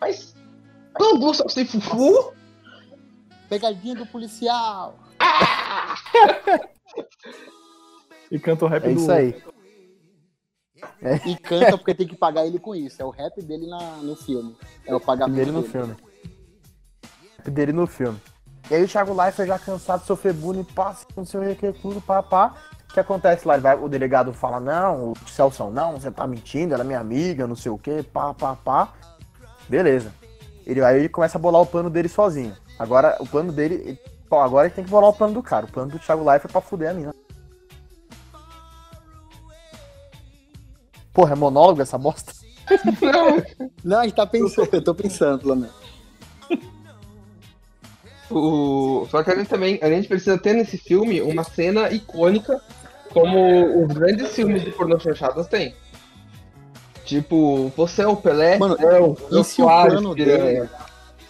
mas. 0.00 0.34
Bambu 0.98 1.32
sem 1.48 1.64
fufu? 1.64 2.32
Pegadinha 3.48 3.94
do 3.94 4.06
policial. 4.06 4.96
E 8.30 8.38
canta 8.38 8.64
o 8.64 8.68
rap 8.68 8.84
É 8.84 8.88
do 8.92 9.00
isso 9.00 9.10
aí. 9.12 9.34
E 11.26 11.36
canta 11.36 11.76
porque 11.78 11.94
tem 11.94 12.06
que 12.06 12.16
pagar 12.16 12.46
ele 12.46 12.58
com 12.58 12.74
isso. 12.74 13.00
É 13.00 13.04
o 13.04 13.10
rap 13.10 13.40
dele 13.42 13.66
na, 13.66 13.78
no 13.98 14.16
filme. 14.16 14.56
É 14.86 14.94
o 14.94 15.00
pagamento 15.00 15.36
dele 15.36 15.50
no 15.52 15.60
dele. 15.62 15.72
filme. 15.72 15.96
Dele 17.44 17.72
no 17.72 17.86
filme. 17.86 18.20
E 18.70 18.74
aí 18.74 18.84
o 18.84 18.88
Thiago 18.88 19.14
Leifert 19.14 19.48
já 19.48 19.58
cansado 19.58 20.00
de 20.00 20.06
sofrer 20.06 20.34
bullying, 20.34 20.64
passa, 20.64 21.06
não 21.16 21.24
sei 21.24 21.52
o 21.52 21.56
que, 21.56 21.72
tudo, 21.72 22.00
pá, 22.00 22.22
pá. 22.22 22.54
O 22.90 22.92
que 22.94 23.00
acontece 23.00 23.46
lá? 23.46 23.56
Vai, 23.56 23.76
o 23.76 23.88
delegado 23.88 24.32
fala, 24.32 24.60
não, 24.60 25.12
o 25.12 25.14
Celso, 25.28 25.70
não, 25.70 25.92
você 25.92 26.10
tá 26.10 26.26
mentindo, 26.26 26.74
ela 26.74 26.82
é 26.82 26.86
minha 26.86 27.00
amiga, 27.00 27.46
não 27.46 27.56
sei 27.56 27.70
o 27.72 27.78
que, 27.78 28.02
pá, 28.02 28.34
pá, 28.34 28.56
pá. 28.56 28.92
Beleza. 29.68 30.12
Ele 30.66 30.82
aí 30.84 30.98
ele 30.98 31.08
começa 31.08 31.38
a 31.38 31.40
bolar 31.40 31.62
o 31.62 31.66
plano 31.66 31.88
dele 31.88 32.08
sozinho. 32.08 32.54
Agora, 32.78 33.16
o 33.20 33.26
plano 33.26 33.52
dele. 33.52 33.74
ele- 33.74 33.98
Bom, 34.28 34.40
agora 34.40 34.66
ele 34.66 34.74
tem 34.74 34.84
que 34.84 34.90
bolar 34.90 35.08
o 35.08 35.14
plano 35.14 35.32
do 35.32 35.42
cara. 35.42 35.64
O 35.64 35.72
plano 35.72 35.90
do 35.90 35.98
Thiago 35.98 36.22
Leifert 36.22 36.50
é 36.50 36.52
pra 36.52 36.60
fuder 36.60 36.90
a 36.90 36.94
mina. 36.94 37.14
Porra, 41.12 41.32
é 41.32 41.36
monólogo 41.36 41.80
essa 41.80 41.96
bosta? 41.96 42.32
Não. 43.00 43.68
Não, 43.82 44.00
a 44.00 44.04
gente 44.04 44.14
tá 44.14 44.26
pensando. 44.26 44.68
Eu 44.70 44.84
tô 44.84 44.94
pensando, 44.94 45.38
pelo 45.40 45.56
menos. 45.56 45.74
O... 48.30 49.06
Só 49.10 49.22
que 49.22 49.30
a 49.30 49.36
gente 49.36 49.48
também. 49.48 49.78
A 49.82 49.88
gente 49.88 50.08
precisa 50.08 50.38
ter 50.38 50.54
nesse 50.54 50.76
filme 50.76 51.20
uma 51.20 51.44
cena 51.44 51.90
icônica, 51.90 52.60
como 53.10 53.84
os 53.84 53.92
grandes 53.92 54.34
filmes 54.34 54.62
de 54.62 54.70
pornô 54.70 54.98
chanchadas 54.98 55.46
têm. 55.46 55.74
Tipo, 57.04 57.72
você 57.74 58.02
é 58.02 58.06
o 58.06 58.16
Pelé? 58.16 58.58
Mano, 58.58 58.76
não, 58.78 59.16
eu 59.30 59.40
E 59.40 59.44
se 59.44 59.62
o 59.62 59.64
Soares, 59.64 59.94
plano 59.94 60.14
piranha. 60.14 60.44
dele 60.44 60.68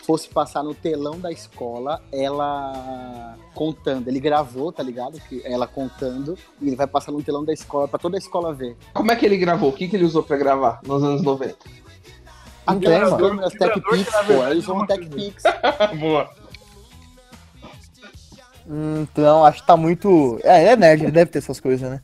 fosse 0.09 0.27
passar 0.27 0.63
no 0.63 0.75
telão 0.75 1.21
da 1.21 1.31
escola, 1.31 2.01
ela 2.11 3.37
contando. 3.55 4.09
Ele 4.09 4.19
gravou, 4.19 4.73
tá 4.73 4.83
ligado? 4.83 5.21
Que 5.29 5.43
ela 5.45 5.67
contando. 5.67 6.35
E 6.63 6.67
ele 6.69 6.77
vai 6.77 6.87
passar 6.87 7.13
no 7.13 7.23
telão 7.23 7.45
da 7.45 7.53
escola 7.53 7.87
pra 7.87 7.99
toda 7.99 8.17
a 8.17 8.19
escola 8.19 8.55
ver. 8.55 8.75
Como 8.95 9.13
é 9.13 9.17
que 9.17 9.27
ele 9.27 9.37
gravou? 9.37 9.69
O 9.69 9.73
que, 9.73 9.87
que 9.87 9.97
ele 9.97 10.07
usou 10.07 10.23
pra 10.23 10.39
gravar 10.39 10.81
nos 10.83 11.05
anos 11.05 11.21
90? 11.21 11.57
Não 12.67 12.81
tem, 12.81 12.95
Aquelas 12.95 13.21
câmeras 13.21 13.53
TechPix, 13.53 14.11
pô. 14.27 14.47
Eles 14.47 14.65
usam 14.65 14.87
TechPix. 14.87 15.43
Boa. 16.01 16.31
Hum, 18.69 19.03
Então, 19.03 19.45
acho 19.45 19.61
que 19.63 19.67
tá 19.67 19.77
muito. 19.77 20.39
É, 20.45 20.61
ele 20.61 20.71
é 20.71 20.77
nerd, 20.77 21.03
ele 21.05 21.13
deve 21.13 21.31
ter 21.31 21.39
essas 21.39 21.59
coisas, 21.61 21.89
né? 21.91 22.03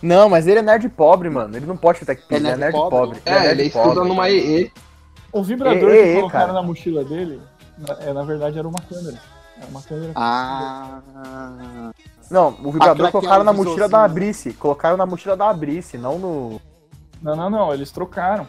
Não, 0.00 0.28
mas 0.28 0.46
ele 0.46 0.60
é 0.60 0.62
nerd 0.62 0.88
pobre, 0.90 1.28
mano. 1.28 1.56
Ele 1.56 1.66
não 1.66 1.76
pode 1.76 1.98
ter 2.00 2.06
tech 2.06 2.22
É 2.30 2.36
ele 2.36 2.46
é 2.46 2.50
nerd 2.56 2.60
nerd 2.60 2.72
pobre? 2.74 3.18
pobre. 3.18 3.22
É, 3.24 3.36
ele 3.50 3.54
nerd 3.56 3.66
estuda 3.66 3.94
pobre. 3.94 4.08
numa 4.08 4.30
EE. 4.30 4.70
O 5.32 5.42
vibrador 5.42 5.90
ei, 5.90 6.06
que 6.14 6.14
colocaram 6.20 6.46
cara. 6.46 6.52
na 6.52 6.62
mochila 6.62 7.04
dele, 7.04 7.40
na, 7.76 7.94
é, 8.00 8.12
na 8.12 8.22
verdade, 8.22 8.58
era 8.58 8.68
uma 8.68 8.80
câmera. 8.80 9.18
Era 9.60 9.66
uma 9.66 9.82
câmera. 9.82 10.12
Ah. 10.14 11.00
Não, 12.30 12.48
o 12.62 12.70
vibrador 12.70 12.92
Aquela 13.06 13.08
que 13.08 13.12
colocaram 13.12 13.42
é 13.42 13.44
na 13.44 13.52
mochila 13.52 13.74
visorzinho. 13.74 13.90
da 13.90 14.04
Abrice. 14.04 14.52
Colocaram 14.52 14.96
na 14.96 15.06
mochila 15.06 15.36
da 15.36 15.50
Abrice, 15.50 15.98
não 15.98 16.18
no. 16.18 16.60
Não, 17.20 17.34
não, 17.34 17.50
não, 17.50 17.74
eles 17.74 17.90
trocaram. 17.90 18.46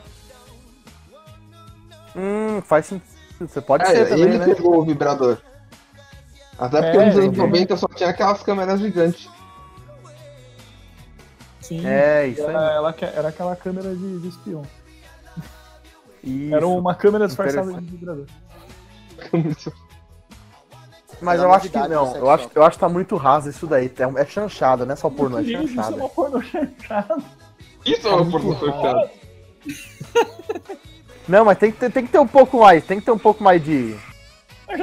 Hum, 2.15 2.61
faz 2.61 2.85
sentido. 2.85 3.09
Você 3.39 3.61
pode 3.61 3.83
É, 3.83 3.87
ser 3.87 4.09
também, 4.09 4.25
ele 4.25 4.37
né? 4.37 4.45
pegou 4.45 4.77
o 4.79 4.83
vibrador. 4.85 5.37
Até 6.59 6.81
porque 6.81 6.97
É, 6.97 7.05
nos 7.05 7.15
anos 7.15 7.27
ele- 7.29 7.37
90 7.37 7.77
só 7.77 7.87
tinha 7.87 8.09
aquelas 8.09 8.43
câmeras 8.43 8.79
gigantes. 8.79 9.29
Sim. 11.61 11.85
É, 11.85 12.27
isso 12.27 12.41
era, 12.41 12.59
aí. 12.69 12.75
ela 12.75 12.95
era 13.15 13.27
aquela 13.29 13.55
câmera 13.55 13.93
de, 13.95 14.19
de 14.19 14.27
espião. 14.27 14.63
Isso. 16.23 16.53
Era 16.55 16.67
uma 16.67 16.93
câmera 16.95 17.27
disfarçada 17.27 17.71
de 17.73 17.79
vibrador. 17.91 18.25
Mas 21.21 21.41
eu 21.41 21.53
acho 21.53 21.69
que 21.69 21.77
não. 21.77 22.15
Eu 22.15 22.29
acho, 22.29 22.49
eu 22.55 22.63
acho 22.63 22.77
que 22.77 22.79
tá 22.79 22.89
muito 22.89 23.15
raso 23.17 23.49
isso 23.49 23.67
daí. 23.67 23.91
É, 23.97 24.21
é 24.21 24.25
chanchada, 24.25 24.85
não 24.85 24.93
é 24.93 24.95
só 24.95 25.09
pornô, 25.09 25.37
é 25.39 25.41
Isso, 25.41 25.51
isso 25.63 25.73
é 25.73 25.75
chanchada. 25.75 25.95
uma 25.97 26.09
porno 26.09 26.41
chanchada. 26.41 27.17
Isso 27.85 28.07
é 28.07 28.11
uma 28.13 28.31
pornô 28.31 28.55
chanchada. 28.55 29.11
Não, 31.27 31.45
mas 31.45 31.57
tem 31.57 31.71
que, 31.71 31.77
ter, 31.77 31.91
tem 31.91 32.05
que 32.05 32.11
ter 32.11 32.19
um 32.19 32.27
pouco 32.27 32.59
mais. 32.59 32.83
Tem 32.85 32.99
que 32.99 33.05
ter 33.05 33.11
um 33.11 33.17
pouco 33.19 33.43
mais 33.43 33.63
de. 33.63 33.95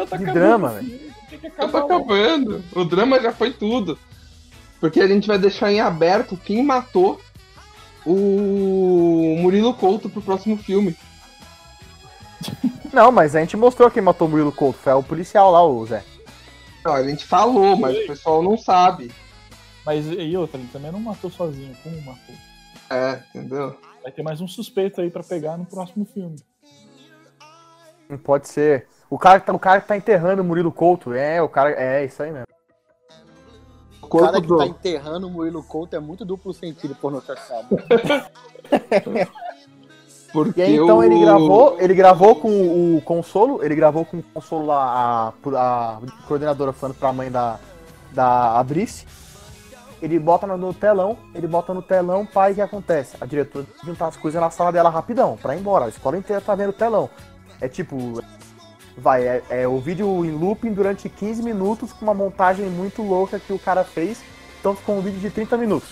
Tá 0.08 0.16
De 0.16 0.24
drama, 0.26 0.80
o 0.80 1.05
Já 1.56 1.68
tá 1.68 1.78
acabando. 1.78 2.64
O 2.74 2.84
drama 2.84 3.20
já 3.20 3.32
foi 3.32 3.52
tudo. 3.52 3.98
Porque 4.80 5.00
a 5.00 5.06
gente 5.06 5.26
vai 5.26 5.38
deixar 5.38 5.72
em 5.72 5.80
aberto 5.80 6.36
quem 6.36 6.62
matou 6.62 7.20
o 8.04 9.36
Murilo 9.38 9.74
Couto 9.74 10.08
pro 10.08 10.22
próximo 10.22 10.56
filme. 10.56 10.96
Não, 12.92 13.10
mas 13.10 13.34
a 13.34 13.40
gente 13.40 13.56
mostrou 13.56 13.90
quem 13.90 14.02
matou 14.02 14.28
o 14.28 14.30
Murilo 14.30 14.52
Couto. 14.52 14.78
Foi 14.78 14.92
o 14.92 15.02
policial 15.02 15.50
lá, 15.50 15.64
o 15.64 15.84
Zé. 15.86 16.04
Não, 16.84 16.94
a 16.94 17.02
gente 17.02 17.24
falou, 17.24 17.76
mas 17.76 17.96
o 17.96 18.06
pessoal 18.06 18.42
não 18.42 18.56
sabe. 18.56 19.10
Mas 19.84 20.06
e 20.06 20.36
outra, 20.36 20.58
ele 20.58 20.68
também 20.72 20.92
não 20.92 21.00
matou 21.00 21.30
sozinho. 21.30 21.76
Como 21.82 22.00
matou? 22.02 22.34
É, 22.90 23.22
entendeu? 23.34 23.76
Vai 24.02 24.12
ter 24.12 24.22
mais 24.22 24.40
um 24.40 24.46
suspeito 24.46 25.00
aí 25.00 25.10
pra 25.10 25.22
pegar 25.22 25.56
no 25.56 25.64
próximo 25.64 26.04
filme. 26.04 26.36
Não 28.08 28.18
pode 28.18 28.48
ser. 28.48 28.86
O 29.08 29.18
cara, 29.18 29.38
que 29.40 29.46
tá- 29.46 29.52
o 29.52 29.58
cara 29.58 29.80
que 29.80 29.86
tá 29.88 29.96
enterrando 29.96 30.42
o 30.42 30.44
Murilo 30.44 30.72
Couto. 30.72 31.12
É, 31.14 31.40
o 31.40 31.48
cara. 31.48 31.70
É, 31.70 32.04
isso 32.04 32.22
aí 32.22 32.30
mesmo. 32.32 32.46
O 34.02 34.08
cara 34.08 34.40
que 34.40 34.46
do. 34.46 34.56
tá 34.58 34.66
enterrando 34.66 35.26
o 35.26 35.30
Murilo 35.30 35.62
Couto 35.62 35.96
é 35.96 35.98
muito 36.00 36.24
duplo 36.24 36.52
sentido 36.54 36.94
pornô 36.94 37.20
chanchado. 37.20 37.66
Porque 40.32 40.60
E 40.60 40.64
aí, 40.64 40.74
então 40.76 40.98
o- 40.98 41.04
ele 41.04 41.18
gravou, 41.20 41.76
ele 41.80 41.94
gravou 41.94 42.36
com 42.36 42.96
o 42.96 43.00
Consolo, 43.02 43.64
ele 43.64 43.74
gravou 43.74 44.04
com 44.04 44.18
o 44.18 44.22
Consolo 44.22 44.66
lá, 44.66 45.32
a, 45.54 45.96
a 45.96 45.98
coordenadora 46.26 46.72
falando 46.72 46.96
pra 46.96 47.12
mãe 47.12 47.30
da, 47.30 47.58
da 48.12 48.58
Abrice. 48.58 49.06
Ele 50.02 50.18
bota 50.18 50.46
no, 50.46 50.58
no 50.58 50.74
telão, 50.74 51.16
ele 51.34 51.46
bota 51.46 51.72
no 51.72 51.80
telão, 51.80 52.26
pai, 52.26 52.52
o 52.52 52.54
que 52.56 52.60
acontece? 52.60 53.16
A 53.20 53.24
diretora 53.24 53.64
juntar 53.82 54.08
as 54.08 54.16
coisas 54.16 54.38
na 54.40 54.50
sala 54.50 54.70
dela 54.70 54.90
rapidão, 54.90 55.38
pra 55.40 55.54
ir 55.56 55.60
embora. 55.60 55.86
A 55.86 55.88
escola 55.88 56.18
inteira 56.18 56.42
tá 56.42 56.54
vendo 56.54 56.70
o 56.70 56.74
telão. 56.74 57.08
É 57.60 57.66
tipo, 57.66 58.20
vai, 58.96 59.26
é, 59.26 59.42
é 59.50 59.68
o 59.68 59.78
vídeo 59.78 60.24
em 60.24 60.30
looping 60.30 60.72
durante 60.72 61.08
15 61.08 61.42
minutos 61.42 61.92
com 61.92 62.04
uma 62.04 62.14
montagem 62.14 62.66
muito 62.66 63.02
louca 63.02 63.38
que 63.38 63.52
o 63.52 63.58
cara 63.58 63.84
fez. 63.84 64.20
Então 64.60 64.74
ficou 64.74 64.96
um 64.96 65.00
vídeo 65.00 65.20
de 65.20 65.30
30 65.30 65.56
minutos. 65.56 65.88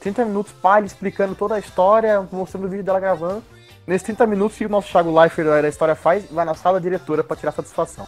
30 0.00 0.24
minutos, 0.24 0.52
pai, 0.52 0.80
ele 0.80 0.86
explicando 0.86 1.34
toda 1.34 1.54
a 1.54 1.58
história, 1.58 2.26
mostrando 2.32 2.66
o 2.66 2.68
vídeo 2.68 2.84
dela 2.84 2.98
gravando. 3.00 3.42
Nesses 3.86 4.04
30 4.04 4.26
minutos, 4.26 4.56
que 4.56 4.64
o 4.66 4.68
nosso 4.68 4.90
Thiago 4.90 5.18
Leifert 5.18 5.46
da 5.62 5.68
história 5.68 5.94
faz? 5.94 6.24
Vai 6.30 6.44
na 6.44 6.54
sala 6.54 6.78
da 6.78 6.82
diretora 6.82 7.22
pra 7.24 7.36
tirar 7.36 7.52
satisfação. 7.52 8.06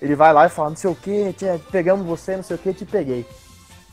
Ele 0.00 0.14
vai 0.14 0.32
lá 0.32 0.46
e 0.46 0.48
fala, 0.48 0.70
não 0.70 0.76
sei 0.76 0.90
o 0.90 0.94
que, 0.94 1.34
pegamos 1.70 2.06
você, 2.06 2.36
não 2.36 2.42
sei 2.42 2.56
o 2.56 2.58
que, 2.58 2.72
te 2.72 2.84
peguei. 2.84 3.26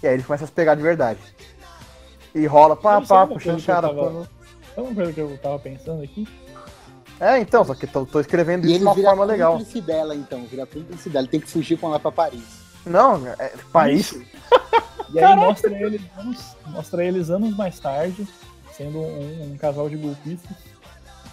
E 0.02 0.08
aí 0.08 0.14
ele 0.14 0.24
começa 0.24 0.44
a 0.44 0.48
se 0.48 0.54
pegar 0.54 0.76
de 0.76 0.82
verdade. 0.82 1.20
E 2.34 2.46
rola, 2.46 2.76
pá, 2.76 3.00
não 3.00 3.06
pá, 3.08 3.26
puxando 3.28 3.60
o 3.60 3.64
cara. 3.64 3.88
tava- 3.90 4.12
pá. 4.12 4.28
Sabe 4.76 4.88
uma 4.88 4.96
coisa 4.96 5.14
que 5.14 5.20
eu 5.20 5.38
tava 5.40 5.60
pensando 5.60 6.04
aqui? 6.04 6.28
É, 7.20 7.40
então, 7.40 7.66
só 7.66 7.74
que 7.74 7.88
tô, 7.88 8.06
tô 8.06 8.20
escrevendo 8.20 8.66
E 8.66 8.68
isso 8.68 8.74
de 8.74 8.76
ele 8.78 8.86
uma 8.86 8.94
vira 8.94 9.10
forma 9.10 9.26
legal. 9.26 9.58
cúmplice 9.58 9.82
dela, 9.82 10.16
então. 10.16 10.46
Vira 10.46 10.66
cúmplice 10.66 11.10
dela. 11.10 11.24
Ele 11.24 11.32
tem 11.32 11.40
que 11.40 11.50
fugir 11.50 11.78
com 11.78 11.88
ela 11.88 12.00
pra 12.00 12.12
Paris. 12.12 12.44
Não, 12.86 13.28
é, 13.28 13.54
país. 13.72 14.14
E 15.10 15.20
aí 15.20 15.36
mostra 15.36 15.72
eles, 15.72 16.02
anos, 16.18 16.56
mostra 16.66 17.04
eles 17.06 17.30
anos 17.30 17.56
mais 17.56 17.80
tarde, 17.80 18.28
sendo 18.74 19.00
um, 19.00 19.54
um 19.54 19.58
casal 19.58 19.88
de 19.90 19.96
golpistas. 19.96 20.58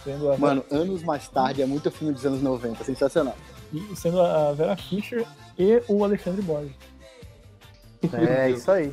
Sendo 0.04 0.30
a, 0.30 0.38
Mano, 0.38 0.64
anos 0.70 1.02
mais 1.02 1.26
tarde, 1.28 1.62
é 1.62 1.66
muito 1.66 1.90
filme 1.90 2.12
dos 2.12 2.24
anos 2.24 2.40
90. 2.40 2.84
Sensacional. 2.84 3.34
e 3.72 3.96
sendo 3.96 4.20
a 4.20 4.52
Vera 4.52 4.76
Fischer 4.76 5.26
e 5.58 5.82
o 5.88 6.04
Alexandre 6.04 6.42
Borges. 6.42 6.76
É 8.12 8.50
isso 8.50 8.70
aí. 8.70 8.92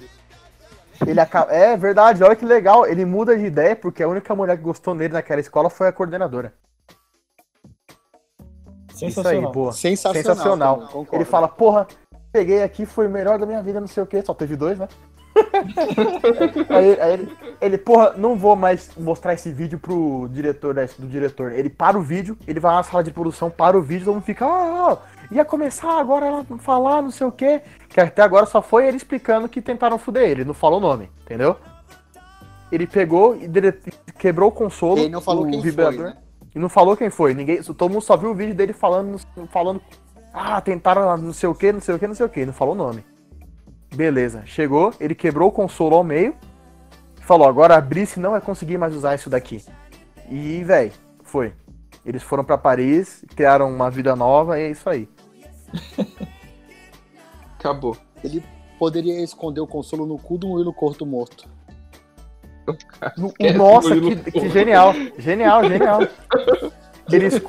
Ele 1.05 1.19
acaba... 1.19 1.51
É 1.51 1.75
verdade, 1.75 2.23
olha 2.23 2.35
que 2.35 2.45
legal. 2.45 2.87
Ele 2.87 3.05
muda 3.05 3.37
de 3.37 3.45
ideia 3.45 3.75
porque 3.75 4.01
a 4.01 4.07
única 4.07 4.33
mulher 4.33 4.57
que 4.57 4.63
gostou 4.63 4.95
nele 4.95 5.13
naquela 5.13 5.41
escola 5.41 5.69
foi 5.69 5.87
a 5.87 5.91
coordenadora. 5.91 6.53
Isso 9.07 9.19
aí, 9.19 9.25
Sensacional. 9.25 9.51
boa. 9.51 9.71
Sensacional. 9.71 10.23
Sensacional. 10.23 10.77
também. 10.77 11.07
Ele 11.11 11.25
fala, 11.25 11.47
porra, 11.47 11.87
peguei 12.31 12.63
aqui, 12.63 12.85
foi 12.85 13.07
o 13.07 13.09
melhor 13.09 13.37
da 13.39 13.45
minha 13.45 13.61
vida, 13.61 13.79
não 13.79 13.87
sei 13.87 14.03
o 14.03 14.05
que, 14.05 14.21
só 14.21 14.33
teve 14.33 14.55
dois, 14.55 14.79
né? 14.79 14.87
aí, 16.69 16.99
aí 16.99 17.13
ele, 17.13 17.37
ele, 17.61 17.77
porra, 17.77 18.13
não 18.17 18.35
vou 18.35 18.55
mais 18.55 18.91
mostrar 18.97 19.33
esse 19.33 19.51
vídeo 19.51 19.79
pro 19.79 20.27
diretor 20.31 20.75
né, 20.75 20.87
do 20.97 21.07
diretor. 21.07 21.51
Ele 21.51 21.69
para 21.69 21.97
o 21.97 22.01
vídeo, 22.01 22.37
ele 22.47 22.59
vai 22.59 22.73
na 22.75 22.83
sala 22.83 23.03
de 23.03 23.11
produção, 23.11 23.49
para 23.49 23.77
o 23.77 23.81
vídeo, 23.81 24.05
todo 24.05 24.15
mundo 24.15 24.23
fica, 24.23 24.45
ah, 24.45 24.91
ah, 24.91 24.97
ia 25.31 25.45
começar 25.45 25.99
agora 25.99 26.25
ela 26.25 26.45
falar, 26.59 27.01
não 27.01 27.11
sei 27.11 27.27
o 27.27 27.31
que. 27.31 27.61
Que 27.89 28.01
até 28.01 28.21
agora 28.21 28.45
só 28.45 28.61
foi 28.61 28.87
ele 28.87 28.97
explicando 28.97 29.47
que 29.47 29.61
tentaram 29.61 29.97
fuder 29.97 30.29
ele, 30.29 30.45
não 30.45 30.53
falou 30.53 30.79
o 30.79 30.81
nome, 30.81 31.09
entendeu? 31.21 31.55
Ele 32.71 32.87
pegou 32.87 33.35
e 33.35 33.49
quebrou 34.17 34.49
o 34.49 34.51
consolo, 34.51 34.99
Ele 34.99 35.09
não 35.09 35.19
falou 35.19 35.45
o 35.45 35.49
quem 35.49 35.61
vibrador. 35.61 35.95
foi, 35.95 36.05
né? 36.05 36.17
E 36.53 36.59
não 36.59 36.69
falou 36.69 36.97
quem 36.97 37.09
foi. 37.09 37.33
Ninguém, 37.33 37.61
todo 37.63 37.91
mundo 37.91 38.01
só 38.01 38.17
viu 38.17 38.31
o 38.31 38.35
vídeo 38.35 38.53
dele 38.53 38.73
falando, 38.73 39.19
falando, 39.49 39.81
ah, 40.33 40.59
tentaram 40.61 41.17
não 41.17 41.33
sei 41.33 41.49
o 41.49 41.55
que, 41.55 41.71
não 41.71 41.81
sei 41.81 41.95
o 41.95 41.99
que, 41.99 42.07
não 42.07 42.15
sei 42.15 42.25
o 42.25 42.29
que. 42.29 42.45
Não 42.45 42.53
falou 42.53 42.73
o 42.73 42.77
nome. 42.77 43.05
Beleza. 43.93 44.43
Chegou, 44.45 44.93
ele 44.99 45.15
quebrou 45.15 45.49
o 45.49 45.51
consolo 45.51 45.95
ao 45.95 46.03
meio. 46.03 46.35
Falou, 47.21 47.47
agora 47.47 47.75
a 47.75 47.81
Brice 47.81 48.19
não 48.19 48.31
vai 48.31 48.41
conseguir 48.41 48.77
mais 48.77 48.95
usar 48.95 49.15
isso 49.15 49.29
daqui. 49.29 49.63
E, 50.29 50.63
véi, 50.63 50.91
foi. 51.23 51.53
Eles 52.05 52.23
foram 52.23 52.43
pra 52.43 52.57
Paris, 52.57 53.23
criaram 53.35 53.69
uma 53.69 53.89
vida 53.89 54.15
nova 54.15 54.59
e 54.59 54.63
é 54.63 54.71
isso 54.71 54.89
aí. 54.89 55.07
Acabou. 57.59 57.95
Ele 58.23 58.43
poderia 58.79 59.23
esconder 59.23 59.61
o 59.61 59.67
consolo 59.67 60.05
no 60.05 60.17
cu 60.17 60.37
do 60.37 60.47
Murilo 60.47 60.73
Corto 60.73 61.05
morto. 61.05 61.47
Nossa, 63.55 63.87
o 63.89 63.95
Murilo 63.95 64.23
que, 64.23 64.31
que 64.31 64.49
genial. 64.49 64.93
Genial, 65.17 65.63
genial. 65.69 65.99
Eles, 67.11 67.41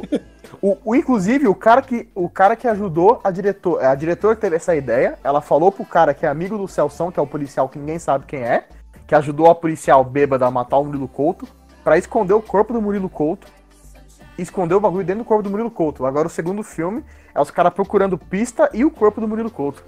o, 0.61 0.77
o- 0.85 0.95
inclusive, 0.97 1.47
o 1.49 1.55
cara 1.55 1.83
que, 1.83 2.09
o 2.15 2.29
cara 2.29 2.57
que 2.57 2.67
ajudou 2.67 3.21
a 3.23 3.31
diretora, 3.31 3.91
a 3.91 3.95
diretora 3.95 4.35
teve 4.37 4.57
essa 4.57 4.75
ideia, 4.75 5.19
ela 5.23 5.41
falou 5.41 5.71
pro 5.71 5.85
cara 5.85 6.15
que 6.15 6.27
é 6.27 6.29
amigo 6.29 6.57
do 6.59 6.67
Celção, 6.67 7.11
que 7.13 7.19
é 7.21 7.23
o 7.23 7.27
policial 7.27 7.69
que 7.69 7.79
ninguém 7.79 7.99
sabe 7.99 8.25
quem 8.27 8.43
é, 8.43 8.65
que 9.07 9.15
ajudou 9.15 9.51
a 9.51 9.55
policial 9.55 10.03
bêbada 10.05 10.47
a 10.47 10.51
matar 10.51 10.79
o 10.79 10.85
Murilo 10.85 11.09
Couto, 11.09 11.47
pra 11.85 11.99
esconder 11.99 12.33
o 12.35 12.41
corpo 12.43 12.73
do 12.73 12.81
Murilo 12.81 13.09
Couto, 13.09 13.47
esconder 14.39 14.75
o 14.75 14.81
bagulho 14.81 15.05
dentro 15.05 15.23
do 15.23 15.27
corpo 15.27 15.43
do 15.43 15.51
Murilo 15.51 15.71
Couto. 15.71 16.07
Agora 16.07 16.27
o 16.27 16.31
segundo 16.31 16.63
filme 16.63 17.05
é 17.35 17.41
os 17.41 17.51
caras 17.51 17.73
procurando 17.75 18.17
pista 18.17 18.71
e 18.73 18.85
o 18.85 18.91
corpo 18.91 19.21
do 19.21 19.29
Murilo 19.29 19.51
Couto. 19.51 19.85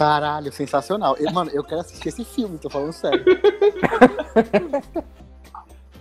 Caralho, 0.00 0.50
sensacional. 0.50 1.14
Eu- 1.18 1.30
mano, 1.30 1.50
eu 1.50 1.62
quero 1.62 1.82
assistir 1.82 2.08
esse 2.08 2.24
filme, 2.24 2.56
tô 2.56 2.70
falando 2.70 2.90
sério. 2.94 3.22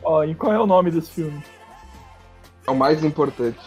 Ó, 0.02 0.24
e 0.24 0.34
qual 0.34 0.54
é 0.54 0.60
o 0.60 0.66
nome 0.66 0.90
desse 0.90 1.12
filme? 1.12 1.44
É 2.66 2.72
o 2.72 2.76
mais 2.76 3.04
importante. 3.04 3.60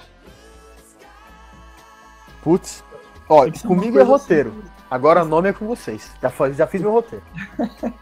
Putz. 2.43 2.83
Ó, 3.29 3.43
Tem 3.43 3.53
que 3.53 3.59
ser 3.59 3.67
uma 3.67 3.77
comigo 3.77 3.99
é 3.99 4.07
coisa 4.07 4.23
roteiro. 4.23 4.49
assim- 4.59 4.71
Agora 4.91 5.23
o 5.23 5.29
nome 5.29 5.51
é 5.51 5.53
com 5.53 5.67
vocês. 5.67 6.11
Já, 6.23 6.31
fa- 6.31 6.51
já 6.51 6.67
fiz 6.67 6.81
meu 6.81 6.93
roteiro. 6.93 7.23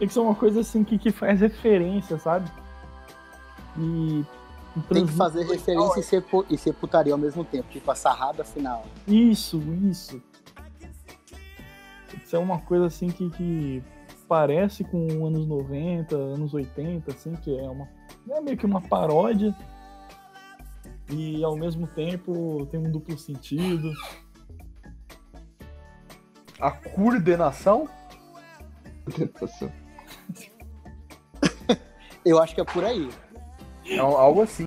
Tem 0.00 0.08
que 0.08 0.14
ser 0.14 0.18
uma 0.20 0.34
coisa 0.34 0.60
assim 0.62 0.82
que, 0.82 0.98
que 0.98 1.12
faz 1.12 1.40
referência, 1.40 2.18
sabe? 2.18 2.50
E. 3.78 4.20
e 4.20 4.26
Tem 4.74 4.82
que 4.82 4.88
transmite- 4.88 5.16
fazer 5.16 5.44
referência 5.44 6.00
e 6.00 6.02
ser, 6.02 6.22
pu- 6.22 6.44
e 6.50 6.58
ser 6.58 6.72
putaria 6.72 7.12
ao 7.12 7.18
mesmo 7.18 7.44
tempo. 7.44 7.68
Tipo, 7.70 7.88
a 7.88 7.94
sarrada 7.94 8.42
final. 8.42 8.84
Isso, 9.06 9.62
isso. 9.88 10.20
Que 12.20 12.28
ser 12.28 12.36
uma 12.36 12.58
coisa 12.60 12.86
assim 12.86 13.08
que, 13.08 13.30
que 13.30 13.82
parece 14.28 14.84
com 14.84 15.26
anos 15.26 15.46
90, 15.46 16.14
anos 16.14 16.54
80, 16.54 17.10
assim, 17.10 17.34
que 17.36 17.58
é 17.58 17.68
uma. 17.68 17.88
É 18.30 18.40
meio 18.40 18.56
que 18.56 18.66
uma 18.66 18.80
paródia. 18.80 19.54
E 21.10 21.42
ao 21.42 21.56
mesmo 21.56 21.86
tempo 21.86 22.66
tem 22.70 22.80
um 22.80 22.90
duplo 22.90 23.18
sentido. 23.18 23.92
A 26.60 26.70
coordenação? 26.70 27.88
Eu 32.24 32.40
acho 32.40 32.54
que 32.54 32.60
é 32.60 32.64
por 32.64 32.84
aí. 32.84 33.10
É 33.84 33.98
algo 33.98 34.42
assim. 34.42 34.66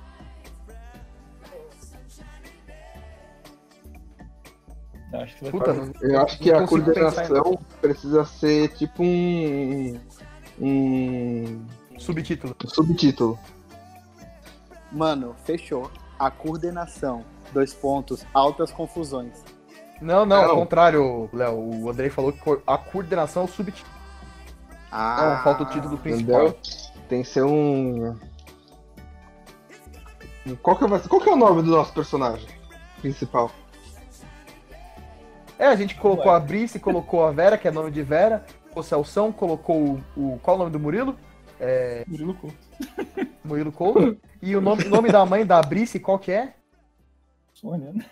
Acho 5.26 5.36
que 5.36 5.42
vai 5.42 5.50
Puta, 5.50 5.72
não- 5.72 5.92
Eu 6.00 6.20
acho 6.22 6.38
que 6.38 6.52
Não 6.52 6.58
a 6.60 6.66
coordenação 6.68 7.58
precisa 7.80 8.24
ser 8.24 8.68
tipo 8.74 9.02
um. 9.02 10.00
Um 10.60 11.60
subtítulo. 11.98 12.56
subtítulo. 12.66 13.38
Mano, 14.92 15.34
fechou. 15.44 15.90
A 16.18 16.30
coordenação. 16.30 17.24
Dois 17.52 17.74
pontos. 17.74 18.24
Altas 18.32 18.70
confusões. 18.70 19.44
Não, 20.00 20.24
não, 20.24 20.42
Não. 20.42 20.50
ao 20.50 20.56
contrário, 20.56 21.28
Léo. 21.32 21.82
O 21.84 21.90
Andrei 21.90 22.08
falou 22.10 22.32
que 22.32 22.40
a 22.66 22.78
coordenação 22.78 23.42
é 23.42 23.44
o 23.46 23.48
subtítulo. 23.48 23.94
Ah, 24.90 25.34
Não, 25.36 25.42
falta 25.44 25.62
o 25.64 25.66
título 25.66 25.98
principal. 25.98 26.48
Entendeu? 26.48 26.58
Tem 27.08 27.22
que 27.22 27.28
ser 27.28 27.42
um. 27.44 28.16
Qual 30.62 30.76
que, 30.76 30.86
vai 30.86 31.00
ser- 31.00 31.08
qual 31.08 31.20
que 31.20 31.28
é 31.28 31.32
o 31.32 31.36
nome 31.36 31.62
do 31.62 31.70
nosso 31.70 31.92
personagem 31.92 32.46
principal? 33.00 33.50
É, 35.58 35.66
a 35.66 35.76
gente 35.76 35.94
colocou 35.94 36.30
Ué. 36.30 36.36
a 36.36 36.40
Brice, 36.40 36.78
colocou 36.78 37.24
a 37.24 37.30
Vera, 37.32 37.56
que 37.56 37.66
é 37.66 37.70
nome 37.70 37.90
de 37.90 38.02
Vera. 38.02 38.44
O 38.74 38.82
Celção 38.82 39.32
colocou 39.32 40.02
o, 40.16 40.34
o- 40.34 40.38
Qual 40.42 40.54
é 40.54 40.56
o 40.56 40.58
nome 40.60 40.70
do 40.72 40.78
Murilo? 40.80 41.16
Murilo 42.06 42.34
Couto. 42.34 42.56
Murilo 43.44 43.72
Couto. 43.72 44.18
E 44.42 44.54
o 44.54 44.60
nome, 44.60 44.84
nome 44.84 45.10
da 45.10 45.24
mãe 45.24 45.46
da 45.46 45.62
Brice, 45.62 45.98
qual 45.98 46.18
que 46.18 46.30
é? 46.30 46.52
Sônia, 47.54 47.90
né? 47.92 48.04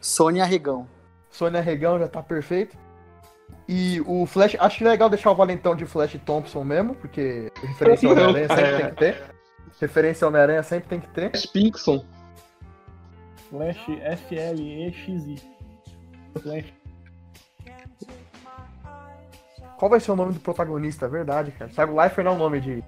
Sônia 0.00 0.44
Regão. 0.46 0.88
Sônia 1.30 1.60
Regão 1.60 1.98
já 1.98 2.08
tá 2.08 2.22
perfeito. 2.22 2.76
E 3.68 4.00
o 4.06 4.24
Flash, 4.24 4.56
acho 4.58 4.82
legal 4.84 5.10
deixar 5.10 5.30
o 5.30 5.34
Valentão 5.34 5.74
de 5.76 5.84
Flash 5.84 6.18
Thompson 6.24 6.64
mesmo, 6.64 6.94
porque 6.94 7.52
referência 7.60 8.08
ao 8.08 8.14
Homem-Aranha 8.14 8.48
sempre 8.48 8.64
É. 8.64 8.76
tem 8.78 8.88
que 8.90 8.96
ter. 8.96 9.22
Referência 9.78 10.24
ao 10.24 10.28
Homem-Aranha 10.30 10.62
sempre 10.62 10.88
tem 10.88 11.00
que 11.00 11.08
ter. 11.08 11.30
Flash 11.30 11.46
Pinkson. 11.46 12.04
Flash 13.50 13.86
F-L-E-X-I. 14.00 15.55
Qual 19.78 19.90
vai 19.90 20.00
ser 20.00 20.10
o 20.12 20.16
nome 20.16 20.32
do 20.32 20.40
protagonista? 20.40 21.06
É 21.06 21.08
verdade, 21.08 21.52
cara. 21.52 21.70
Thiago 21.70 21.96
Leifert 21.98 22.24
não 22.24 22.32
é 22.32 22.34
o 22.34 22.38
nome 22.38 22.60
de 22.60 22.82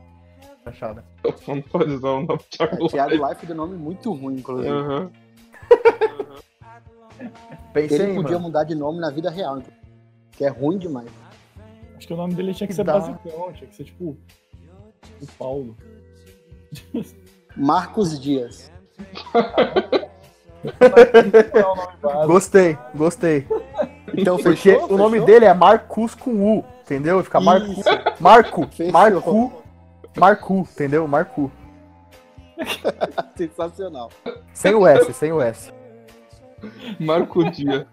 achada. 0.65 1.05
Não 1.47 1.61
pode 1.63 1.93
usar 1.93 2.09
o 2.11 2.23
nome 2.23 2.39
de 2.39 2.59
Thiago 2.59 2.89
Thiago 2.89 3.29
Life 3.29 3.47
deu 3.47 3.57
nome 3.57 3.77
muito 3.77 4.13
ruim, 4.13 4.37
inclusive. 4.37 4.69
Aham. 4.69 5.11
Pensei, 7.73 7.99
Ele 8.01 8.13
em, 8.13 8.15
podia 8.17 8.33
mano. 8.33 8.47
mudar 8.47 8.65
de 8.65 8.75
nome 8.75 9.01
na 9.01 9.11
vida 9.11 9.31
real, 9.31 9.63
que 10.33 10.45
é 10.45 10.49
ruim 10.49 10.79
demais. 10.79 11.09
Acho 11.97 12.07
que 12.07 12.15
o 12.15 12.17
nome 12.17 12.35
dele 12.35 12.55
tinha 12.55 12.67
que 12.67 12.73
Que 12.73 12.77
ser 12.77 12.85
dá. 12.85 12.95
basicão, 12.95 13.53
tinha 13.53 13.69
que 13.69 13.75
ser 13.77 13.85
tipo. 13.85 14.17
O 15.21 15.27
Paulo. 15.39 15.77
Marcos 17.57 18.19
Dias. 18.21 18.71
Gostei, 22.27 22.77
gostei. 22.95 23.47
Então 24.15 24.37
Porque 24.39 24.73
fechou? 24.73 24.93
o 24.93 24.97
nome 24.97 25.13
Fechou? 25.21 25.27
dele 25.27 25.45
é 25.45 25.55
Marcus 25.55 26.15
com 26.15 26.31
U, 26.59 26.65
entendeu? 26.83 27.23
Fica 27.23 27.41
Marco, 27.41 27.67
Isso. 27.67 27.83
Marco, 28.21 28.67
Fechou. 28.73 28.93
Marco, 28.93 29.63
Marco, 30.17 30.55
entendeu? 30.61 31.07
Marco. 31.07 31.51
Sensacional. 33.37 34.11
Sem 34.53 34.75
o 34.75 34.87
S, 34.87 35.13
sem 35.13 35.33
o 35.33 35.41
S. 35.41 35.73
Marco 36.99 37.49
Dia. 37.51 37.87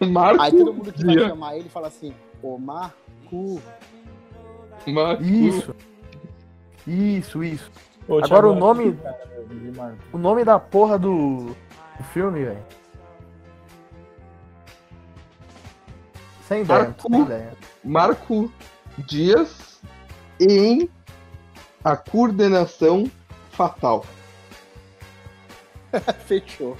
Marco 0.00 0.42
Aí 0.42 0.50
todo 0.50 0.72
mundo 0.74 0.92
que 0.92 1.04
vai 1.04 1.16
Dia. 1.16 1.28
chamar 1.28 1.56
ele 1.56 1.68
fala 1.68 1.86
assim, 1.88 2.12
ô 2.42 2.58
Marco. 2.58 3.60
Marco. 4.86 5.22
Isso. 5.22 5.74
Isso, 6.86 7.44
isso. 7.44 7.70
Pô, 8.08 8.24
Agora 8.24 8.48
o 8.48 8.54
nome- 8.54 8.94
cara, 8.96 9.18
meu. 9.50 9.94
O 10.14 10.16
nome 10.18 10.42
da 10.42 10.58
porra 10.58 10.98
do, 10.98 11.54
do 11.98 12.04
filme, 12.12 12.42
velho. 12.42 12.64
Sem 16.48 16.62
ideia, 16.62 16.84
Marco. 16.84 17.12
sem 17.12 17.20
ideia. 17.22 17.52
Marco 17.84 18.52
Dias 18.96 19.78
em 20.40 20.88
a 21.84 21.94
coordenação 21.96 23.10
fatal. 23.50 24.06
Fechou. 26.26 26.78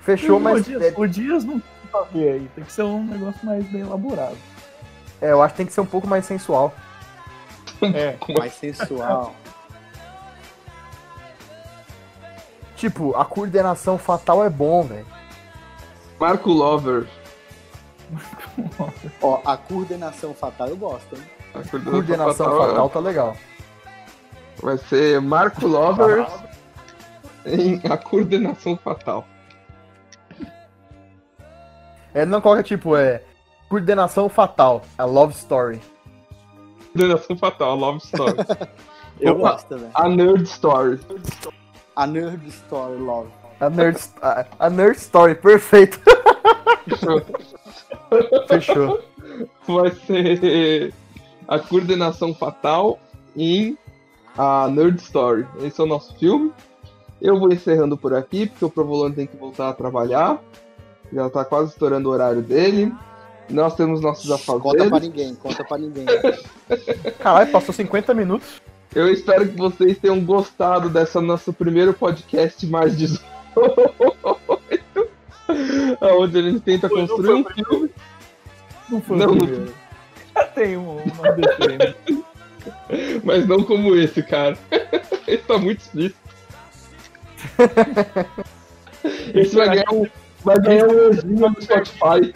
Fechou, 0.00 0.40
mas. 0.40 0.60
o, 0.60 0.64
Dias, 0.64 0.94
o 0.96 1.06
Dias 1.06 1.44
não 1.44 1.60
tem 1.60 1.62
pra 1.90 2.00
ver 2.04 2.32
aí. 2.32 2.50
Tem 2.54 2.64
que 2.64 2.72
ser 2.72 2.82
um 2.82 3.04
negócio 3.04 3.44
mais 3.44 3.62
bem 3.70 3.82
elaborado. 3.82 4.38
É, 5.20 5.30
eu 5.32 5.42
acho 5.42 5.52
que 5.52 5.58
tem 5.58 5.66
que 5.66 5.72
ser 5.72 5.82
um 5.82 5.86
pouco 5.86 6.06
mais 6.06 6.24
sensual. 6.24 6.74
É. 7.94 8.16
Mais 8.38 8.54
sensual. 8.54 9.34
Tipo, 12.76 13.14
a 13.16 13.24
coordenação 13.24 13.98
fatal 13.98 14.44
é 14.44 14.50
bom, 14.50 14.82
velho. 14.82 15.06
Marco 16.18 16.50
Lover. 16.50 17.06
Ó, 19.20 19.40
a 19.44 19.56
coordenação 19.56 20.34
fatal 20.34 20.68
eu 20.68 20.76
gosto, 20.76 21.16
hein? 21.16 21.22
A 21.54 21.68
coordenação, 21.68 21.92
Coordenação 21.92 22.58
fatal 22.58 22.90
tá 22.90 23.00
legal. 23.00 23.36
Vai 24.60 24.78
ser 24.78 25.20
Marco 25.20 25.66
Lover 25.66 26.26
em 27.44 27.80
a 27.90 27.96
coordenação 27.96 28.76
fatal. 28.76 29.26
Ele 32.14 32.26
não 32.26 32.40
coloca, 32.40 32.62
tipo, 32.62 32.96
é. 32.96 33.22
Coordenação 33.68 34.28
fatal. 34.28 34.82
A 34.98 35.04
love 35.04 35.34
story. 35.34 35.80
Coordenação 36.92 37.36
fatal, 37.36 37.76
Love 37.76 37.98
Story. 37.98 38.34
Eu 39.20 39.34
Opa. 39.34 39.52
gosto, 39.52 39.76
velho. 39.76 39.90
a 39.94 40.08
Nerd 40.08 40.42
Story. 40.44 41.00
A 41.94 42.06
Nerd 42.06 42.48
Story 42.48 42.98
Love. 42.98 43.28
A 43.60 43.70
nerd, 43.70 43.96
a, 44.20 44.44
a 44.58 44.70
nerd 44.70 44.96
story, 44.98 45.36
perfeito. 45.36 46.00
Fechou. 48.48 49.00
Vai 49.68 49.92
ser 49.92 50.92
a 51.46 51.58
coordenação 51.60 52.34
fatal 52.34 52.98
em 53.36 53.78
a 54.36 54.66
Nerd 54.68 55.00
Story. 55.00 55.46
Esse 55.60 55.80
é 55.80 55.84
o 55.84 55.86
nosso 55.86 56.12
filme. 56.16 56.52
Eu 57.20 57.38
vou 57.38 57.52
encerrando 57.52 57.96
por 57.96 58.14
aqui, 58.14 58.48
porque 58.48 58.64
o 58.64 58.70
Provolone 58.70 59.14
tem 59.14 59.26
que 59.28 59.36
voltar 59.36 59.68
a 59.68 59.72
trabalhar. 59.72 60.42
Já 61.12 61.30
tá 61.30 61.44
quase 61.44 61.70
estourando 61.70 62.08
o 62.08 62.12
horário 62.12 62.42
dele. 62.42 62.92
Nós 63.48 63.74
temos 63.74 64.00
nossos 64.00 64.28
Conta 64.28 64.60
pra 64.60 64.70
afazeres. 64.70 65.08
ninguém, 65.08 65.34
conta 65.34 65.64
pra 65.64 65.78
ninguém. 65.78 66.06
Caralho, 67.18 67.50
passou 67.50 67.74
50 67.74 68.14
minutos. 68.14 68.62
Eu 68.94 69.10
espero 69.10 69.48
que 69.48 69.56
vocês 69.56 69.98
tenham 69.98 70.20
gostado 70.20 70.88
dessa 70.88 71.20
nosso 71.20 71.52
primeiro 71.52 71.92
podcast 71.94 72.64
mais 72.66 72.96
18. 72.96 73.24
Onde 76.00 76.38
a 76.38 76.42
gente 76.42 76.60
tenta 76.60 76.88
Foi, 76.88 77.00
construir 77.00 77.34
um 77.34 77.44
filme. 77.44 77.90
Não 78.88 79.00
foi 79.00 79.16
Não, 79.18 79.34
não-. 79.34 79.66
Já 80.34 80.44
tem 80.48 80.76
um, 80.76 80.96
uma. 80.96 81.02
Mas 83.24 83.46
não 83.46 83.62
como 83.62 83.94
esse, 83.96 84.22
cara. 84.22 84.56
Esse 85.26 85.42
tá 85.44 85.58
muito 85.58 85.80
explícito. 85.80 86.18
Esse 89.34 89.56
vai 89.56 89.68
ganhar 89.68 89.92
um, 89.92 90.06
vai 90.44 90.58
ganhar 90.60 90.86
um 90.86 91.10
no 91.22 91.62
Spotify. 91.62 92.32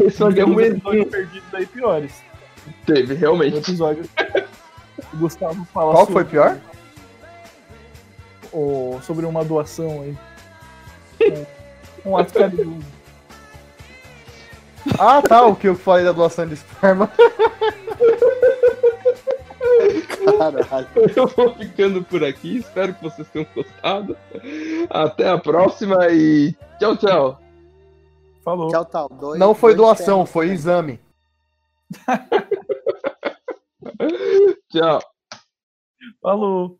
Esse 0.00 0.18
vai 0.18 0.32
ganhar 0.32 0.46
um 0.46 0.56
Temos 0.56 0.62
exinho. 0.62 0.76
episódios 0.76 1.08
perdidos 1.10 1.54
aí 1.54 1.66
piores. 1.66 2.22
Teve, 2.86 3.14
O 3.14 3.16
realmente. 3.16 3.56
episódio. 3.58 4.04
O 5.12 5.16
Gustavo 5.16 5.64
fala 5.72 5.92
Qual 5.92 6.06
sobre, 6.06 6.12
foi 6.14 6.24
pior? 6.24 6.58
o- 8.52 8.98
sobre 9.02 9.26
uma 9.26 9.44
doação 9.44 10.02
aí. 10.02 10.16
Um, 12.04 12.10
um 12.10 12.16
ato 12.16 12.32
caridoso. 12.34 12.94
Ah, 14.98 15.22
tá, 15.22 15.44
o 15.46 15.56
que 15.56 15.66
eu 15.68 15.74
falei 15.74 16.04
da 16.04 16.12
doação 16.12 16.46
de 16.46 16.54
esperma. 16.54 17.10
Caralho. 20.38 20.88
Eu 21.16 21.26
vou 21.28 21.54
ficando 21.54 22.02
por 22.02 22.22
aqui. 22.24 22.58
Espero 22.58 22.94
que 22.94 23.02
vocês 23.02 23.26
tenham 23.28 23.46
gostado. 23.54 24.16
Até 24.90 25.28
a 25.28 25.38
próxima 25.38 26.08
e 26.10 26.54
tchau, 26.78 26.96
tchau. 26.96 27.40
Falou. 28.44 28.68
Tchau, 28.68 28.84
tal. 28.84 29.08
Dois, 29.08 29.40
Não 29.40 29.54
foi 29.54 29.74
doação, 29.74 30.18
temas. 30.18 30.30
foi 30.30 30.50
exame. 30.50 31.00
Tchau. 34.70 35.00
Falou. 36.20 36.78